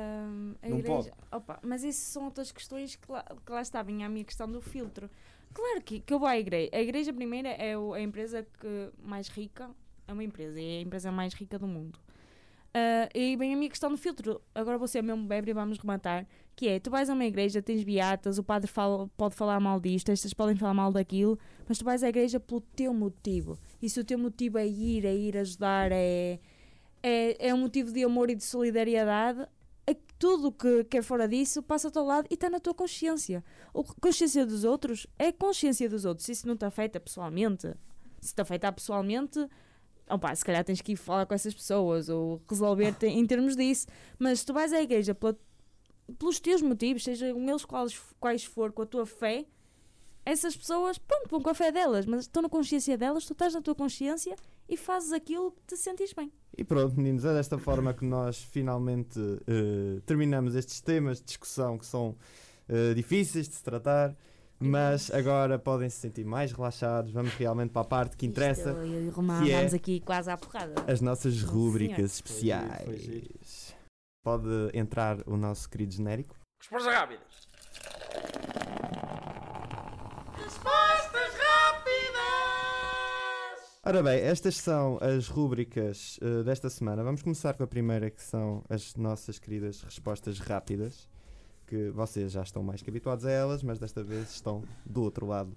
A 0.62 0.68
Não 0.68 0.79
igreja. 0.79 1.12
Opa, 1.33 1.59
mas 1.62 1.83
isso 1.83 2.11
são 2.11 2.25
outras 2.27 2.53
questões 2.53 2.97
que 2.97 3.11
lá, 3.11 3.25
que 3.44 3.53
lá 3.53 3.62
está, 3.62 3.83
vinha 3.83 4.07
a 4.07 4.09
minha 4.11 4.25
questão 4.25 4.51
do 4.51 4.61
filtro. 4.61 5.09
Claro 5.55 5.81
que, 5.83 6.01
que 6.01 6.12
eu 6.12 6.18
vou 6.18 6.29
à 6.29 6.38
igreja. 6.38 6.68
A 6.73 6.83
igreja, 6.83 7.12
primeiro, 7.12 7.49
é 7.49 7.75
a 7.75 8.01
empresa 8.01 8.47
que 8.61 8.90
mais 9.03 9.29
rica. 9.29 9.70
É 10.07 10.12
uma 10.12 10.23
empresa, 10.25 10.61
é 10.61 10.79
a 10.79 10.83
empresa 10.83 11.11
mais 11.11 11.33
rica 11.33 11.59
do 11.59 11.66
mundo. 11.66 11.99
Ah, 12.75 13.09
e 13.15 13.37
vem 13.37 13.55
a 13.55 13.57
minha 13.57 13.71
questão 13.71 13.89
do 13.91 13.97
filtro. 13.97 14.41
Agora 14.55 14.77
você 14.77 14.99
é 14.99 15.03
mesmo 15.03 15.25
bebe 15.27 15.51
e 15.51 15.55
vamos 15.55 15.79
rematar. 15.79 16.27
Que 16.57 16.69
é, 16.69 16.81
tu 16.81 16.91
vais 16.91 17.09
a 17.09 17.15
uma 17.15 17.25
igreja, 17.25 17.63
tens 17.63 17.83
beatas, 17.85 18.39
o 18.39 18.43
padre 18.45 18.71
fala- 18.71 19.09
pode 19.17 19.35
falar 19.35 19.59
mal 19.61 19.81
disto, 19.81 20.11
estas 20.11 20.33
podem 20.35 20.55
falar 20.57 20.75
mal 20.75 20.93
daquilo, 20.93 21.39
mas 21.69 21.79
tu 21.79 21.85
vais 21.85 22.03
à 22.03 22.09
igreja 22.09 22.39
pelo 22.39 22.61
teu 22.61 22.93
motivo. 22.95 23.59
E 23.83 23.89
se 23.89 23.99
o 23.99 24.05
teu 24.05 24.19
motivo 24.19 24.59
é 24.59 24.67
ir, 24.67 25.05
é 25.05 25.15
ir 25.15 25.37
ajudar, 25.37 25.91
é, 25.93 26.39
é, 27.03 27.49
é 27.49 27.55
um 27.55 27.59
motivo 27.59 27.93
de 27.93 28.05
amor 28.05 28.31
e 28.31 28.35
de 28.37 28.45
solidariedade, 28.45 29.47
tudo 30.19 30.53
que, 30.53 30.85
que 30.85 30.99
é 30.99 31.03
fora 31.03 31.29
disso 31.29 31.63
passa 31.63 31.89
ao 31.89 31.93
teu 31.93 32.05
lado 32.05 32.27
e 32.31 32.35
está 32.35 32.49
na 32.49 32.61
tua 32.61 32.73
consciência. 32.73 33.45
A 33.75 34.01
consciência 34.01 34.47
dos 34.47 34.65
outros 34.65 35.07
é 35.19 35.31
consciência 35.33 35.89
dos 35.89 36.05
outros. 36.05 36.25
Se 36.25 36.33
isso 36.33 36.47
não 36.47 36.57
te 36.57 36.65
afeta 36.65 36.99
pessoalmente, 37.01 37.75
se 38.21 38.35
te 38.35 38.41
afetar 38.41 38.73
pessoalmente, 38.73 39.47
opa, 40.09 40.35
se 40.35 40.45
calhar 40.45 40.64
tens 40.64 40.81
que 40.81 40.93
ir 40.93 40.97
falar 40.97 41.27
com 41.27 41.35
essas 41.35 41.55
pessoas 41.55 42.09
ou 42.09 42.40
resolver-te 42.49 43.07
em 43.07 43.27
termos 43.27 43.57
disso. 43.57 43.87
Mas 44.19 44.40
se 44.40 44.47
tu 44.47 44.53
vais 44.53 44.73
à 44.73 44.81
igreja 44.83 45.14
pela- 45.14 45.37
pelos 46.19 46.38
teus 46.40 46.61
motivos, 46.62 47.05
sejam 47.05 47.49
eles 47.49 47.64
quais, 47.64 48.01
quais 48.21 48.45
for, 48.45 48.73
com 48.73 48.83
a 48.83 48.87
tua 48.87 49.07
fé, 49.07 49.47
essas 50.27 50.57
pessoas, 50.57 50.97
pronto, 50.99 51.29
vão 51.29 51.40
com 51.43 51.51
a 51.51 51.55
fé 51.55 51.71
delas, 51.71 52.07
mas 52.07 52.21
estão 52.23 52.43
na 52.43 52.49
consciência 52.49 52.97
delas, 52.97 53.27
tu 53.27 53.33
estás 53.35 53.53
na 53.53 53.61
tua 53.61 53.75
consciência 53.75 54.35
e 54.69 54.77
fazes 54.77 55.12
aquilo 55.12 55.53
que 55.53 55.62
te 55.67 55.77
sentires 55.77 56.12
bem. 56.14 56.33
E 56.57 56.64
pronto, 56.64 56.97
meninos, 56.97 57.25
é 57.27 57.35
desta 57.35 57.59
forma 57.59 57.93
que 57.93 58.05
nós 58.05 58.38
finalmente 58.38 59.19
eh, 59.47 60.01
terminamos 60.07 60.55
estes 60.55 60.81
temas 60.81 61.19
de 61.19 61.25
discussão 61.27 61.77
que 61.77 61.85
são 61.85 62.17
eh, 62.69 62.95
difíceis 62.95 63.49
de 63.49 63.55
se 63.57 63.62
tratar, 63.62 64.17
mas 64.59 65.11
agora 65.11 65.59
podem 65.59 65.88
se 65.90 65.99
sentir 65.99 66.25
mais 66.25 66.53
relaxados. 66.53 67.12
Vamos 67.12 67.33
realmente 67.35 67.71
para 67.71 67.83
a 67.83 67.85
parte 67.85 68.17
que 68.17 68.27
interessa, 68.27 68.71
Isto, 68.71 68.81
eu 68.83 69.05
e 69.05 69.09
o 69.09 69.11
Romão 69.11 69.43
que 69.43 69.51
é- 69.51 69.67
aqui 69.67 70.01
quase 70.01 70.31
à 70.31 70.37
porrada. 70.37 70.75
as 70.90 71.01
nossas 71.01 71.35
Sim, 71.35 71.45
rúbricas 71.47 71.97
Foi 71.97 72.05
especiais. 72.05 72.79
giro, 72.81 72.85
foi 72.85 72.99
giro. 72.99 73.35
Pode 74.25 74.49
entrar 74.73 75.19
o 75.27 75.37
nosso 75.37 75.69
querido 75.69 75.93
genérico. 75.95 76.37
Respostas 76.61 76.95
rápidas. 76.95 77.45
Ora 83.87 84.03
bem, 84.03 84.19
estas 84.21 84.57
são 84.57 84.99
as 85.03 85.29
rúbricas 85.29 86.19
eh, 86.23 86.43
desta 86.43 86.71
semana. 86.71 87.05
Vamos 87.05 87.21
começar 87.21 87.53
com 87.53 87.64
a 87.64 87.67
primeira, 87.67 88.11
que 88.11 88.23
são 88.23 88.64
as 88.71 88.95
nossas 88.97 89.38
queridas 89.38 89.83
respostas 89.83 90.38
rápidas, 90.38 91.07
que 91.66 91.90
vocês 91.90 92.33
já 92.33 92.42
estão 92.42 92.62
mais 92.62 92.83
que 92.83 92.90
habituados 92.90 93.24
a 93.24 93.31
elas, 93.31 93.62
mas 93.62 93.79
desta 93.79 94.03
vez 94.03 94.31
estão 94.31 94.62
do 94.85 95.03
outro 95.03 95.27
lado 95.27 95.57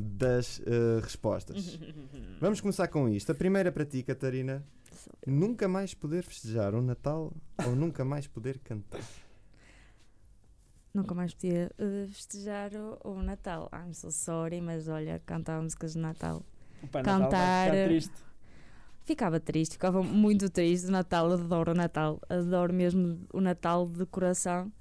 das 0.00 0.60
eh, 0.60 1.00
respostas. 1.02 1.78
Vamos 2.40 2.60
começar 2.60 2.88
com 2.88 3.08
isto. 3.08 3.30
A 3.30 3.34
primeira 3.34 3.70
para 3.70 3.84
ti, 3.84 4.02
Catarina. 4.02 4.64
Nunca 5.26 5.68
mais 5.68 5.92
poder 5.94 6.22
festejar 6.22 6.74
o 6.74 6.82
Natal 6.82 7.32
ou 7.66 7.74
nunca 7.74 8.04
mais 8.04 8.26
poder 8.26 8.58
cantar? 8.58 9.02
Nunca 10.92 11.14
mais 11.14 11.34
podia 11.34 11.70
eh, 11.78 12.06
festejar 12.08 12.70
o, 12.74 12.98
o 13.10 13.22
Natal. 13.22 13.68
I'm 13.72 13.92
so 13.92 14.10
sorry, 14.10 14.60
mas 14.60 14.88
olha, 14.88 15.20
cantar 15.26 15.60
músicas 15.60 15.94
de 15.94 15.98
Natal. 15.98 16.42
O 16.82 16.86
Pai 16.86 17.02
Natal 17.02 17.20
vai 17.20 17.30
Cantar, 17.30 17.64
ficar 17.64 17.76
eh, 17.76 17.86
triste. 17.86 18.24
Ficava 19.04 19.40
triste, 19.40 19.72
ficava 19.72 20.02
muito 20.02 20.48
triste. 20.48 20.86
O 20.86 20.92
Natal, 20.92 21.30
adoro 21.32 21.72
o 21.72 21.74
Natal. 21.74 22.20
Adoro 22.28 22.72
mesmo 22.72 23.18
o 23.32 23.40
Natal 23.40 23.86
de 23.88 24.06
coração. 24.06 24.72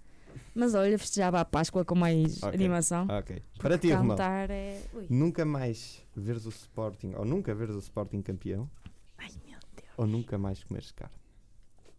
Mas 0.55 0.73
olha, 0.75 0.97
festejava 0.99 1.39
a 1.39 1.45
Páscoa 1.45 1.83
com 1.85 1.95
mais 1.95 2.41
Ok. 2.43 2.53
animação. 2.55 3.07
Ok. 3.09 3.41
Para 3.59 3.77
ti, 3.77 3.91
Romão. 3.91 4.15
cantar 4.17 4.49
é. 4.49 4.81
Nunca 5.09 5.45
mais 5.45 6.01
veres 6.15 6.45
o 6.45 6.49
Sporting 6.49 7.13
ou 7.15 7.25
nunca 7.25 7.53
veres 7.55 7.75
o 7.75 7.79
Sporting 7.79 8.21
campeão 8.21 8.69
Ai 9.17 9.29
meu 9.45 9.57
Deus. 9.75 9.89
ou 9.97 10.05
nunca 10.07 10.37
mais 10.37 10.63
comeres 10.63 10.91
carne? 10.91 11.15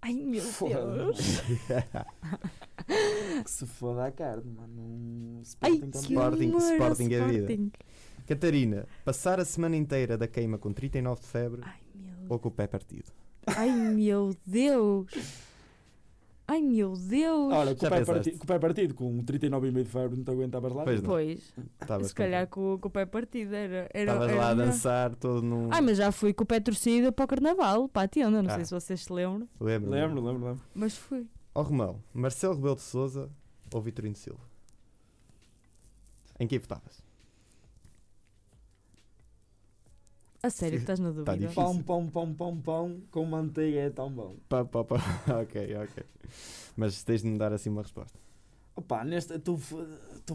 Ai 0.03 0.13
meu. 0.15 0.43
Deus. 0.43 1.19
que 3.45 3.51
se 3.51 3.67
foda 3.67 4.07
a 4.07 4.13
carne, 4.13 4.51
mano. 4.51 4.83
Um 4.83 5.43
Ai, 5.61 5.73
Sporting 5.73 5.91
que. 5.91 5.99
Sporting, 5.99 6.49
humor, 6.49 6.61
Sporting 6.63 7.13
é 7.15 7.27
vida. 7.27 7.53
Sporting. 7.53 7.73
Catarina, 8.27 8.87
passar 9.05 9.39
a 9.41 9.45
semana 9.45 9.77
inteira 9.77 10.17
da 10.17 10.27
queima 10.27 10.57
com 10.59 10.73
39 10.73 11.21
de 11.21 11.27
febre 11.27 11.61
Ai 11.65 11.81
meu 11.95 12.15
ou 12.29 12.39
com 12.39 12.49
o 12.49 12.51
pé 12.51 12.67
partido? 12.67 13.11
Ai 13.47 13.71
meu 13.71 14.35
Deus! 14.47 15.07
Ai 16.47 16.61
meu 16.61 16.93
Deus! 16.95 17.53
Ora, 17.55 17.75
com 17.75 17.87
o, 17.87 17.91
pé 17.91 18.05
partido, 18.05 18.39
com 18.39 18.45
o 18.45 18.47
pé 18.47 18.59
partido, 18.59 18.95
com 18.95 19.19
39,5 19.25 19.83
de 19.83 19.89
febre, 19.89 20.17
não 20.19 20.25
te 20.25 20.31
aguentavas 20.31 20.73
lá? 20.75 20.85
Pois. 20.85 21.01
Pois, 21.01 21.55
Estavas 21.81 22.07
se 22.09 22.15
calhar 22.15 22.47
com, 22.49 22.79
com 22.79 22.89
o 22.89 22.91
pé 22.91 23.07
partido 23.07 23.55
era. 23.55 23.89
era 23.95 24.13
Estavas 24.13 24.37
lá 24.37 24.49
a 24.51 24.55
dançar 24.55 25.15
todo 25.15 25.41
num. 25.43 25.69
Ai, 25.73 25.81
mas 25.81 25.97
já 25.97 26.13
fui 26.13 26.35
com 26.35 26.45
o 26.45 26.47
pé 26.47 26.61
torcido 26.61 27.11
para 27.13 27.25
o 27.25 27.29
carnaval, 27.29 27.89
para 27.89 28.03
a 28.03 28.09
tenda. 28.09 28.43
Não 28.43 28.51
Ah. 28.51 28.57
sei 28.57 28.65
se 28.67 28.71
vocês 28.73 29.01
se 29.05 29.13
lembram, 29.13 29.49
Lembro. 29.59 29.91
Lembro, 29.91 30.21
lembro, 30.23 30.47
lembro. 30.49 30.63
mas 30.75 30.97
fui. 30.97 31.27
Ó 31.55 31.63
Romão, 31.63 32.03
Marcelo 32.13 32.55
Rebelo 32.57 32.75
de 32.75 32.83
Souza 32.83 33.31
ou 33.73 33.81
Vitorino 33.81 34.17
Silva? 34.17 34.41
Em 36.39 36.47
quem 36.47 36.59
votavas? 36.59 37.03
A 40.45 40.51
sério 40.51 40.79
estás 40.79 41.01
na 41.01 41.09
Tá 41.09 41.15
dúvida? 41.15 41.37
difícil. 41.39 41.65
Pão, 41.65 41.83
pão, 41.83 42.07
pão, 42.11 42.35
pão, 42.35 42.61
pão, 42.61 43.03
com 43.11 43.25
manteiga 43.25 43.79
é 43.81 43.91
tão 43.91 44.11
bom. 44.13 44.37
Pá, 44.47 44.63
pá, 44.63 44.85
pá. 44.85 44.97
ok, 45.41 45.77
ok. 45.77 46.05
Mas 46.77 47.03
tens 47.03 47.23
de 47.23 47.29
me 47.29 47.39
dar 47.39 47.51
assim 47.53 47.71
uma 47.71 47.81
resposta. 47.81 48.19
Opa, 48.77 49.05
neste, 49.05 49.33
estou 49.35 49.57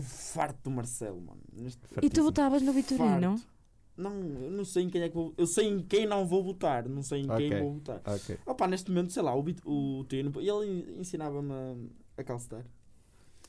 farto 0.01 0.57
do 0.63 0.71
Marcelo, 0.71 1.21
mano. 1.21 1.41
Neste, 1.53 1.79
e 2.01 2.09
tu 2.09 2.23
votavas 2.23 2.63
no 2.63 2.73
Vitorino? 2.73 3.37
farto. 3.37 3.47
Não, 3.95 4.13
eu 4.41 4.49
não 4.49 4.65
sei 4.65 4.83
em 4.85 4.89
quem 4.89 5.01
é 5.03 5.09
que 5.09 5.15
vou. 5.15 5.31
Eu 5.37 5.45
sei 5.45 5.67
em 5.67 5.83
quem 5.83 6.07
não 6.07 6.25
vou 6.25 6.41
votar, 6.43 6.87
não 6.89 7.03
sei 7.03 7.21
em 7.21 7.29
Ok. 7.29 7.47
quem 7.49 7.59
vou 7.61 7.73
votar. 7.73 8.01
Ok. 8.05 8.39
Opa, 8.47 8.67
neste 8.67 8.89
momento, 8.89 9.11
sei 9.13 9.21
lá, 9.21 9.35
o, 9.35 9.43
Bit- 9.43 9.61
o 9.65 10.05
Tino, 10.09 10.31
ele 10.39 10.97
ensinava-me 10.99 11.51
a, 11.51 11.75
a 12.21 12.23
calcetar. 12.23 12.65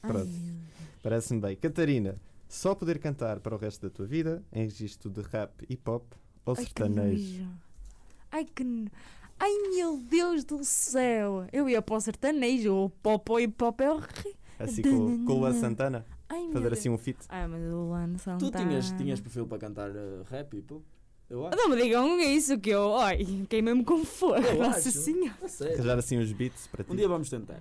Pronto. 0.03 0.29
Parece-me 1.03 1.41
bem. 1.41 1.57
Catarina, 1.57 2.17
só 2.49 2.75
poder 2.75 2.99
cantar 2.99 3.41
para 3.41 3.55
o 3.55 3.59
resto 3.59 3.89
da 3.89 3.91
tua 3.95 4.07
vida 4.07 4.43
em 4.53 4.65
registro 4.65 5.09
de 5.09 5.23
rap 5.23 5.65
e 5.69 5.77
pop 5.77 6.05
ou 6.45 6.55
Ai, 6.57 6.65
sertanejo? 6.65 7.49
Ai, 8.31 8.45
que. 8.45 8.65
Ai, 9.39 9.53
meu 9.75 9.97
Deus 9.99 10.45
do 10.45 10.63
céu! 10.63 11.47
Eu 11.53 11.69
ia 11.69 11.81
para 11.81 11.97
o 11.97 12.01
sertanejo, 12.01 12.75
o 12.75 12.91
pop 12.91 13.41
e 13.41 13.49
pop 13.49 13.83
é 13.83 13.91
horrível. 13.91 14.35
Assim 14.59 14.83
com, 14.83 15.25
com 15.25 15.33
o 15.33 15.39
Luan 15.39 15.55
Santana? 15.55 16.05
Ai, 16.29 16.51
Fazer 16.53 16.73
assim 16.73 16.91
um 16.91 16.99
fit? 16.99 17.19
Ai, 17.29 17.47
mas 17.47 17.63
o 17.63 17.87
Luan 17.87 18.13
Tu 18.13 18.19
Santana... 18.21 18.69
tinhas, 18.69 18.93
tinhas 18.93 19.21
perfil 19.21 19.47
para 19.47 19.59
cantar 19.59 19.91
eh, 19.91 20.23
rap 20.31 20.55
e 20.57 20.61
pô? 20.63 20.83
Eu 21.31 21.47
acho. 21.47 21.57
Não 21.57 21.71
me 21.71 21.81
digam 21.81 22.21
isso 22.21 22.59
que 22.59 22.71
eu... 22.71 22.97
Ai, 22.97 23.25
queimei-me 23.49 23.85
com 23.85 24.05
fogo. 24.05 24.35
Eu 24.35 24.59
Nossa 24.59 24.89
acho. 24.89 24.91
Senhora. 24.91 25.35
Arranjar 25.75 25.99
assim 25.99 26.19
uns 26.19 26.33
beats 26.33 26.67
para 26.67 26.85
ti. 26.85 26.93
Um 26.93 26.97
dia 26.97 27.09
vamos 27.09 27.31
tentar. 27.31 27.61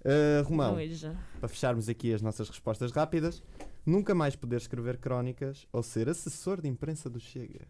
Uh, 0.00 0.42
Romão, 0.44 0.76
para 1.38 1.48
fecharmos 1.48 1.88
aqui 1.88 2.12
as 2.14 2.22
nossas 2.22 2.48
respostas 2.48 2.90
rápidas, 2.90 3.42
nunca 3.84 4.14
mais 4.14 4.34
poder 4.34 4.56
escrever 4.56 4.96
crónicas 4.96 5.66
ou 5.70 5.82
ser 5.82 6.08
assessor 6.08 6.60
de 6.60 6.68
imprensa 6.68 7.10
do 7.10 7.20
Chega. 7.20 7.66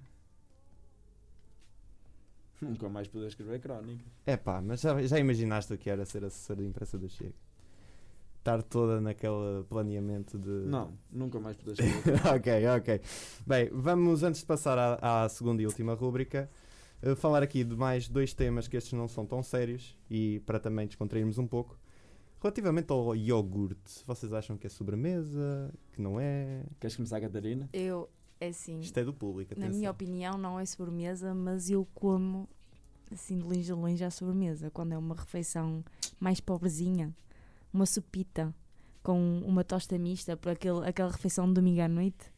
Nunca 2.69 2.89
mais 2.89 3.09
poder 3.09 3.29
escrever 3.29 3.61
crónica. 3.61 4.05
É 4.27 4.37
pá, 4.37 4.61
mas 4.61 4.81
já, 4.81 5.01
já 5.03 5.19
imaginaste 5.19 5.73
o 5.73 5.79
que 5.79 5.89
era 5.89 6.05
ser 6.05 6.25
assessor 6.25 6.57
de 6.57 6.67
imprensa 6.67 6.99
do 6.99 7.09
Chega? 7.09 7.35
Estar 8.39 8.63
toda 8.63 9.01
naquele 9.01 9.65
planeamento 9.69 10.39
de. 10.39 10.49
Não, 10.49 10.93
nunca 11.11 11.39
mais 11.39 11.57
poder 11.57 11.73
escrever 11.73 12.21
ok, 12.27 12.67
ok. 12.69 13.01
Bem, 13.47 13.69
vamos 13.73 14.23
antes 14.23 14.41
de 14.41 14.47
passar 14.47 14.79
à, 14.79 15.25
à 15.25 15.29
segunda 15.29 15.61
e 15.63 15.67
última 15.67 15.95
rúbrica. 15.95 16.49
uh, 17.03 17.15
falar 17.17 17.43
aqui 17.43 17.63
de 17.65 17.77
mais 17.77 18.09
dois 18.09 18.33
temas 18.33 18.67
que 18.67 18.77
estes 18.79 18.95
não 18.95 19.07
são 19.09 19.27
tão 19.27 19.43
sérios 19.43 19.97
e 20.11 20.41
para 20.47 20.59
também 20.59 20.87
descontrairmos 20.87 21.37
um 21.39 21.47
pouco. 21.47 21.79
Relativamente 22.43 22.91
ao 22.91 23.15
iogurte, 23.15 24.03
vocês 24.07 24.33
acham 24.33 24.57
que 24.57 24.67
é 24.67 24.71
sobremesa? 24.71 25.71
Que 25.93 26.01
não 26.01 26.19
é? 26.19 26.63
Queres 26.81 26.97
começar, 26.97 27.21
Catarina? 27.21 27.69
Eu, 27.71 28.09
é 28.41 28.49
assim, 28.49 28.81
Isto 28.81 28.99
é 28.99 29.05
do 29.05 29.13
público, 29.13 29.53
na 29.55 29.65
atenção. 29.67 29.79
minha 29.79 29.91
opinião, 29.91 30.39
não 30.39 30.59
é 30.59 30.65
sobremesa, 30.65 31.35
mas 31.35 31.71
eu 31.71 31.87
como 31.95 32.49
assim 33.13 33.39
de 33.39 33.45
longe 33.45 33.71
a 33.71 33.75
longe 33.75 34.05
à 34.05 34.11
sobremesa. 34.11 34.71
Quando 34.71 34.93
é 34.93 34.99
uma 34.99 35.15
refeição 35.15 35.85
mais 36.19 36.41
pobrezinha, 36.41 37.15
uma 37.73 37.85
sopita 37.87 38.55
com 39.03 39.41
uma 39.41 39.63
tosta 39.65 39.99
mista, 39.99 40.37
por 40.37 40.53
aquele, 40.53 40.87
aquela 40.89 41.11
refeição 41.11 41.47
de 41.49 41.55
domingo 41.55 41.81
à 41.83 41.89
noite. 41.89 42.25
Sim. 42.25 42.31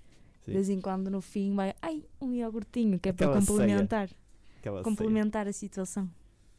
De 0.46 0.52
vez 0.52 0.68
em 0.70 0.80
quando 0.80 1.08
no 1.10 1.20
fim 1.20 1.54
vai, 1.54 1.74
ai, 1.80 2.04
um 2.20 2.32
iogurtinho, 2.32 2.98
que 2.98 3.08
é 3.08 3.12
para 3.12 3.26
Aquela 3.26 3.40
ceia. 3.40 3.56
complementar, 3.58 4.10
Aquela 4.58 4.76
ceia. 4.78 4.84
complementar 4.84 5.46
a 5.46 5.52
situação. 5.52 6.10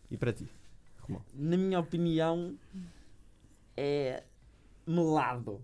E 0.10 0.16
para 0.18 0.32
ti? 0.32 0.48
Romão? 1.02 1.22
Na 1.34 1.58
minha 1.58 1.80
opinião, 1.80 2.56
é 3.76 4.24
melado. 4.88 5.62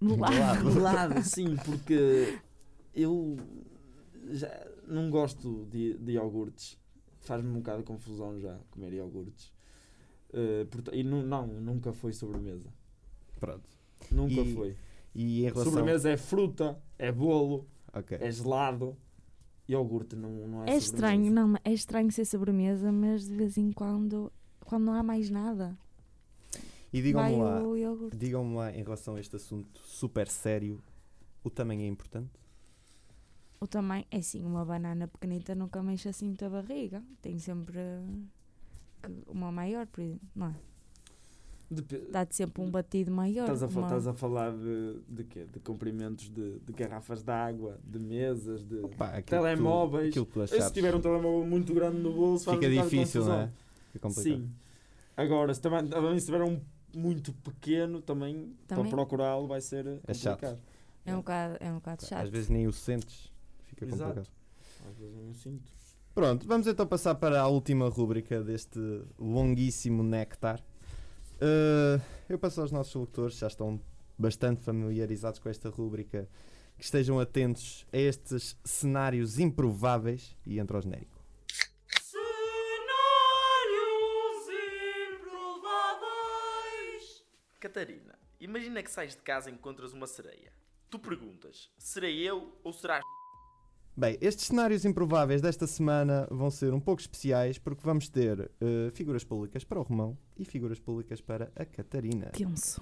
Melado. 0.00 0.64
Melado, 0.72 1.22
sim, 1.22 1.54
porque 1.64 2.36
eu 2.94 3.36
já 4.30 4.66
não 4.86 5.10
gosto 5.10 5.66
de, 5.70 5.94
de 5.98 6.12
iogurtes. 6.12 6.78
Faz-me 7.20 7.50
um 7.50 7.54
bocado 7.54 7.78
de 7.78 7.84
confusão 7.84 8.38
já 8.40 8.58
comer 8.70 8.92
iogurtes. 8.94 9.52
Porta- 10.70 10.94
e 10.94 11.02
nu- 11.02 11.22
não, 11.26 11.46
nunca 11.46 11.92
foi 11.92 12.12
sobremesa. 12.12 12.72
Pronto. 13.38 13.68
Nunca 14.10 14.32
E- 14.40 14.54
foi. 14.54 14.76
E 15.14 15.40
em 15.40 15.42
relação... 15.44 15.64
Sobremesa 15.64 16.08
é 16.10 16.16
fruta, 16.16 16.80
é 16.98 17.12
bolo, 17.12 17.66
Ok. 17.92 18.16
é 18.20 18.30
gelado. 18.30 18.96
Iogurte 19.68 20.16
não, 20.16 20.30
não 20.48 20.64
é 20.64 20.70
É 20.70 20.76
estranho, 20.76 21.26
sobremesa. 21.26 21.46
não, 21.48 21.58
é 21.64 21.72
estranho 21.72 22.10
ser 22.10 22.24
sobremesa, 22.24 22.90
mas 22.90 23.26
de 23.28 23.34
vez 23.36 23.56
em 23.56 23.70
quando, 23.72 24.32
quando 24.64 24.84
não 24.84 24.94
há 24.94 25.02
mais 25.02 25.30
nada, 25.30 25.78
E 26.92 27.00
digam-me 27.00 27.36
lá, 27.36 27.60
digam-me 28.16 28.54
lá 28.56 28.72
em 28.72 28.82
relação 28.82 29.14
a 29.16 29.20
este 29.20 29.36
assunto 29.36 29.80
super 29.80 30.26
sério, 30.28 30.82
o 31.44 31.48
tamanho 31.50 31.82
é 31.82 31.86
importante? 31.86 32.30
O 33.62 33.66
tamanho, 33.68 34.04
é 34.10 34.16
assim, 34.18 34.44
uma 34.44 34.64
banana 34.64 35.06
pequenita 35.06 35.54
nunca 35.54 35.80
mexe 35.84 36.08
assim 36.08 36.26
muita 36.26 36.50
barriga. 36.50 37.00
Tem 37.20 37.38
sempre 37.38 37.78
uma 39.28 39.52
maior, 39.52 39.86
por 39.86 40.00
exemplo, 40.00 40.28
não 40.34 40.48
é? 40.48 40.54
Dá-te 42.10 42.34
sempre 42.34 42.60
um 42.60 42.68
batido 42.68 43.12
maior. 43.12 43.44
Estás 43.44 43.62
a, 43.62 43.68
fa- 43.68 43.78
uma- 43.78 43.86
estás 43.86 44.06
a 44.08 44.12
falar 44.12 44.50
de, 44.50 44.98
de 45.08 45.24
quê? 45.24 45.46
De 45.50 45.60
comprimentos 45.60 46.28
de, 46.28 46.58
de 46.58 46.72
garrafas 46.72 47.22
de 47.22 47.30
água, 47.30 47.78
de 47.84 48.00
mesas, 48.00 48.64
de 48.64 48.80
tu- 48.80 48.90
telemóveis. 49.24 50.12
tu 50.12 50.26
achares. 50.42 50.64
se 50.64 50.72
tiver 50.72 50.92
um 50.94 51.00
telemóvel 51.00 51.46
muito 51.46 51.72
grande 51.72 51.98
no 51.98 52.12
bolso, 52.12 52.50
Fica 52.50 52.68
difícil, 52.68 53.24
não 53.24 53.34
é? 53.42 53.50
Fica 53.92 54.08
complicado. 54.08 54.40
Sim. 54.40 54.50
Agora, 55.16 55.54
se 55.54 55.60
também, 55.60 56.18
se 56.18 56.26
tiver 56.26 56.42
um 56.42 56.60
muito 56.94 57.32
pequeno, 57.32 58.02
também, 58.02 58.54
Também. 58.66 58.84
para 58.86 58.90
procurá-lo 58.90 59.46
vai 59.46 59.60
ser 59.60 59.86
É 60.06 60.12
chato. 60.12 60.40
complicado. 60.40 60.60
É 61.06 61.14
um 61.14 61.18
bocado, 61.18 61.56
é 61.60 61.70
um 61.70 61.74
bocado 61.76 62.04
chato. 62.04 62.22
Às 62.24 62.28
vezes 62.28 62.48
nem 62.50 62.66
o 62.66 62.72
sentes, 62.72 63.31
fica 63.82 63.94
Exato. 63.94 64.14
complicado. 64.14 64.30
Às 64.88 64.98
vezes 64.98 65.16
eu 65.16 65.22
não 65.22 65.34
sinto. 65.34 65.72
Pronto, 66.14 66.46
vamos 66.46 66.66
então 66.66 66.86
passar 66.86 67.14
para 67.14 67.40
a 67.40 67.48
última 67.48 67.88
rúbrica 67.88 68.42
deste 68.42 68.78
longuíssimo 69.18 70.02
néctar. 70.02 70.60
Uh, 71.40 72.00
eu 72.28 72.38
passo 72.38 72.60
aos 72.60 72.70
nossos 72.70 72.94
locutores, 72.94 73.38
já 73.38 73.46
estão 73.46 73.80
bastante 74.18 74.62
familiarizados 74.62 75.38
com 75.38 75.48
esta 75.48 75.68
rúbrica, 75.70 76.28
que 76.76 76.84
estejam 76.84 77.18
atentos 77.18 77.86
a 77.92 77.96
estes 77.96 78.56
cenários 78.64 79.38
improváveis 79.38 80.36
e 80.44 80.58
entra 80.58 80.78
o 80.78 80.80
genérico. 80.82 81.22
Catarina, 87.58 88.18
imagina 88.40 88.82
que 88.82 88.90
sais 88.90 89.14
de 89.14 89.22
casa 89.22 89.48
e 89.48 89.52
encontras 89.54 89.92
uma 89.92 90.06
sereia. 90.06 90.52
Tu 90.90 90.98
perguntas, 90.98 91.70
serei 91.78 92.18
eu 92.28 92.58
ou 92.64 92.72
será 92.72 93.00
Bem, 93.94 94.16
estes 94.22 94.46
cenários 94.46 94.86
improváveis 94.86 95.42
desta 95.42 95.66
semana 95.66 96.26
vão 96.30 96.50
ser 96.50 96.72
um 96.72 96.80
pouco 96.80 97.02
especiais 97.02 97.58
porque 97.58 97.82
vamos 97.84 98.08
ter 98.08 98.40
uh, 98.40 98.90
figuras 98.94 99.22
públicas 99.22 99.64
para 99.64 99.78
o 99.78 99.82
Romão 99.82 100.16
e 100.34 100.46
figuras 100.46 100.80
públicas 100.80 101.20
para 101.20 101.52
a 101.54 101.66
Catarina. 101.66 102.26
Tenso. 102.28 102.80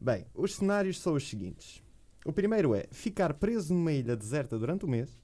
Bem, 0.00 0.24
os 0.34 0.54
cenários 0.54 0.98
são 0.98 1.12
os 1.12 1.28
seguintes. 1.28 1.82
O 2.24 2.32
primeiro 2.32 2.74
é 2.74 2.86
ficar 2.90 3.34
preso 3.34 3.74
numa 3.74 3.92
ilha 3.92 4.16
deserta 4.16 4.58
durante 4.58 4.86
um 4.86 4.88
mês. 4.88 5.20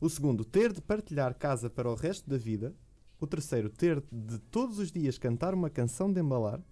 O 0.00 0.08
segundo, 0.08 0.46
ter 0.46 0.72
de 0.72 0.80
partilhar 0.80 1.34
casa 1.34 1.68
para 1.68 1.90
o 1.90 1.94
resto 1.94 2.28
da 2.28 2.38
vida. 2.38 2.74
O 3.20 3.26
terceiro, 3.26 3.68
ter 3.68 4.02
de 4.10 4.38
todos 4.38 4.78
os 4.78 4.90
dias 4.90 5.18
cantar 5.18 5.52
uma 5.52 5.68
canção 5.68 6.10
de 6.10 6.18
embalar. 6.18 6.62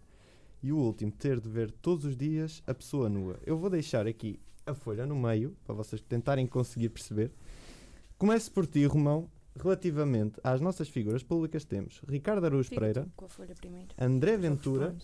E 0.62 0.72
o 0.72 0.78
último, 0.78 1.12
ter 1.12 1.40
de 1.40 1.48
ver 1.50 1.70
todos 1.70 2.06
os 2.06 2.16
dias 2.16 2.62
a 2.66 2.72
pessoa 2.72 3.06
nua. 3.06 3.38
Eu 3.44 3.58
vou 3.58 3.68
deixar 3.68 4.06
aqui 4.06 4.40
a 4.68 4.74
folha 4.74 5.06
no 5.06 5.16
meio 5.16 5.56
para 5.64 5.74
vocês 5.74 6.00
tentarem 6.02 6.46
conseguir 6.46 6.88
perceber. 6.90 7.30
Começo 8.16 8.50
por 8.52 8.66
ti, 8.66 8.84
Romão. 8.84 9.28
Relativamente 9.60 10.38
às 10.44 10.60
nossas 10.60 10.88
figuras 10.88 11.22
públicas, 11.24 11.64
temos 11.64 12.00
Ricardo 12.06 12.44
Araújo 12.46 12.68
Fica 12.68 12.80
Pereira, 12.80 13.02
tu 13.04 13.10
com 13.16 13.24
a 13.24 13.28
folha 13.28 13.54
primeiro. 13.56 13.88
André 13.98 14.36
Ventura. 14.36 14.94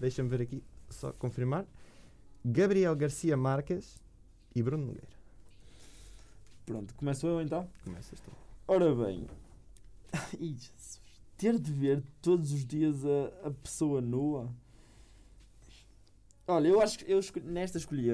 Deixa-me 0.00 0.28
ver 0.30 0.40
aqui, 0.42 0.62
só 0.88 1.12
confirmar. 1.12 1.66
Gabriel 2.44 2.96
Garcia 2.96 3.36
Marques 3.36 4.00
e 4.54 4.62
Bruno 4.62 4.86
Nogueira. 4.86 5.08
Pronto, 6.64 6.94
começo 6.94 7.26
eu 7.26 7.42
então? 7.42 7.68
Começas 7.84 8.18
tu. 8.20 8.30
Ora 8.66 8.94
bem, 8.94 9.26
Ai, 10.12 10.38
Jesus. 10.40 11.00
ter 11.36 11.58
de 11.58 11.70
ver 11.70 12.02
todos 12.22 12.52
os 12.52 12.64
dias 12.64 13.04
a, 13.04 13.48
a 13.48 13.50
pessoa 13.50 14.00
nua. 14.00 14.48
Olha, 16.46 16.68
eu 16.68 16.80
acho 16.80 16.98
que 16.98 17.10
eu 17.10 17.18
escolhi, 17.18 17.46
nesta 17.46 17.76
escolhi, 17.78 18.10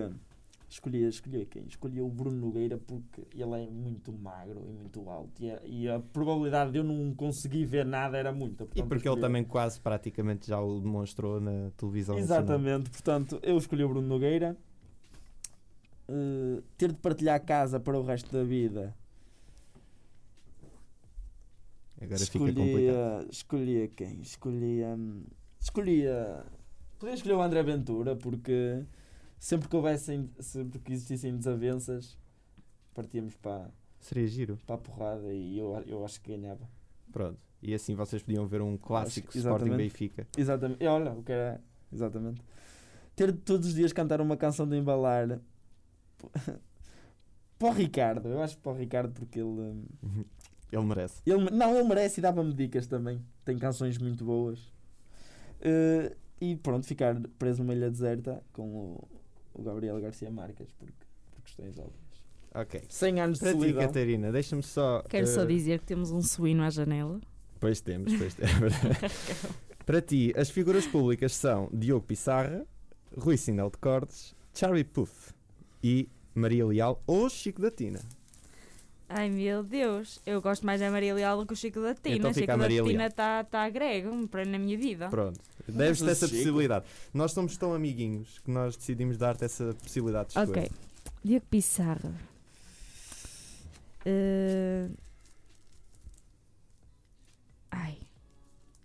escolhi, 0.70 1.02
escolhi 1.06 1.44
quem? 1.46 1.66
Escolhi 1.66 2.00
o 2.00 2.08
Bruno 2.08 2.38
Nogueira 2.38 2.78
porque 2.78 3.22
ele 3.34 3.64
é 3.64 3.68
muito 3.68 4.12
magro 4.12 4.64
e 4.66 4.72
muito 4.72 5.10
alto 5.10 5.42
e 5.42 5.50
a, 5.50 5.60
e 5.66 5.88
a 5.88 5.98
probabilidade 5.98 6.70
de 6.70 6.78
eu 6.78 6.84
não 6.84 7.12
conseguir 7.14 7.66
ver 7.66 7.84
nada 7.84 8.16
era 8.16 8.32
muita. 8.32 8.64
E 8.64 8.66
portanto, 8.66 8.88
porque 8.88 9.08
ele 9.08 9.20
também 9.20 9.44
quase 9.44 9.80
praticamente 9.80 10.46
já 10.46 10.60
o 10.60 10.80
demonstrou 10.80 11.40
na 11.40 11.70
televisão. 11.76 12.16
Exatamente, 12.16 12.88
portanto, 12.88 13.40
eu 13.42 13.58
escolhi 13.58 13.82
o 13.84 13.88
Bruno 13.88 14.06
Nogueira. 14.06 14.56
Uh, 16.08 16.60
ter 16.76 16.90
de 16.90 16.98
partilhar 16.98 17.40
casa 17.44 17.78
para 17.78 17.96
o 17.96 18.02
resto 18.02 18.32
da 18.32 18.42
vida. 18.42 18.92
Agora 22.00 22.18
fica 22.18 22.38
escolhi, 22.38 22.54
complicado. 22.54 22.96
a- 22.96 23.26
escolhi 23.30 23.82
a 23.84 23.88
quem? 23.88 24.20
Escolhi 24.20 24.82
a. 24.82 24.96
Escolhi. 25.60 26.02
Podia 26.98 27.14
escolher 27.14 27.34
o 27.34 27.42
André 27.42 27.62
Ventura 27.62 28.16
porque 28.16 28.82
sempre 29.40 29.68
que 29.68 29.74
houvessem, 29.74 30.30
sempre 30.38 30.78
que 30.78 30.92
existissem 30.92 31.34
desavenças, 31.34 32.16
partíamos 32.94 33.34
para, 33.36 33.70
Seria 33.98 34.26
giro. 34.26 34.58
para 34.66 34.74
a 34.76 34.78
porrada 34.78 35.32
e 35.32 35.58
eu, 35.58 35.82
eu 35.86 36.04
acho 36.04 36.20
que 36.20 36.36
ganhava. 36.36 36.68
Pronto. 37.10 37.38
E 37.62 37.74
assim 37.74 37.94
vocês 37.94 38.22
podiam 38.22 38.46
ver 38.46 38.60
um 38.60 38.76
clássico 38.76 39.28
Acho 39.30 39.38
Sporting 39.38 39.64
exatamente. 39.64 39.82
Benfica. 39.90 40.26
Exatamente. 40.36 40.84
E 40.84 40.86
olha, 40.86 41.12
o 41.12 41.22
que 41.22 41.32
era. 41.32 41.60
Exatamente. 41.92 42.42
Ter 43.16 43.32
de 43.32 43.38
todos 43.38 43.68
os 43.68 43.74
dias 43.74 43.92
cantar 43.92 44.20
uma 44.20 44.36
canção 44.36 44.68
de 44.68 44.76
embalar. 44.76 45.40
para 47.58 47.68
o 47.68 47.72
Ricardo, 47.72 48.28
eu 48.28 48.42
acho 48.42 48.56
que 48.56 48.62
para 48.62 48.72
o 48.72 48.76
Ricardo 48.76 49.12
porque 49.12 49.40
ele. 49.40 49.48
hum, 49.48 49.84
Ele 50.72 50.84
merece. 50.84 51.20
Ele, 51.26 51.50
não, 51.50 51.74
ele 51.74 51.88
merece 51.88 52.20
e 52.20 52.22
dava-me 52.22 52.54
dicas 52.54 52.86
também. 52.86 53.20
Tem 53.44 53.58
canções 53.58 53.98
muito 53.98 54.24
boas. 54.24 54.72
Eh, 55.60 56.16
e 56.40 56.54
pronto, 56.54 56.86
ficar 56.86 57.20
preso 57.40 57.60
numa 57.64 57.74
ilha 57.74 57.90
deserta 57.90 58.40
com 58.52 58.68
o, 58.68 59.08
o 59.60 59.64
Gabriel 59.64 60.00
Garcia 60.00 60.30
Marques, 60.30 60.72
porque, 60.78 60.92
por 61.30 61.42
questões 61.42 61.78
óbvias. 61.78 62.10
Ok. 62.54 62.82
100 62.88 63.20
anos 63.20 63.38
de 63.38 63.44
Para 63.44 63.52
ti, 63.52 63.58
solidão. 63.60 63.82
Catarina, 63.86 64.32
deixa-me 64.32 64.62
só. 64.62 65.02
Quero 65.08 65.26
só 65.26 65.42
eh, 65.42 65.46
dizer 65.46 65.78
que 65.80 65.86
temos 65.86 66.10
um 66.10 66.20
suíno 66.20 66.62
à 66.62 66.70
janela. 66.70 67.20
Pois 67.60 67.80
temos, 67.80 68.12
pois 68.16 68.34
temos. 68.34 68.72
Para 69.86 70.00
ti, 70.00 70.32
as 70.36 70.50
figuras 70.50 70.86
públicas 70.86 71.34
são 71.34 71.68
Diogo 71.72 72.04
Pissarra, 72.04 72.66
Rui 73.16 73.36
Sinel 73.36 73.70
de 73.70 73.78
Cordes, 73.78 74.34
Charlie 74.54 74.84
Puth 74.84 75.34
e 75.82 76.08
Maria 76.34 76.64
Leal 76.66 77.02
ou 77.06 77.28
Chico 77.28 77.60
da 77.60 77.70
Tina. 77.70 78.00
Ai 79.12 79.28
meu 79.28 79.64
Deus, 79.64 80.20
eu 80.24 80.40
gosto 80.40 80.64
mais 80.64 80.80
da 80.80 80.88
Maria 80.88 81.12
Leal 81.12 81.38
do 81.40 81.44
que 81.46 81.52
o 81.52 81.56
Chico 81.56 81.80
da 81.80 81.94
Tina. 81.96 82.16
Então 82.16 82.32
Chico 82.32 82.52
a 82.52 82.56
Maria 82.56 82.80
da 82.82 82.88
Tina 82.88 83.06
está 83.08 83.42
tá 83.42 83.68
grego 83.68 84.28
para 84.28 84.44
na 84.44 84.56
minha 84.56 84.78
vida. 84.78 85.08
Pronto. 85.08 85.40
Deves 85.66 85.98
ter 85.98 86.04
Mas 86.04 86.12
essa 86.12 86.26
Chico- 86.28 86.38
possibilidade. 86.38 86.84
Nós 87.12 87.32
somos 87.32 87.56
tão 87.56 87.74
amiguinhos 87.74 88.38
que 88.38 88.50
nós 88.52 88.76
decidimos 88.76 89.16
dar-te 89.18 89.44
essa 89.44 89.74
possibilidade 89.82 90.30
de 90.32 90.38
escolha. 90.38 90.60
Ok. 90.62 90.70
Diogo 91.24 91.46
Pissarra. 91.50 92.12
Eh, 94.06 94.88
Ai, 97.70 97.96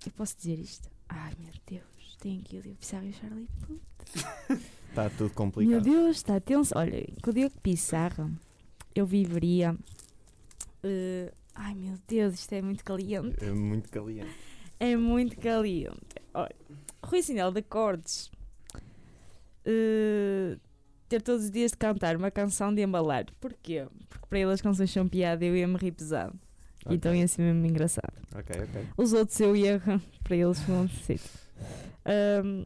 eu 0.05 0.11
posso 0.13 0.35
dizer 0.37 0.59
isto? 0.59 0.89
Ai 1.07 1.33
meu 1.39 1.53
Deus, 1.67 2.17
tem 2.19 2.39
aqui 2.39 2.57
o 2.57 2.61
Diogo 2.61 2.77
Pissarra 2.79 3.05
e 3.05 3.09
o 3.09 3.13
Charlie 3.13 3.47
Puth. 3.67 3.81
Está 4.89 5.09
tudo 5.17 5.19
Meu 5.25 5.29
complicado. 5.29 5.83
Deus, 5.83 6.17
está 6.17 6.39
tenso. 6.39 6.73
Olha, 6.77 7.05
com 7.21 7.29
o 7.29 7.33
Diogo 7.33 7.55
Pissarra 7.61 8.29
eu 8.93 9.05
viveria 9.05 9.75
eh, 10.85 11.33
Ai 11.55 11.73
meu 11.73 11.97
Deus, 12.07 12.33
isto 12.35 12.53
é 12.53 12.61
muito 12.61 12.83
caliente. 12.83 13.43
É 13.43 13.51
muito 13.51 13.89
caliente. 13.89 14.29
É 14.79 14.95
muito 14.97 15.37
caliente. 15.37 16.15
Olha, 16.33 16.55
Rui 17.03 17.21
Sinel 17.21 17.51
de 17.51 17.59
Acordes. 17.59 18.29
eh, 19.65 20.57
ter 21.07 21.21
todos 21.21 21.45
os 21.45 21.51
dias 21.51 21.71
de 21.71 21.77
cantar 21.77 22.15
uma 22.17 22.29
canção 22.31 22.73
de 22.73 22.81
embalar. 22.81 23.25
Porquê? 23.39 23.87
Porque 24.09 24.25
para 24.27 24.39
ele 24.39 24.51
as 24.51 24.61
canções 24.61 24.91
são 24.91 25.07
piada 25.07 25.45
e 25.45 25.47
eu 25.47 25.55
ia-me 25.55 25.77
rir 25.77 25.91
pesado. 25.91 26.37
Ok. 26.85 26.95
Então 26.97 27.15
ia 27.15 27.27
ser 27.27 27.41
mesmo 27.41 27.65
engraçado. 27.65 28.13
Ok, 28.35 28.55
ok. 28.63 28.87
Os 28.97 29.13
outros 29.13 29.39
eu 29.39 29.55
ia 29.55 29.81
para 30.23 30.35
eles 30.35 30.67
não 30.67 30.83
necessito. 30.83 31.29
Ahm, 32.05 32.65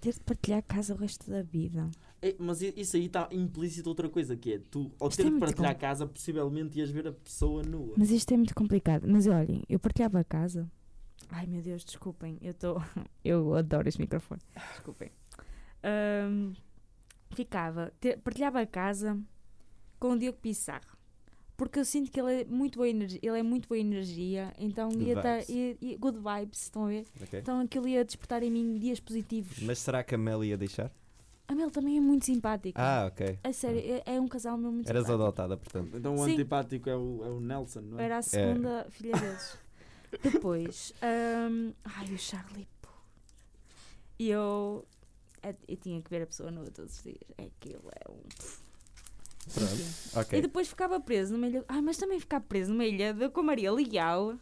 ter 0.00 0.12
de 0.12 0.20
partilhar 0.20 0.58
a 0.58 0.62
casa 0.62 0.94
o 0.94 0.96
resto 0.96 1.30
da 1.30 1.42
vida. 1.42 1.88
É, 2.20 2.34
mas 2.38 2.60
isso 2.62 2.96
aí 2.96 3.06
está 3.06 3.28
implícito 3.30 3.88
outra 3.88 4.08
coisa, 4.08 4.36
que 4.36 4.54
é 4.54 4.58
tu, 4.70 4.90
ao 4.98 5.08
Isto 5.08 5.20
é 5.20 5.22
ter 5.22 5.24
de 5.24 5.30
muito 5.30 5.40
partilhar 5.40 5.70
a 5.70 5.74
com- 5.74 5.80
casa, 5.80 6.06
possivelmente 6.06 6.78
ias 6.78 6.90
ver 6.90 7.06
a 7.06 7.12
pessoa 7.12 7.62
nua. 7.62 7.94
Mas 7.96 8.10
isto 8.10 8.32
é 8.32 8.36
muito 8.36 8.54
complicado. 8.54 9.06
Mas 9.06 9.26
olhem, 9.26 9.62
eu 9.68 9.78
partilhava 9.78 10.18
a 10.18 10.24
casa. 10.24 10.68
Ai 11.30 11.46
meu 11.46 11.62
Deus, 11.62 11.84
desculpem. 11.84 12.36
Eu 12.40 12.50
estou. 12.52 12.82
eu 13.24 13.54
adoro 13.54 13.88
este 13.88 14.00
microfone. 14.00 14.40
Desculpem. 14.72 15.10
Ahm, 15.82 16.52
ficava. 17.30 17.92
te- 18.00 18.16
partilhava 18.16 18.60
a 18.60 18.66
casa 18.66 19.18
com 19.98 20.12
o 20.12 20.18
Diogo 20.18 20.38
Pissarro. 20.38 20.96
Porque 21.56 21.78
eu 21.80 21.84
sinto 21.84 22.10
que 22.10 22.20
ele 22.20 22.42
é 22.42 22.44
muito 22.44 22.76
boa 22.76 22.88
energia. 22.88 23.18
Ele 23.22 23.38
é 23.38 23.42
muito 23.42 23.68
boa 23.68 23.78
energia. 23.78 24.52
Então 24.58 24.88
Good 24.90 25.04
ia 25.04 25.44
ia- 25.48 25.76
ia- 25.80 25.98
good 25.98 26.18
vibes, 26.18 26.62
estão 26.62 26.84
a 26.84 26.88
ver? 26.88 27.04
ok. 27.20 27.38
Então 27.40 27.60
aquilo 27.60 27.88
ia 27.88 28.04
despertar 28.04 28.42
em 28.44 28.50
mim 28.50 28.78
dias 28.78 29.00
positivos. 29.00 29.58
Mas 29.60 29.78
será 29.80 30.02
que 30.04 30.14
a 30.14 30.18
Mel 30.18 30.44
ia 30.44 30.56
deixar? 30.56 30.90
A 31.48 31.54
Mel 31.54 31.70
também 31.70 31.96
é 31.96 32.00
muito 32.00 32.26
simpática. 32.26 32.80
Ah, 32.80 33.06
ok. 33.06 33.38
A 33.42 33.52
sério, 33.52 33.80
é, 33.80 34.14
é 34.14 34.20
um 34.20 34.28
casal 34.28 34.56
mesmo 34.58 34.72
muito 34.72 34.88
Eras 34.88 35.02
simpático. 35.04 35.22
adotada, 35.22 35.56
portanto. 35.56 35.96
Então 35.96 36.14
o 36.14 36.24
Sim. 36.24 36.32
antipático 36.34 36.90
é 36.90 36.96
o, 36.96 37.24
é 37.24 37.28
o 37.30 37.40
Nelson, 37.40 37.80
não 37.80 37.98
é? 37.98 38.04
Era 38.04 38.18
a 38.18 38.22
segunda 38.22 38.86
filha 38.90 39.12
deles. 39.16 39.58
Depois, 40.22 40.92
hum, 41.50 41.72
ai, 41.84 42.12
o 42.12 42.18
Charlie. 42.18 42.68
E 44.18 44.30
eu, 44.30 44.84
eu, 45.42 45.54
eu 45.68 45.76
tinha 45.76 46.02
que 46.02 46.10
ver 46.10 46.22
a 46.22 46.26
pessoa 46.26 46.50
nua 46.50 46.66
todos 46.70 46.96
os 46.96 47.02
dias. 47.02 47.18
É 47.38 47.44
aquilo, 47.44 47.88
é 47.94 48.10
um. 48.10 48.20
Pronto. 49.54 50.20
Ok. 50.20 50.38
E 50.38 50.42
depois 50.42 50.68
ficava 50.68 51.00
preso 51.00 51.32
numa 51.32 51.46
ilha. 51.46 51.64
Ai, 51.68 51.80
mas 51.80 51.96
também 51.96 52.18
ficar 52.20 52.40
preso 52.40 52.72
numa 52.72 52.84
ilha 52.84 53.14
de, 53.14 53.28
com 53.30 53.40
a 53.40 53.44
Maria 53.44 53.72
Leal 53.72 54.36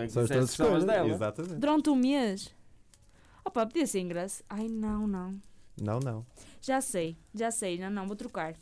é 0.00 0.06
que 0.06 0.12
São 0.12 0.22
as 0.22 0.28
tuas 0.28 0.50
escolhas. 0.50 0.84
dela. 0.84 1.08
Exatamente. 1.08 1.54
durante 1.56 1.90
um 1.90 1.96
mês. 1.96 2.54
Opa, 3.44 3.66
podia 3.66 3.86
ser 3.86 4.00
engraçado. 4.00 4.44
Ai, 4.48 4.68
não, 4.68 5.06
não. 5.06 5.40
Não, 5.80 5.98
não. 6.00 6.24
Já 6.60 6.80
sei, 6.80 7.16
já 7.34 7.50
sei, 7.50 7.78
não, 7.78 7.90
não, 7.90 8.06
vou 8.06 8.16
trocar. 8.16 8.54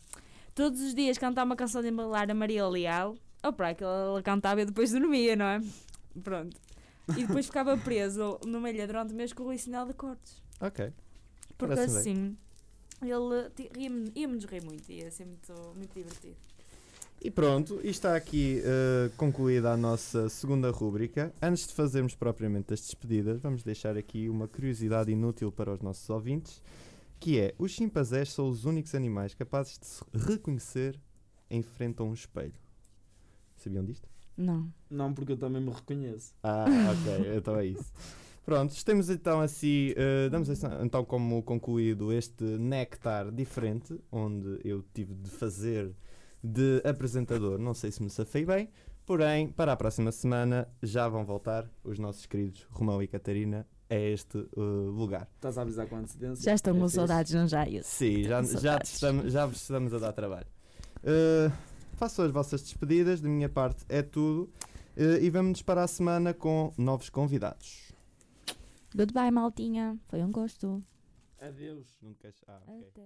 Todos 0.54 0.80
os 0.80 0.94
dias 0.94 1.18
cantar 1.18 1.44
uma 1.44 1.56
canção 1.56 1.82
de 1.82 1.88
embalar 1.88 2.30
a 2.30 2.34
Maria 2.34 2.66
Leal. 2.66 3.16
Opa, 3.42 3.70
aquilo 3.70 3.88
ela 3.90 4.22
cantava 4.22 4.60
e 4.62 4.64
depois 4.64 4.90
dormia, 4.92 5.34
não 5.36 5.44
é? 5.46 5.60
Pronto. 6.22 6.56
E 7.16 7.26
depois 7.26 7.46
ficava 7.46 7.76
preso 7.76 8.38
numa 8.46 8.70
ilha 8.70 8.86
durante 8.86 9.12
o 9.12 9.16
mês 9.16 9.32
com 9.32 9.44
o 9.44 9.58
Sinal 9.58 9.86
de 9.86 9.94
Cortes. 9.94 10.42
Ok. 10.60 10.92
Porque 11.56 11.74
Parece-me 11.74 11.98
assim, 12.00 12.36
ele 13.02 13.50
ti- 13.56 13.70
ria-me- 13.74 14.12
ia-me 14.14 14.38
rir 14.38 14.62
muito, 14.64 14.90
ia 14.90 15.10
ser 15.10 15.26
muito, 15.26 15.52
muito 15.76 15.92
divertido. 15.94 16.36
E 17.22 17.30
pronto, 17.30 17.80
e 17.84 17.88
está 17.90 18.16
aqui 18.16 18.62
eh, 18.64 19.10
concluída 19.16 19.72
a 19.72 19.76
nossa 19.76 20.28
segunda 20.30 20.70
rúbrica. 20.70 21.32
Antes 21.42 21.66
de 21.66 21.74
fazermos 21.74 22.14
propriamente 22.14 22.72
as 22.72 22.80
despedidas, 22.80 23.40
vamos 23.40 23.62
deixar 23.62 23.96
aqui 23.96 24.28
uma 24.30 24.48
curiosidade 24.48 25.10
inútil 25.12 25.52
para 25.52 25.70
os 25.72 25.80
nossos 25.82 26.08
ouvintes, 26.08 26.62
que 27.20 27.38
é, 27.38 27.54
os 27.58 27.70
chimpanzés 27.72 28.32
são 28.32 28.48
os 28.48 28.64
únicos 28.64 28.94
animais 28.94 29.34
capazes 29.34 29.78
de 29.78 29.86
se 29.86 30.02
reconhecer 30.12 30.98
em 31.50 31.62
frente 31.62 32.00
a 32.00 32.04
um 32.04 32.14
espelho. 32.14 32.54
Sabiam 33.56 33.84
disto? 33.84 34.08
Não. 34.36 34.72
Não, 34.88 35.12
porque 35.12 35.32
eu 35.32 35.36
também 35.36 35.62
me 35.62 35.70
reconheço. 35.70 36.34
Ah, 36.42 36.64
ok, 36.64 37.36
então 37.36 37.56
é 37.56 37.66
isso. 37.66 37.92
Pronto, 38.44 38.84
temos 38.84 39.10
então 39.10 39.40
assim, 39.40 39.92
eh, 39.96 40.28
damos 40.30 40.48
assim- 40.48 40.66
então 40.82 41.04
como 41.04 41.42
concluído 41.42 42.10
este 42.10 42.42
néctar 42.42 43.30
diferente, 43.30 44.00
onde 44.10 44.58
eu 44.64 44.82
tive 44.94 45.14
de 45.14 45.28
fazer 45.30 45.94
de 46.42 46.80
apresentador, 46.84 47.58
não 47.58 47.74
sei 47.74 47.92
se 47.92 48.02
me 48.02 48.08
safei 48.08 48.46
bem, 48.46 48.70
porém, 49.04 49.48
para 49.52 49.72
a 49.72 49.76
próxima 49.76 50.10
semana 50.10 50.66
já 50.82 51.06
vão 51.06 51.24
voltar 51.24 51.70
os 51.84 51.98
nossos 51.98 52.24
queridos 52.24 52.66
Romão 52.70 53.02
e 53.02 53.06
Catarina 53.06 53.66
a 53.90 53.94
este 53.94 54.38
eh, 54.38 54.60
lugar. 54.60 55.28
Estás 55.34 55.58
a 55.58 55.62
avisar 55.62 55.86
com 55.88 55.96
antecedência? 55.96 56.42
Já 56.44 56.54
estão 56.54 56.74
É 56.76 56.78
com 56.78 56.84
fixe. 56.86 56.94
saudades, 56.96 57.34
não 57.34 57.46
já 57.48 57.68
isso? 57.68 57.90
Sim, 57.90 58.22
já, 58.22 58.42
já, 58.42 58.78
estamos, 58.82 59.32
já 59.32 59.46
vos 59.46 59.60
estamos 59.60 59.92
a 59.92 59.98
dar 59.98 60.12
trabalho. 60.12 60.46
Eh, 61.02 61.50
façam 61.94 62.24
as 62.24 62.30
vossas 62.30 62.62
despedidas, 62.62 63.20
da 63.20 63.28
minha 63.28 63.48
parte 63.48 63.84
é 63.88 64.00
tudo, 64.02 64.48
eh, 64.96 65.18
e 65.22 65.28
vamos 65.30 65.60
para 65.62 65.82
a 65.82 65.86
semana 65.88 66.32
com 66.32 66.72
novos 66.78 67.10
convidados. 67.10 67.90
Goodbye, 68.94 69.30
maltinha. 69.30 69.98
Foi 70.08 70.22
um 70.22 70.30
gosto. 70.30 70.82
Adeus. 71.40 71.98
Não 72.02 72.12
te 72.14 72.20
queixes- 72.20 72.44
ah, 72.48 72.60
ok. 72.66 72.86
Até. 72.88 73.02